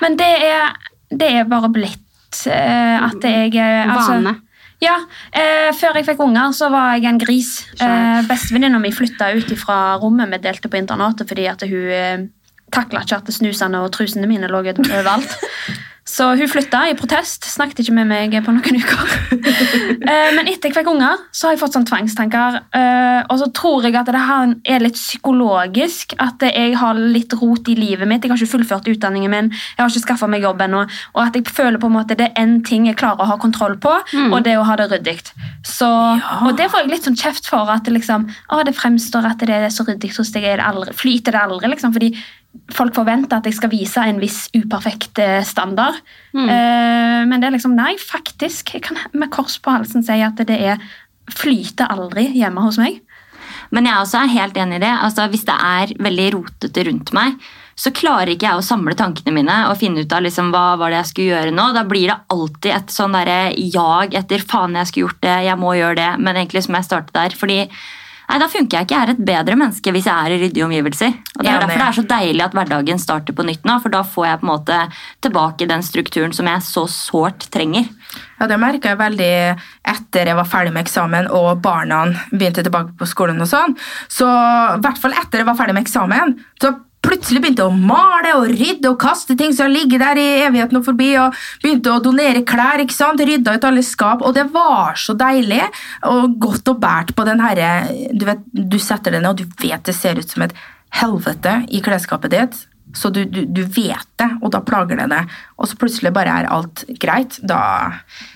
Men 0.00 0.16
det 0.16 0.30
er, 0.46 0.70
det 1.12 1.32
er 1.40 1.50
bare 1.50 1.68
blitt 1.72 2.46
uh, 2.46 3.08
at 3.10 3.26
jeg 3.26 3.58
eh, 3.58 3.90
altså, 3.90 4.16
Vane. 4.16 4.38
Ja, 4.80 4.96
eh, 5.36 5.68
Før 5.76 5.98
jeg 5.98 6.06
fikk 6.08 6.22
unger, 6.24 6.54
så 6.56 6.70
var 6.72 6.94
jeg 6.96 7.10
en 7.10 7.20
gris. 7.20 7.50
Eh, 7.84 8.20
Bestevenninna 8.28 8.80
mi 8.80 8.92
flytta 8.96 9.28
ut 9.36 9.52
fra 9.60 9.98
rommet 10.00 10.30
vi 10.32 10.40
delte 10.40 10.70
på 10.72 10.80
internatet 10.80 11.28
fordi 11.28 11.44
at 11.50 11.64
hun 11.68 11.90
eh, 11.92 12.22
takla 12.72 13.02
ikke 13.04 13.18
at 13.20 13.32
snusene 13.34 13.82
og 13.84 13.92
trusene 13.92 14.30
mine 14.30 14.48
lå 14.48 14.62
overalt. 14.64 15.36
Så 16.08 16.26
hun 16.34 16.48
flytta 16.50 16.82
i 16.90 16.94
protest. 16.98 17.44
Snakket 17.46 17.82
ikke 17.84 17.94
med 17.94 18.08
meg 18.10 18.34
på 18.44 18.52
noen 18.54 18.78
uker. 18.82 19.12
eh, 19.36 20.30
men 20.36 20.48
etter 20.50 20.70
jeg 20.70 20.76
fikk 20.78 20.90
unger, 20.90 21.20
så 21.32 21.46
har 21.48 21.54
jeg 21.54 21.60
fått 21.62 21.76
sånn 21.76 21.86
tvangstanker. 21.88 22.60
Eh, 22.76 23.20
og 23.30 23.38
så 23.42 23.50
tror 23.54 23.86
jeg 23.86 23.96
at 24.00 24.10
det 24.10 24.22
her 24.24 24.54
er 24.74 24.84
litt 24.84 24.98
psykologisk. 24.98 26.16
At 26.22 26.42
jeg 26.46 26.74
har 26.80 26.98
litt 26.98 27.34
rot 27.38 27.70
i 27.70 27.76
livet 27.78 28.08
mitt. 28.10 28.24
Jeg 28.24 28.32
har 28.32 28.40
ikke 28.40 28.54
fullført 28.56 28.90
utdanningen 28.90 29.30
min, 29.32 29.52
jeg 29.52 29.82
har 29.82 29.92
ikke 29.92 30.06
skaffa 30.08 30.28
meg 30.30 30.44
jobb 30.46 30.64
ennå. 30.66 30.82
Og 31.14 31.22
at 31.24 31.38
jeg 31.38 31.46
føler 31.50 31.80
på 31.80 31.90
en 31.90 31.96
måte 31.98 32.16
det 32.18 32.30
er 32.30 32.42
én 32.42 32.58
ting 32.66 32.88
jeg 32.88 32.98
klarer 33.00 33.22
å 33.24 33.30
ha 33.30 33.38
kontroll 33.40 33.76
på, 33.80 33.92
og 34.30 34.38
det 34.44 34.54
er 34.54 34.60
å 34.60 34.66
ha 34.66 34.76
det 34.80 34.90
ryddig. 34.90 35.18
Ja. 35.80 36.40
Og 36.46 36.56
det 36.58 36.68
får 36.72 36.84
jeg 36.84 36.92
litt 36.92 37.06
sånn 37.06 37.18
kjeft 37.18 37.48
for. 37.50 37.68
At 37.70 37.86
det 37.86 37.94
liksom, 37.94 38.26
det 38.66 38.76
fremstår 38.76 39.28
at 39.30 39.42
det 39.44 39.56
er 39.56 39.72
så 39.72 39.86
ryddig 39.86 40.12
hos 40.16 40.32
deg. 40.34 40.46
Er 40.48 40.60
det 40.60 40.66
aldri, 40.66 40.96
flyter 40.96 41.36
det 41.36 41.42
aldri? 41.44 41.70
liksom, 41.70 41.92
fordi 41.94 42.12
folk 42.74 42.94
forventer 42.96 43.38
at 43.38 43.46
jeg 43.46 43.58
skal 43.58 43.72
vise 43.72 44.02
en 44.02 44.18
viss 44.22 44.44
uperfekt 44.56 45.20
eh, 45.22 45.40
standard. 45.46 46.00
Eh, 46.34 47.20
men 47.28 47.38
det 47.38 47.50
er 47.50 47.56
liksom 47.56 47.76
Nei, 47.78 47.94
faktisk. 48.00 48.74
Jeg 48.76 48.86
kan 48.88 48.98
med 49.12 49.30
kors 49.34 49.58
på 49.62 49.74
halsen 49.74 50.04
si 50.06 50.18
at 50.24 50.40
det 50.48 50.58
er 50.58 50.82
flyter 51.30 51.90
aldri 51.92 52.26
hjemme 52.34 52.64
hos 52.64 52.80
meg. 52.80 53.00
Men 53.70 53.86
jeg 53.86 54.02
også 54.02 54.24
er 54.24 54.34
helt 54.34 54.58
enig 54.58 54.80
i 54.80 54.82
det. 54.82 54.92
Altså, 54.92 55.28
hvis 55.30 55.46
det 55.46 55.54
er 55.54 55.92
veldig 56.02 56.28
rotete 56.34 56.84
rundt 56.88 57.12
meg, 57.14 57.36
så 57.78 57.92
klarer 57.96 58.34
ikke 58.34 58.48
jeg 58.48 58.60
å 58.60 58.64
samle 58.66 58.96
tankene 58.98 59.32
mine 59.32 59.56
og 59.70 59.78
finne 59.80 60.02
ut 60.02 60.12
av 60.12 60.24
liksom, 60.26 60.50
hva 60.52 60.74
var 60.80 60.92
det 60.92 60.98
jeg 61.00 61.10
skulle 61.12 61.36
gjøre 61.36 61.54
nå. 61.54 61.68
Da 61.76 61.84
blir 61.88 62.10
det 62.10 62.18
alltid 62.34 62.74
et 62.74 62.92
sånn 62.92 63.14
derre 63.16 63.38
jag 63.62 64.18
etter 64.18 64.42
faen 64.42 64.76
jeg 64.76 64.90
skulle 64.90 65.06
gjort 65.06 65.22
det, 65.24 65.38
jeg 65.46 65.60
må 65.62 65.72
gjøre 65.78 65.98
det. 66.00 66.10
Men 66.20 66.40
egentlig 66.42 66.66
som 66.66 66.76
jeg 66.76 66.88
startet 66.90 67.16
der. 67.16 67.38
fordi 67.40 67.62
Nei, 68.30 68.38
Da 68.38 68.46
funker 68.46 68.78
jeg 68.78 68.86
ikke. 68.86 68.94
Jeg 68.94 69.08
er 69.08 69.12
et 69.16 69.22
bedre 69.26 69.56
menneske 69.58 69.92
hvis 69.94 70.06
jeg 70.06 70.14
er 70.14 70.34
i 70.34 70.38
ryddige 70.44 70.66
omgivelser. 70.66 71.16
Og 71.34 71.42
Det 71.42 71.50
er 71.50 71.64
derfor 71.64 71.80
det 71.80 71.86
er 71.88 71.96
så 71.98 72.04
deilig 72.12 72.44
at 72.44 72.54
hverdagen 72.54 73.00
starter 73.02 73.34
på 73.34 73.46
nytt 73.46 73.64
nå, 73.66 73.78
for 73.82 73.90
da 73.90 74.02
får 74.06 74.26
jeg 74.28 74.40
på 74.40 74.46
en 74.46 74.52
måte 74.52 74.76
tilbake 75.26 75.68
den 75.70 75.82
strukturen 75.82 76.34
som 76.36 76.46
jeg 76.46 76.62
så 76.62 76.84
sårt 76.86 77.48
trenger. 77.50 77.88
Ja, 78.38 78.46
Det 78.46 78.60
merka 78.62 78.92
jeg 78.92 79.00
veldig 79.00 79.32
etter 79.94 80.30
jeg 80.30 80.38
var 80.38 80.46
ferdig 80.46 80.72
med 80.72 80.86
eksamen 80.86 81.26
og 81.30 81.60
barna 81.62 82.04
begynte 82.30 82.62
tilbake 82.62 82.94
på 82.96 83.08
skolen. 83.08 83.40
og 83.40 83.48
sånn. 83.50 83.74
Så 84.08 84.26
i 84.26 84.80
hvert 84.80 84.98
fall 84.98 85.12
etter 85.12 85.42
jeg 85.42 85.46
var 85.46 85.58
ferdig 85.58 85.74
med 85.74 85.84
eksamen, 85.86 86.38
så 86.60 86.76
plutselig 87.04 87.40
begynte 87.42 87.66
å 87.66 87.74
male 87.74 88.34
og 88.38 88.48
rydde 88.50 88.90
og 88.90 88.98
kaste 89.00 89.36
ting 89.38 89.54
som 89.56 89.66
har 89.66 89.74
ligget 89.74 90.02
der 90.02 90.20
i 90.20 90.26
evigheten 90.46 90.80
og 90.80 90.86
forbi, 90.86 91.10
og 91.20 91.36
begynte 91.62 91.94
å 91.94 92.02
donere 92.04 92.44
klær. 92.46 92.82
ikke 92.82 92.96
sant? 92.96 93.22
Rydda 93.24 93.56
ut 93.56 93.68
alle 93.68 93.84
skap, 93.86 94.24
og 94.26 94.34
det 94.36 94.46
var 94.52 94.98
så 95.00 95.16
deilig 95.18 95.62
og 96.08 96.36
godt 96.42 96.72
og 96.72 96.80
bært 96.82 97.14
på 97.16 97.26
den 97.28 97.40
herre 97.42 97.70
Du 98.12 98.26
vet, 98.28 98.44
du 98.52 98.78
setter 98.78 99.16
den, 99.16 99.28
og 99.28 99.40
du 99.40 99.46
vet 99.62 99.84
det 99.86 99.96
ser 99.96 100.20
ut 100.20 100.28
som 100.28 100.44
et 100.46 100.56
helvete 101.00 101.62
i 101.70 101.80
klesskapet 101.84 102.34
ditt. 102.34 102.60
Så 102.94 103.10
du, 103.14 103.22
du, 103.24 103.44
du 103.46 103.62
vet 103.62 104.08
det, 104.18 104.28
og 104.42 104.50
da 104.50 104.60
plager 104.66 104.98
det 104.98 105.10
deg. 105.12 105.34
Og 105.60 105.68
så 105.70 105.78
plutselig 105.78 106.10
bare 106.14 106.40
er 106.42 106.50
alt 106.50 106.84
greit. 107.00 107.38
Da 107.42 107.60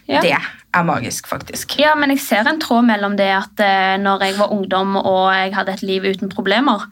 Ja. 0.06 0.20
Det 0.20 0.36
er 0.36 0.84
magisk, 0.84 1.28
faktisk. 1.30 1.78
Ja, 1.80 1.94
men 1.98 2.12
jeg 2.12 2.20
ser 2.20 2.48
en 2.48 2.60
tråd 2.62 2.84
mellom 2.86 3.16
det 3.16 3.30
at 3.32 3.60
eh, 3.62 3.94
når 4.00 4.26
jeg 4.26 4.36
var 4.38 4.52
ungdom 4.52 4.98
og 5.00 5.32
jeg 5.32 5.54
hadde 5.54 5.72
et 5.72 5.84
liv 5.86 6.06
uten 6.12 6.28
problemer, 6.32 6.84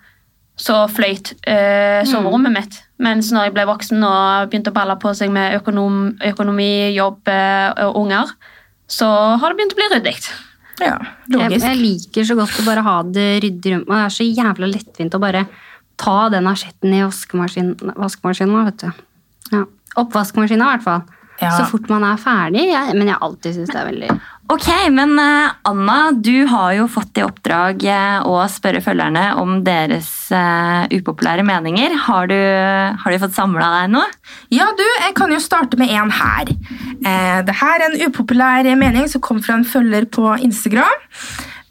så 0.62 0.84
fløyt 0.92 1.32
eh, 1.48 2.02
soverommet 2.06 2.54
mitt. 2.54 2.78
Mens 3.02 3.32
når 3.34 3.48
jeg 3.48 3.54
ble 3.56 3.64
voksen 3.66 4.04
og 4.06 4.50
begynte 4.52 4.70
å 4.70 4.76
balle 4.76 4.94
på 5.02 5.10
seg 5.18 5.32
med 5.34 5.56
økonom, 5.58 5.96
økonomi, 6.32 6.92
jobb 6.94 7.30
eh, 7.32 7.72
og 7.88 7.98
unger, 8.04 8.30
så 8.86 9.08
har 9.40 9.50
det 9.50 9.58
begynt 9.58 9.74
å 9.74 9.80
bli 9.80 9.88
ryddig. 9.96 10.16
Ja, 10.82 10.96
Jeg, 11.26 11.34
logisk. 11.36 11.66
jeg 11.66 11.80
liker 11.80 12.26
så 12.28 12.36
godt 12.38 12.60
å 12.62 12.66
bare 12.66 12.84
ha 12.86 12.94
det 13.06 13.26
ryddig 13.44 13.74
rundt 13.74 13.90
meg. 13.90 13.98
Det 13.98 14.06
er 14.06 14.16
så 14.16 14.26
jævla 14.28 14.70
lettvint 14.70 15.16
å 15.18 15.22
bare 15.22 15.44
ta 16.00 16.16
den 16.32 16.48
asjetten 16.50 16.94
i 16.94 17.02
vaskemaskinen, 17.04 17.92
vaskemaskinen 17.98 18.70
vet 18.70 18.84
du. 18.86 19.02
Ja. 19.52 19.64
Oppvaskmaskinen 20.00 20.64
i 20.64 20.70
hvert 20.70 20.86
fall. 20.86 21.02
Ja. 21.42 21.56
Så 21.58 21.66
fort 21.72 21.88
man 21.90 22.04
er 22.06 22.20
ferdig. 22.22 22.68
Jeg, 22.70 22.94
men 22.94 23.10
jeg 23.10 23.18
alltid 23.18 23.56
syns 23.56 23.72
det 23.72 23.80
er 23.80 23.90
veldig 23.90 24.14
Ok, 24.52 24.66
men 24.92 25.14
eh, 25.22 25.52
Anna, 25.70 25.96
du 26.12 26.44
har 26.50 26.74
jo 26.76 26.88
fått 26.90 27.16
i 27.16 27.22
oppdrag 27.24 27.84
eh, 27.88 28.26
å 28.28 28.42
spørre 28.50 28.82
følgerne 28.84 29.22
om 29.40 29.62
deres 29.64 30.10
uh, 30.34 30.82
upopulære 30.92 31.44
meninger. 31.46 31.94
Har 32.04 32.28
du, 32.28 32.36
har 32.36 33.14
du 33.14 33.22
fått 33.22 33.38
samla 33.38 33.70
deg 33.78 33.94
nå? 33.94 34.02
Ja, 34.52 34.66
du, 34.76 34.84
jeg 34.84 35.14
kan 35.16 35.32
jo 35.32 35.40
starte 35.40 35.78
med 35.80 35.94
en 35.94 36.12
her. 36.12 36.52
Eh, 36.52 37.38
det 37.46 37.56
her 37.62 37.78
er 37.78 37.88
en 37.88 38.04
upopulær 38.10 38.68
mening 38.76 39.08
som 39.08 39.24
kom 39.24 39.40
fra 39.42 39.56
en 39.56 39.66
følger 39.68 40.10
på 40.12 40.26
Instagram. 40.44 41.08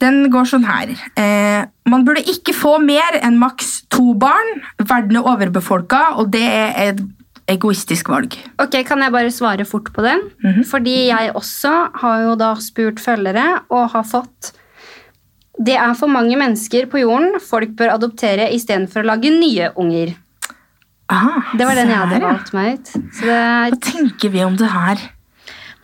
Den 0.01 0.23
går 0.33 0.49
sånn 0.49 0.65
her. 0.65 0.95
Eh, 1.19 1.61
man 1.91 2.05
burde 2.07 2.23
ikke 2.29 2.55
få 2.57 2.77
mer 2.81 3.19
enn 3.21 3.37
maks 3.41 3.81
to 3.93 4.15
barn. 4.17 4.61
Verden 4.81 5.19
er 5.19 5.27
overbefolka, 5.35 6.15
og 6.17 6.31
det 6.33 6.47
er 6.47 6.77
et 6.87 7.03
egoistisk 7.53 8.09
valg. 8.11 8.35
Ok, 8.61 8.79
Kan 8.87 9.03
jeg 9.03 9.11
bare 9.13 9.31
svare 9.33 9.65
fort 9.67 9.91
på 9.93 10.03
den? 10.05 10.23
Fordi 10.69 10.95
jeg 11.09 11.33
også 11.35 11.73
har 12.01 12.23
jo 12.25 12.35
da 12.39 12.53
spurt 12.63 12.99
følgere 13.03 13.45
og 13.69 13.89
har 13.93 14.03
fått 14.07 14.51
Det 15.61 15.75
er 15.77 15.93
for 15.93 16.07
mange 16.09 16.37
mennesker 16.39 16.87
på 16.89 17.03
jorden 17.03 17.35
folk 17.43 17.75
bør 17.77 17.93
adoptere 17.99 18.47
istedenfor 18.55 19.03
å 19.03 19.11
lage 19.11 19.29
nye 19.35 19.69
unger. 19.77 20.15
Aha, 21.11 21.41
Det 21.57 21.67
var 21.67 21.75
den 21.75 21.89
jeg 21.91 21.99
hadde 21.99 22.21
valgt 22.23 22.53
meg 22.55 22.77
ut. 22.79 22.93
Så 23.13 23.25
det 23.27 23.39
Hva 23.41 23.81
tenker 23.91 24.31
vi 24.31 24.43
om 24.45 24.55
det 24.57 24.69
her? 24.71 25.01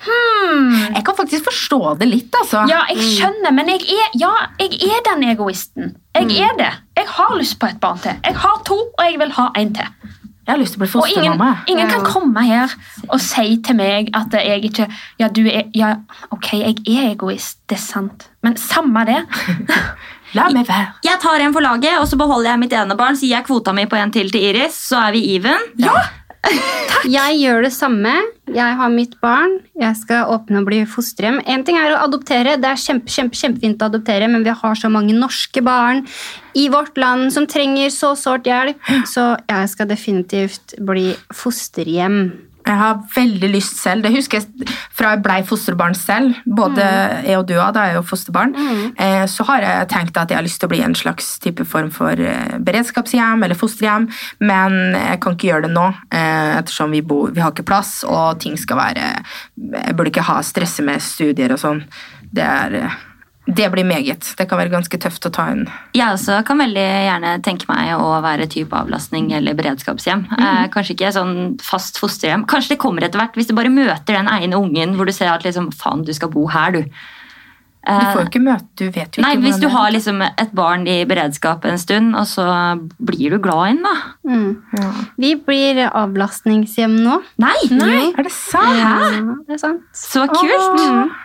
Jeg 0.07 1.03
kan 1.03 1.15
faktisk 1.17 1.47
forstå 1.49 1.79
det 1.99 2.07
litt, 2.07 2.35
altså. 2.39 2.61
Ja, 2.69 2.83
jeg 2.93 3.01
skjønner, 3.17 3.51
men 3.55 3.67
jeg 3.73 3.81
er, 3.97 4.11
ja, 4.21 4.29
jeg 4.61 4.77
er 4.87 5.01
den 5.09 5.25
egoisten. 5.33 5.95
Jeg 6.15 6.37
er 6.45 6.53
det. 6.59 6.69
Jeg 6.99 7.09
har 7.17 7.33
lyst 7.37 7.57
på 7.59 7.67
et 7.67 7.79
barn 7.83 7.99
til. 8.03 8.15
Jeg 8.23 8.37
har 8.43 8.61
to, 8.67 8.77
og 8.93 9.03
jeg 9.03 9.19
vil 9.19 9.33
ha 9.39 9.49
en 9.57 9.73
til. 9.75 10.13
Jeg 10.47 10.53
har 10.53 10.61
lyst 10.61 10.77
til 10.77 10.79
å 10.79 10.85
bli 10.85 10.89
Og 10.95 11.09
ingen, 11.11 11.33
fostermamma. 11.33 11.65
ingen 11.67 11.89
kan 11.91 12.05
komme 12.07 12.43
her 12.47 12.71
og 13.09 13.19
si 13.19 13.57
til 13.67 13.75
meg 13.75 14.07
at 14.15 14.31
jeg 14.39 14.63
ikke 14.69 14.85
Ja, 15.19 15.27
du 15.27 15.41
er 15.43 15.67
Ja, 15.75 15.89
ok, 16.31 16.53
jeg 16.53 16.77
er 16.87 17.09
egoist, 17.11 17.59
det 17.67 17.75
er 17.75 17.83
sant. 17.83 18.29
Men 18.41 18.55
samme 18.55 19.03
det. 19.09 19.19
La 20.37 20.47
meg 20.51 20.67
være. 20.67 20.93
Jeg 21.07 21.19
tar 21.23 21.39
en 21.43 21.53
for 21.55 21.63
laget, 21.63 21.99
og 21.99 22.07
så 22.07 22.17
beholder 22.19 22.51
jeg 22.51 22.59
mitt 22.59 22.73
ene 22.75 22.95
barn. 22.99 23.15
Så 23.15 23.27
gir 23.27 23.37
jeg 23.37 23.45
kvota 23.47 23.71
mi 23.75 23.85
på 23.87 23.95
en 23.99 24.11
til 24.11 24.31
til 24.31 24.43
Iris, 24.49 24.75
så 24.89 24.99
er 25.07 25.15
vi 25.15 25.21
even. 25.37 25.69
Ja! 25.79 25.93
Jeg 27.07 27.37
gjør 27.39 27.61
det 27.67 27.71
samme. 27.75 28.11
Jeg 28.51 28.75
har 28.79 28.91
mitt 28.91 29.13
barn. 29.23 29.57
Jeg 29.79 29.95
skal 29.99 30.31
åpne 30.33 30.61
og 30.61 30.67
bli 30.67 30.81
fosterhjem. 30.89 31.39
En 31.47 31.63
ting 31.67 31.77
er 31.79 31.93
å 31.93 32.01
adoptere. 32.07 32.57
Det 32.59 32.69
er 32.69 32.81
kjempe, 32.81 33.11
kjempe, 33.11 33.37
kjempefint 33.37 33.83
å 33.83 33.89
adoptere, 33.91 34.27
men 34.31 34.43
vi 34.45 34.55
har 34.55 34.79
så 34.79 34.91
mange 34.91 35.15
norske 35.15 35.63
barn 35.63 36.03
i 36.57 36.67
vårt 36.73 36.97
land 36.99 37.31
som 37.35 37.47
trenger 37.49 37.93
så 37.93 38.13
sårt 38.19 38.49
hjelp. 38.49 38.81
Så 39.07 39.29
jeg 39.47 39.71
skal 39.73 39.91
definitivt 39.91 40.77
bli 40.83 41.11
fosterhjem. 41.35 42.21
Jeg 42.67 42.79
har 42.81 42.99
veldig 43.15 43.49
lyst 43.53 43.79
selv. 43.79 44.03
Det 44.03 44.11
husker 44.15 44.41
jeg 44.41 44.67
fra 44.97 45.13
jeg 45.15 45.23
blei 45.23 45.39
fosterbarn 45.47 45.95
selv. 45.97 46.35
Både 46.45 46.83
jeg 47.23 47.39
og 47.39 47.47
du 47.47 47.55
da 47.57 47.85
er 47.85 47.95
jo 47.97 48.03
fosterbarn. 48.05 48.55
Eh, 48.99 49.23
så 49.31 49.45
har 49.47 49.63
jeg 49.63 49.89
tenkt 49.93 50.19
at 50.19 50.31
jeg 50.31 50.39
har 50.39 50.45
lyst 50.45 50.59
til 50.61 50.69
å 50.69 50.73
bli 50.73 50.81
en 50.83 50.97
slags 50.97 51.37
type 51.43 51.65
form 51.69 51.89
for 51.95 52.19
eh, 52.19 52.57
beredskapshjem 52.59 53.45
eller 53.45 53.57
fosterhjem, 53.57 54.09
men 54.43 54.77
jeg 54.95 55.21
kan 55.23 55.37
ikke 55.37 55.51
gjøre 55.51 55.67
det 55.67 55.73
nå, 55.75 55.87
eh, 56.11 56.57
ettersom 56.59 56.93
vi, 56.95 57.03
bor, 57.05 57.31
vi 57.33 57.43
har 57.43 57.53
ikke 57.55 57.67
plass, 57.67 58.01
og 58.07 58.41
ting 58.43 58.57
skal 58.59 58.79
være 58.79 59.05
Jeg 59.57 59.95
burde 59.95 60.11
ikke 60.11 60.25
ha 60.27 60.39
stresse 60.45 60.83
med 60.85 61.03
studier 61.03 61.53
og 61.55 61.61
sånn. 61.61 61.83
Det 62.33 62.43
er 62.43 62.79
eh, 62.81 62.97
det 63.47 63.69
blir 63.71 63.85
meget. 63.87 64.33
Det 64.37 64.45
kan 64.49 64.59
være 64.59 64.73
ganske 64.73 64.99
tøft 64.99 65.25
å 65.29 65.31
ta 65.31 65.47
en 65.53 65.65
Jeg 65.95 66.07
også 66.11 66.41
kan 66.47 66.59
veldig 66.59 66.87
gjerne 67.07 67.35
tenke 67.45 67.69
meg 67.69 67.93
å 67.95 68.17
være 68.23 68.49
type 68.51 68.75
avlastning 68.75 69.29
eller 69.37 69.55
beredskapshjem. 69.55 70.25
Eh, 70.35 70.65
kanskje 70.73 70.97
ikke 70.97 71.13
sånn 71.15 71.37
fast 71.63 72.01
fosterhjem. 72.01 72.43
Kanskje 72.49 72.75
det 72.75 72.81
kommer 72.83 73.07
etter 73.07 73.21
hvert, 73.21 73.37
hvis 73.39 73.47
du 73.47 73.55
bare 73.55 73.71
møter 73.71 74.19
den 74.19 74.27
ene 74.27 74.59
ungen 74.59 74.97
hvor 74.97 75.07
du 75.07 75.15
ser 75.15 75.31
at 75.31 75.47
liksom, 75.47 75.71
faen, 75.71 76.03
du 76.03 76.11
skal 76.15 76.33
bo 76.33 76.47
her, 76.51 76.75
du. 76.75 76.99
Du 77.87 78.03
får 78.03 78.17
jo 78.19 78.27
ikke 78.27 78.41
møte 78.43 78.65
Du 78.75 78.89
vet 78.91 79.15
jo 79.15 79.23
Nei, 79.23 79.29
ikke 79.37 79.43
Hvis 79.45 79.59
du 79.61 79.67
har 79.71 79.91
liksom 79.95 80.19
et 80.25 80.49
barn 80.57 80.83
i 80.91 80.97
beredskap 81.07 81.63
en 81.69 81.79
stund, 81.79 82.17
og 82.19 82.25
så 82.27 82.47
blir 82.99 83.31
du 83.31 83.39
glad 83.43 83.75
inn, 83.75 83.85
da. 83.85 83.93
Mm. 84.27 84.49
ja. 84.75 84.89
Vi 85.15 85.29
blir 85.39 85.79
avlastningshjem 85.87 86.97
nå. 87.05 87.21
Nei! 87.39 87.55
Nei. 87.71 88.01
Er 88.11 88.27
det 88.27 88.33
sant? 88.35 88.75
Ja, 88.81 89.21
det 89.47 89.55
er 89.55 89.61
sant. 89.61 89.87
Så 89.95 90.25
kult! 90.33 90.83
Åh. 90.83 91.15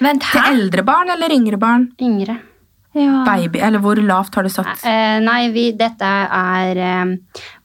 Vent, 0.00 0.22
Til 0.32 0.40
eldre 0.52 0.82
barn 0.86 1.10
eller 1.14 1.30
yngre 1.34 1.58
barn? 1.60 1.88
Yngre. 2.02 2.38
Ja. 2.98 3.22
Baby, 3.26 3.60
eller 3.62 3.78
hvor 3.84 4.00
lavt 4.02 4.34
har 4.34 4.42
du 4.42 4.50
satt? 4.50 4.80
Eh, 4.88 5.18
nei, 5.22 5.50
vi, 5.54 5.68
dette 5.78 6.08
er 6.34 6.80
eh, 6.82 7.12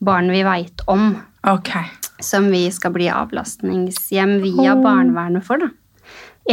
barn 0.04 0.30
vi 0.30 0.44
veit 0.46 0.84
om. 0.88 1.16
Ok. 1.50 1.72
som 2.24 2.46
vi 2.54 2.70
skal 2.72 2.94
bli 2.96 3.10
avlastningshjem 3.12 4.38
via 4.44 4.76
barnevernet 4.80 5.44
for. 5.44 5.58
da. 5.60 5.68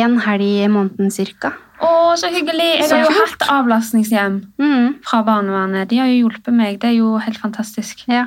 En 0.01 0.17
helg 0.25 0.43
i 0.65 0.69
måneden 0.71 1.11
cirka. 1.15 1.53
Å, 1.81 2.17
så 2.19 2.29
hyggelig. 2.33 2.81
Jeg 2.83 2.91
har 2.91 3.05
jo 3.07 3.21
hatt 3.21 3.45
avlastningshjem 3.51 4.41
Mm, 4.61 4.97
fra 5.05 5.23
barnevernet. 5.27 5.89
De 5.89 5.99
har 5.99 6.07
jo 6.11 6.25
hjulpet 6.29 6.53
meg. 6.55 6.81
Det 6.83 6.91
er 6.91 6.97
jo 6.99 7.17
helt 7.23 7.39
fantastisk. 7.41 8.05
ja. 8.09 8.27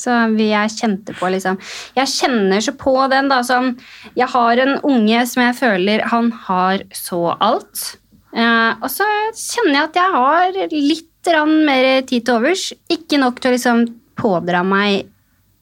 Så 0.00 0.16
jeg 0.40 0.74
kjente 0.76 1.14
på, 1.18 1.28
liksom. 1.32 1.58
Jeg 1.98 2.12
kjenner 2.12 2.64
så 2.64 2.74
på 2.80 2.94
den, 3.12 3.28
da. 3.32 3.42
Sånn, 3.46 3.74
jeg 4.16 4.30
har 4.32 4.62
en 4.64 4.78
unge 4.80 5.24
som 5.28 5.44
jeg 5.44 5.58
føler 5.60 6.06
han 6.12 6.32
har 6.48 6.84
så 6.96 7.22
alt. 7.36 7.84
Eh, 8.32 8.72
og 8.80 8.90
så 8.92 9.06
kjenner 9.36 9.76
jeg 9.76 9.88
at 9.88 10.00
jeg 10.00 10.16
har 10.16 10.60
litt 10.72 11.06
mer 11.46 11.88
tid 12.08 12.24
til 12.24 12.36
overs. 12.38 12.70
Ikke 12.88 13.20
nok 13.20 13.40
til 13.40 13.50
å 13.50 13.56
liksom 13.56 13.82
pådra 14.20 14.62
meg 14.66 15.08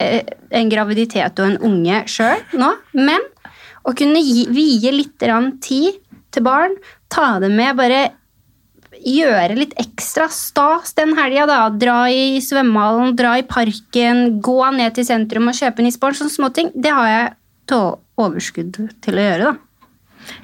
eh, 0.02 0.22
en 0.54 0.70
graviditet 0.70 1.38
og 1.38 1.50
en 1.50 1.58
unge 1.68 2.04
sjøl 2.10 2.40
nå, 2.58 2.70
men 2.98 3.24
å 3.88 3.94
kunne 3.96 4.20
gi, 4.20 4.46
vie 4.52 4.92
litt 4.92 5.22
tid 5.64 5.98
til 6.34 6.44
barn, 6.44 6.74
ta 7.08 7.38
det 7.40 7.50
med, 7.54 7.76
bare 7.78 8.00
gjøre 8.98 9.56
litt 9.58 9.74
ekstra 9.80 10.28
stas 10.32 10.94
den 10.98 11.14
helga. 11.18 11.46
da. 11.46 11.60
Dra 11.70 11.98
i 12.10 12.40
svømmehallen, 12.44 13.16
dra 13.16 13.36
i 13.38 13.42
parken, 13.42 14.40
gå 14.40 14.58
ned 14.76 14.94
til 14.94 15.04
sentrum 15.04 15.48
og 15.48 15.54
kjøpe 15.54 15.84
nissebarn. 15.84 16.14
Sånne 16.18 16.34
småting. 16.34 16.72
Det 16.74 16.90
har 16.92 17.08
jeg 17.12 17.32
overskudd 18.18 18.78
til 19.04 19.18
å 19.18 19.24
gjøre, 19.24 19.48
da. 19.52 19.56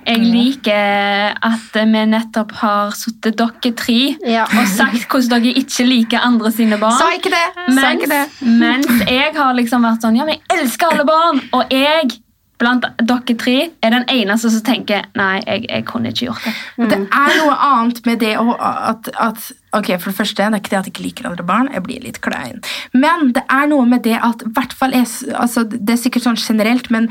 Jeg 0.07 0.21
liker 0.25 1.35
at 1.45 1.75
vi 1.77 2.03
nettopp 2.09 2.53
har 2.61 2.93
sittet 2.97 3.37
dere 3.37 3.73
tre 3.77 4.17
Ja. 4.25 4.45
og 4.45 4.67
sagt 4.71 5.09
hvordan 5.13 5.43
dere 5.45 5.61
ikke 5.61 5.85
liker 5.85 6.25
andre 6.25 6.53
sine 6.53 6.79
barn. 6.81 6.97
Sa 6.97 7.11
ikke 7.13 7.33
det! 7.33 7.45
Sa 7.77 7.91
ikke 7.93 8.09
det. 8.09 8.23
Mens, 8.47 8.89
mens 8.89 9.11
jeg 9.11 9.35
har 9.37 9.53
liksom 9.55 9.85
vært 9.85 10.01
sånn 10.05 10.17
Ja, 10.17 10.25
men 10.25 10.39
jeg 10.39 10.59
elsker 10.59 10.93
alle 10.93 11.05
barn! 11.05 11.41
Og 11.53 11.69
jeg 11.75 12.17
blant 12.65 12.87
dere 12.99 13.37
tre 13.41 13.57
er 13.69 13.93
den 13.93 14.07
eneste 14.11 14.51
som 14.53 14.65
tenker 14.65 15.05
nei, 15.19 15.37
jeg, 15.45 15.67
jeg 15.69 15.85
kunne 15.89 16.13
ikke 16.13 16.31
gjort 16.31 16.47
det. 16.47 16.55
Mm. 16.79 16.89
Det 16.91 16.99
er 17.05 17.37
noe 17.43 17.59
annet 17.69 18.01
med 18.09 18.23
det 18.25 18.33
å, 18.41 18.57
at, 18.57 19.13
at 19.21 19.53
Ok, 19.75 19.89
For 19.99 20.13
det 20.13 20.19
første, 20.21 20.39
det 20.39 20.55
er 20.55 20.61
ikke 20.63 20.71
det 20.71 20.79
at 20.79 20.87
jeg 20.87 20.93
ikke 20.93 21.03
liker 21.03 21.27
andre 21.27 21.45
barn. 21.47 21.69
Jeg 21.75 21.83
blir 21.83 22.05
litt 22.05 22.21
klein. 22.23 22.61
Men 22.95 23.33
det 23.35 23.43
er 23.51 23.65
noe 23.73 23.83
med 23.91 24.05
det 24.07 24.15
at 24.23 24.45
hvert 24.55 24.75
fall 24.77 24.95
altså, 24.95 25.65
Det 25.67 25.97
er 25.97 25.99
sikkert 25.99 26.29
sånn 26.29 26.39
generelt, 26.39 26.93
men 26.95 27.09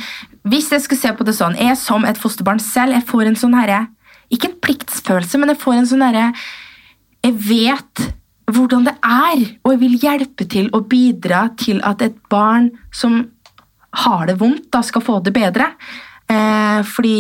hvis 0.48 0.72
jeg 0.72 0.84
skal 0.86 1.00
se 1.00 1.12
på 1.18 1.28
det 1.28 1.36
sånn 1.38 1.60
Jeg 1.60 1.76
som 1.80 2.08
et 2.08 2.20
fosterbarn 2.20 2.62
selv, 2.64 2.96
jeg 2.96 3.08
får 3.08 3.30
en 3.30 3.40
sånn 3.40 3.56
herre 3.58 3.86
Ikke 4.34 4.52
en 4.52 4.60
pliktsfølelse, 4.64 5.40
men 5.40 5.54
jeg 5.54 5.62
får 5.62 5.78
en 5.80 5.90
sånn 5.92 6.06
herre 6.08 6.26
Jeg 7.24 7.38
vet 7.50 8.08
hvordan 8.54 8.88
det 8.88 8.94
er, 9.08 9.44
og 9.64 9.72
jeg 9.72 9.80
vil 9.86 10.00
hjelpe 10.02 10.48
til 10.52 10.68
å 10.76 10.82
bidra 10.84 11.46
til 11.60 11.80
at 11.88 12.02
et 12.04 12.18
barn 12.32 12.74
som 12.92 13.22
har 13.94 14.26
det 14.30 14.38
vondt, 14.42 14.70
da 14.74 14.82
skal 14.86 15.04
få 15.06 15.20
det 15.24 15.34
bedre. 15.36 15.72
Eh, 16.32 16.82
fordi 16.88 17.16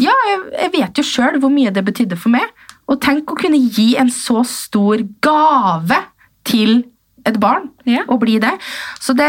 Ja, 0.00 0.14
jeg, 0.30 0.38
jeg 0.54 0.72
vet 0.78 1.00
jo 1.00 1.04
sjøl 1.04 1.40
hvor 1.42 1.52
mye 1.52 1.72
det 1.74 1.84
betydde 1.84 2.16
for 2.20 2.32
meg. 2.32 2.46
Og 2.90 3.00
tenk 3.02 3.30
å 3.30 3.36
kunne 3.38 3.58
gi 3.70 3.92
en 4.00 4.08
så 4.10 4.40
stor 4.48 5.02
gave 5.22 5.98
til 6.48 6.80
et 7.28 7.36
barn. 7.38 7.68
Ja. 7.84 8.00
og 8.08 8.20
bli 8.22 8.38
det. 8.40 8.52
Så 9.02 9.12
det, 9.18 9.28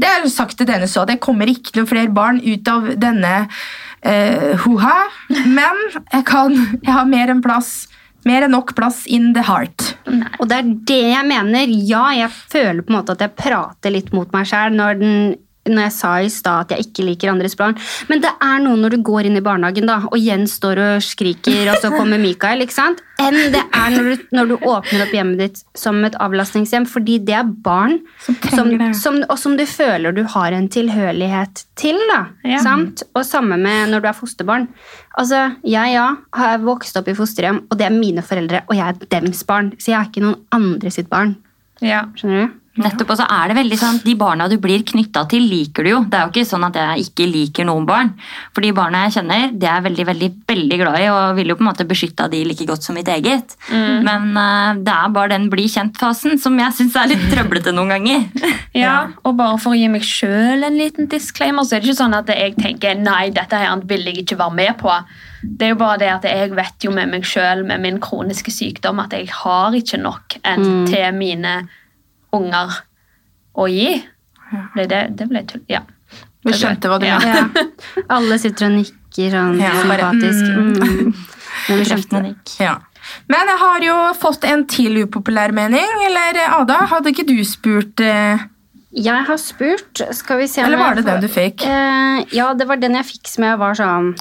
det 0.00 0.06
er 0.08 0.26
sagt 0.30 0.56
til 0.60 0.68
denne 0.68 0.86
så. 0.88 1.02
Det 1.08 1.18
kommer 1.22 1.48
ikke 1.50 1.74
noen 1.80 1.88
flere 1.90 2.12
barn 2.14 2.38
ut 2.44 2.68
av 2.70 2.86
denne 3.00 3.32
eh, 4.02 4.52
hoha. 4.62 4.96
Men 5.48 5.80
jeg, 6.12 6.24
kan, 6.28 6.54
jeg 6.84 6.92
har 6.94 7.08
mer 7.10 7.32
enn 7.34 7.42
plass. 7.44 7.88
Mer 8.28 8.44
enn 8.46 8.52
nok 8.52 8.74
plass 8.76 9.02
in 9.08 9.30
the 9.34 9.42
heart. 9.48 9.94
Og 10.38 10.46
det 10.50 10.58
er 10.60 10.70
det 10.92 11.00
jeg 11.16 11.26
mener. 11.28 11.72
Ja, 11.88 12.06
jeg 12.14 12.30
føler 12.52 12.84
på 12.84 12.92
en 12.92 12.98
måte 13.00 13.16
at 13.16 13.24
jeg 13.24 13.34
prater 13.38 13.94
litt 13.96 14.12
mot 14.16 14.30
meg 14.36 14.46
sjæl 14.50 14.76
når, 14.76 15.00
den- 15.00 15.38
når 15.74 15.86
jeg 15.88 15.94
sa 15.96 16.12
i 16.20 16.28
stad 16.32 16.66
at 16.66 16.74
jeg 16.76 16.86
ikke 16.88 17.04
liker 17.06 17.30
andres 17.32 17.56
barn. 17.58 17.76
Men 18.10 18.20
det 18.24 18.30
er 18.42 18.58
noe 18.64 18.76
når 18.80 18.96
du 18.96 19.02
går 19.06 19.28
inn 19.28 19.36
i 19.38 19.44
barnehagen, 19.44 19.86
da, 19.90 20.00
og 20.10 20.18
Jens 20.18 20.56
står 20.60 20.80
og 20.84 21.02
skriker, 21.04 21.70
og 21.72 21.78
så 21.82 21.90
kommer 21.94 22.20
Mikael, 22.22 22.60
ikke 22.64 22.76
sant? 22.76 23.00
Enn 23.20 23.36
det 23.52 23.60
er 23.76 23.90
når 23.92 24.06
du, 24.08 24.22
når 24.32 24.46
du 24.48 24.54
åpner 24.64 25.02
opp 25.04 25.10
hjemmet 25.12 25.38
ditt 25.42 25.58
som 25.76 25.98
et 26.08 26.14
avlastningshjem, 26.16 26.86
fordi 26.88 27.18
det 27.28 27.34
er 27.36 27.44
barn 27.44 27.98
Som 28.24 28.38
som, 28.48 28.70
som, 28.96 29.18
og 29.28 29.36
som 29.38 29.56
du 29.58 29.66
føler 29.68 30.14
du 30.16 30.22
har 30.24 30.56
en 30.56 30.68
tilhørighet 30.72 31.64
til. 31.76 31.98
da, 32.08 32.22
Ja. 32.48 32.62
sant? 32.64 33.02
Og 33.14 33.24
samme 33.28 33.58
med 33.60 33.90
når 33.92 34.00
du 34.00 34.08
er 34.08 34.16
fosterbarn. 34.16 34.68
Altså, 35.18 35.54
Jeg 35.64 35.92
ja, 35.92 36.06
har 36.32 36.58
vokst 36.64 36.96
opp 36.96 37.08
i 37.08 37.14
fosterhjem, 37.14 37.66
og 37.70 37.76
det 37.78 37.86
er 37.86 37.90
mine 37.98 38.22
foreldre, 38.22 38.62
og 38.68 38.76
jeg 38.76 38.88
er 38.88 39.06
dems 39.20 39.42
barn. 39.44 39.72
Så 39.78 39.92
jeg 39.92 40.00
er 40.00 40.08
ikke 40.08 40.24
noen 40.24 40.40
andre 40.52 40.90
sitt 40.90 41.10
barn. 41.10 41.36
Ja. 41.82 42.06
Skjønner 42.16 42.46
du? 42.48 42.59
Nettopp, 42.78 43.08
og 43.10 43.18
så 43.18 43.24
er 43.26 43.50
det 43.50 43.56
veldig 43.58 43.76
sånn, 43.80 43.96
De 44.04 44.12
barna 44.14 44.46
du 44.46 44.54
blir 44.62 44.84
knytta 44.86 45.24
til, 45.30 45.42
liker 45.50 45.82
du 45.82 45.90
jo. 45.90 45.98
Det 46.06 46.14
er 46.14 46.26
jo 46.28 46.30
ikke 46.30 46.46
sånn 46.46 46.66
at 46.68 46.76
jeg 46.78 47.08
ikke 47.08 47.26
liker 47.26 47.66
noen 47.66 47.86
barn. 47.88 48.12
For 48.54 48.62
de 48.62 48.70
barna 48.76 49.00
jeg 49.08 49.16
kjenner, 49.16 49.48
det 49.58 49.66
er 49.66 49.82
veldig 49.88 50.06
veldig, 50.06 50.28
veldig 50.52 50.78
glad 50.78 50.98
i 51.00 51.08
og 51.10 51.34
vil 51.40 51.50
jo 51.50 51.56
på 51.58 51.64
en 51.64 51.70
måte 51.72 51.86
beskytte 51.90 52.28
de 52.30 52.44
like 52.46 52.66
godt 52.68 52.86
som 52.86 52.94
mitt 52.94 53.10
eget. 53.10 53.56
Men 53.74 54.30
uh, 54.38 54.78
det 54.78 54.94
er 54.94 55.16
bare 55.16 55.32
den 55.34 55.48
bli 55.50 55.66
kjent-fasen 55.72 56.38
som 56.38 56.58
jeg 56.62 56.76
syns 56.78 56.98
er 57.00 57.10
litt 57.10 57.26
trøblete 57.32 57.74
noen 57.74 57.96
ganger. 57.96 58.28
Ja, 58.70 59.10
og 59.26 59.34
bare 59.34 59.56
for 59.58 59.74
å 59.74 59.78
gi 59.78 59.88
meg 59.90 60.04
sjøl 60.06 60.62
en 60.62 60.76
liten 60.78 61.08
disclaimer, 61.10 61.66
så 61.66 61.74
er 61.74 61.82
det 61.82 61.90
ikke 61.90 61.98
sånn 62.04 62.14
at 62.14 62.28
jeg 62.30 62.54
tenker 62.54 62.94
nei, 62.94 63.32
dette 63.34 63.58
her 63.58 63.82
vil 63.90 64.06
jeg 64.06 64.22
ikke 64.22 64.38
være 64.38 64.54
med 64.54 64.76
på. 64.78 64.94
Det 65.42 65.66
er 65.66 65.72
jo 65.72 65.80
bare 65.80 65.98
det 65.98 66.10
at 66.12 66.28
jeg 66.30 66.52
vet 66.54 66.86
jo 66.86 66.94
med 66.94 67.10
meg 67.10 67.26
sjøl, 67.26 67.64
med 67.66 67.82
min 67.82 67.98
kroniske 68.02 68.54
sykdom, 68.54 69.02
at 69.02 69.16
jeg 69.18 69.26
har 69.40 69.74
ikke 69.74 69.98
nok 69.98 70.38
enn 70.46 70.86
til 70.86 71.18
mine 71.18 71.56
unger 72.36 72.76
å 73.58 73.66
gi. 73.70 74.02
Ble 74.74 74.86
det, 74.90 75.00
det 75.18 75.28
ble 75.30 75.42
tull. 75.46 75.62
Ja. 75.70 75.80
Vi 76.44 76.52
skjønte 76.56 76.88
hva 76.90 76.98
du 77.00 77.06
Ja. 77.06 77.18
mente. 77.22 77.66
Ja. 77.96 78.02
Alle 78.16 78.38
sitter 78.40 78.66
og 78.66 78.72
nikker 78.78 79.30
sånn 79.34 79.58
Ja, 79.60 79.72
sympatisk. 79.82 80.46
mm. 80.56 80.70
Mm. 80.76 81.14
Men 81.68 81.78
vi 81.78 81.84
skjønte 81.84 82.22
det. 82.24 82.34
Ja. 82.60 82.76
Men 83.28 83.48
jeg 83.50 83.58
har 83.60 83.80
jo 83.84 83.96
fått 84.20 84.44
en 84.48 84.64
til 84.70 85.02
upopulær 85.04 85.52
mening. 85.56 85.86
Eller 86.06 86.38
Ada, 86.60 86.80
hadde 86.90 87.12
ikke 87.12 87.26
du 87.28 87.36
spurt 87.44 88.00
eh, 88.04 88.38
Jeg 88.92 89.24
har 89.26 89.36
spurt 89.38 90.02
Skal 90.16 90.38
vi 90.42 90.46
se 90.50 90.60
om 90.62 90.66
Eller 90.66 90.78
var 90.78 90.94
jeg 90.94 91.04
det 91.04 91.06
den 91.12 91.20
du 91.24 91.28
fikk? 91.28 91.64
Eh, 91.66 92.24
ja, 92.36 92.52
det 92.54 92.66
var 92.68 92.76
den 92.82 92.94
jeg 92.98 93.06
fikk 93.06 93.28
som 93.30 93.44
jeg 93.44 93.58
var 93.60 93.74
sånn 93.78 94.12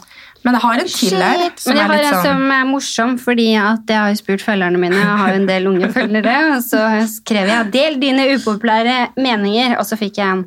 Men 0.46 0.56
jeg 0.56 0.64
har 0.64 0.80
en 0.80 0.88
til 0.88 1.16
her. 1.20 1.42
Men 1.68 1.78
jeg 1.78 1.84
er 1.84 1.90
har 1.90 1.98
litt 1.98 2.06
en 2.08 2.14
sånn 2.14 2.24
som 2.24 2.52
er 2.56 2.68
morsom, 2.70 3.16
fordi 3.20 3.48
at 3.60 3.92
jeg 3.92 4.00
har 4.00 4.16
spurt 4.20 4.44
følgerne 4.46 4.80
mine. 4.80 4.96
Jeg 4.96 5.18
har 5.22 5.34
jo 5.34 5.40
en 5.42 5.50
del 5.50 5.68
unge 5.68 5.90
følgere. 5.98 6.36
Og 6.56 6.64
så 6.64 6.84
skrev 7.12 7.52
jeg 7.52 7.72
'del 7.74 8.00
dine 8.00 8.28
upopulære 8.38 8.98
meninger', 9.20 9.76
og 9.78 9.86
så 9.86 10.00
fikk 10.00 10.22
jeg 10.22 10.28
en 10.38 10.46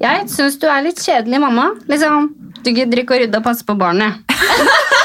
'Jeg 0.00 0.28
syns 0.34 0.58
du 0.58 0.66
er 0.66 0.82
litt 0.82 0.98
kjedelig, 0.98 1.38
mamma'. 1.38 1.70
Liksom, 1.88 2.34
Du 2.64 2.72
gidder 2.74 2.98
ikke 2.98 3.14
å 3.14 3.20
rydde 3.22 3.38
og 3.38 3.44
passe 3.44 3.64
på 3.64 3.78
barnet. 3.78 4.18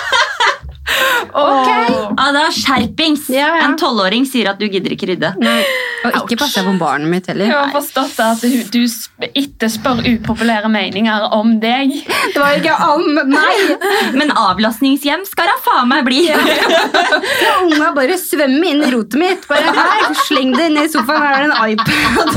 Ok! 1.34 1.68
Ja, 1.68 2.26
det 2.36 2.42
er 2.44 2.54
skjerpings! 2.54 3.30
Ja, 3.34 3.48
ja. 3.58 3.62
En 3.66 3.78
tolvåring 3.80 4.26
sier 4.30 4.52
at 4.52 4.60
du 4.62 4.68
gidder 4.70 4.94
ikke 4.94 5.08
rydde. 5.14 5.32
Og 6.04 6.16
ikke 6.24 6.38
passe 6.42 6.64
på 6.66 6.74
barnet 6.80 7.08
mitt 7.10 7.28
Jeg 7.28 7.38
heller. 7.38 7.54
har 7.56 7.72
forstått 7.74 8.20
at 8.20 8.42
du- 8.42 8.64
du 8.74 8.80
sp- 8.90 9.30
etterspør 9.34 10.02
upopulære 10.04 10.70
meninger 10.72 11.28
om 11.32 11.60
deg. 11.64 11.94
Det 12.34 12.40
var 12.42 12.58
ikke 12.58 12.76
om 12.90 13.06
meg! 13.30 14.14
Men 14.14 14.32
avlastningshjem 14.32 15.24
skal 15.30 15.46
da 15.52 15.56
faen 15.64 15.88
meg 15.88 16.04
bli! 16.06 16.28
Unga 17.64 17.92
bare 17.96 18.18
svømmer 18.20 18.68
inn 18.74 18.84
i 18.84 18.92
rotet 18.94 19.20
mitt. 19.22 19.48
Bare 19.48 19.74
her, 19.78 20.14
Sleng 20.28 20.52
det 20.58 20.70
ned 20.74 20.90
i 20.90 20.92
sofaen, 20.94 21.22
her 21.24 21.34
er 21.34 21.42
det 21.44 21.52
en 21.52 21.58
iPad. 21.72 22.28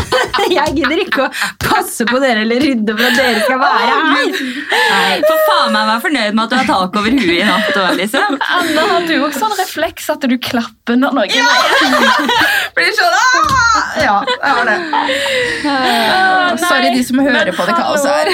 Jeg 0.52 0.74
gidder 0.76 1.00
ikke 1.02 1.26
å 1.26 1.30
passe 1.62 2.06
på 2.08 2.20
dere 2.22 2.42
eller 2.44 2.60
rydde 2.62 2.94
for 2.96 3.06
at 3.08 3.16
dere 3.18 3.42
skal 3.44 3.58
være 3.62 3.86
her. 3.88 4.30
Nei, 4.70 5.20
For 5.26 5.44
faen 5.48 5.72
meg 5.74 5.88
vær 5.90 6.02
fornøyd 6.06 6.34
med 6.36 6.44
at 6.44 6.50
du 6.50 6.56
har 6.60 6.68
tak 6.70 7.00
over 7.00 7.10
huet 7.10 7.40
i 7.40 7.42
natt. 7.46 7.72
også, 7.72 7.96
Liksom. 7.96 8.38
Anna, 8.56 8.86
har 8.92 9.06
du 9.08 9.14
også 9.26 9.40
sånn 9.46 9.56
refleks 9.58 10.10
at 10.12 10.20
du 10.28 10.36
klapper 10.38 10.98
når 11.00 11.16
noen 11.16 11.34
ja! 11.34 11.46
Blir 12.76 12.92
sånn 12.96 13.16
ah! 13.16 13.55
Ja, 14.07 14.16
jeg 14.26 14.52
har 14.57 14.68
det. 14.70 14.76
Uh, 15.66 16.57
Sorry 16.62 16.92
de 16.94 17.02
som 17.07 17.18
hører 17.24 17.52
på 17.57 17.66
det 17.68 17.74
kaoset 17.76 18.12
her. 18.12 18.30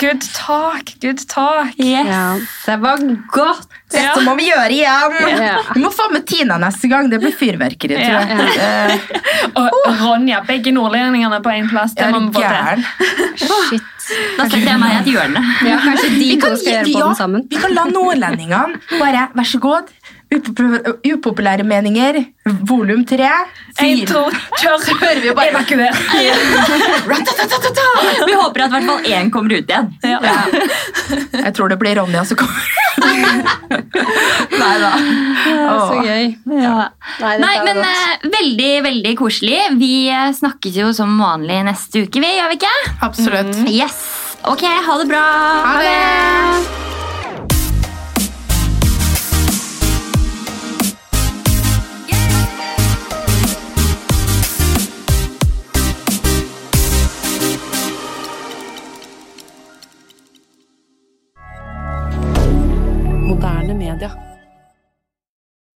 Good 0.00 0.24
talk, 0.34 0.90
good 1.02 1.22
talk. 1.30 1.70
Yes. 1.78 2.08
Ja, 2.10 2.24
det 2.66 2.76
var 2.82 3.02
godt. 3.32 3.68
Dette 3.94 4.24
må 4.26 4.34
vi 4.38 4.48
gjøre 4.48 4.72
igjen. 4.74 5.14
Ja. 5.38 5.58
Vi 5.70 5.82
må 5.84 5.90
få 5.94 6.08
med 6.10 6.24
Tina 6.26 6.56
neste 6.58 6.88
gang. 6.90 7.06
Det 7.12 7.20
blir 7.22 7.34
fyrverkeri, 7.38 7.94
tror 8.00 8.16
jeg. 8.26 8.48
Eh, 8.64 9.52
Og 9.60 10.00
Ronja, 10.00 10.40
begge 10.48 10.72
nordlendingene 10.74 11.38
på 11.44 11.52
én 11.54 11.68
plass. 11.70 11.94
Det 11.94 12.08
må 12.10 12.24
er 12.24 12.26
vi 12.26 12.88
få 13.46 13.60
til. 13.70 13.82
Da 14.38 14.48
setter 14.50 14.66
jeg 14.66 14.80
meg 14.82 14.96
i 14.96 14.98
et 14.98 15.12
hjørne. 15.14 15.44
Ja, 15.68 15.78
kanskje 15.84 16.10
de 16.10 16.18
Vi 16.24 16.34
to 16.42 16.50
skal 16.58 16.72
gjøre 16.72 16.90
ja, 16.90 17.04
den 17.06 17.16
sammen. 17.20 17.46
vi 17.50 17.60
kan 17.62 17.72
la 17.76 17.86
nordlendingene 17.88 18.98
bare 18.98 19.28
Vær 19.38 19.48
så 19.48 19.60
god. 19.62 19.94
Upopul- 20.34 20.82
Upopulære 21.14 21.64
meninger. 21.66 22.14
Volum 22.68 23.04
tre. 23.08 23.30
To, 24.08 24.20
kjør! 24.60 24.78
hører 25.00 25.20
vi 25.22 25.30
bare- 25.34 25.50
Evakuer. 25.50 25.92
Vi 28.26 28.32
håper 28.38 28.60
at 28.64 28.68
i 28.68 28.70
hvert 28.74 28.86
fall 28.88 29.02
én 29.10 29.30
kommer 29.34 29.52
ut 29.58 29.68
igjen. 29.70 29.86
Ja. 30.04 30.18
Jeg 31.44 31.52
tror 31.56 31.66
det 31.72 31.78
blir 31.80 31.94
Ronja 32.00 32.22
som 32.28 32.36
kommer. 32.40 32.62
Nei 34.54 34.74
da. 34.82 34.90
Så 35.88 35.94
gøy. 36.04 36.24
Ja. 36.60 36.76
Nei, 37.20 37.34
Nei, 37.42 37.54
men 37.66 37.76
godt. 37.80 37.90
eh, 37.90 38.12
veldig, 38.36 38.72
veldig 38.88 39.12
koselig. 39.20 39.60
Vi 39.80 39.92
eh, 40.12 40.28
snakkes 40.38 40.74
jo 40.80 40.86
som 40.96 41.10
vanlig 41.20 41.58
neste 41.68 41.96
uke, 42.06 42.18
vi, 42.24 42.30
gjør 42.38 42.48
vi 42.54 42.58
ikke? 42.60 42.74
Absolutt. 43.08 43.52
Yes. 43.70 43.96
Ok, 44.44 44.62
ha 44.66 44.92
det 45.00 45.08
bra. 45.10 45.24
Ha 45.64 45.74
det. 45.82 46.93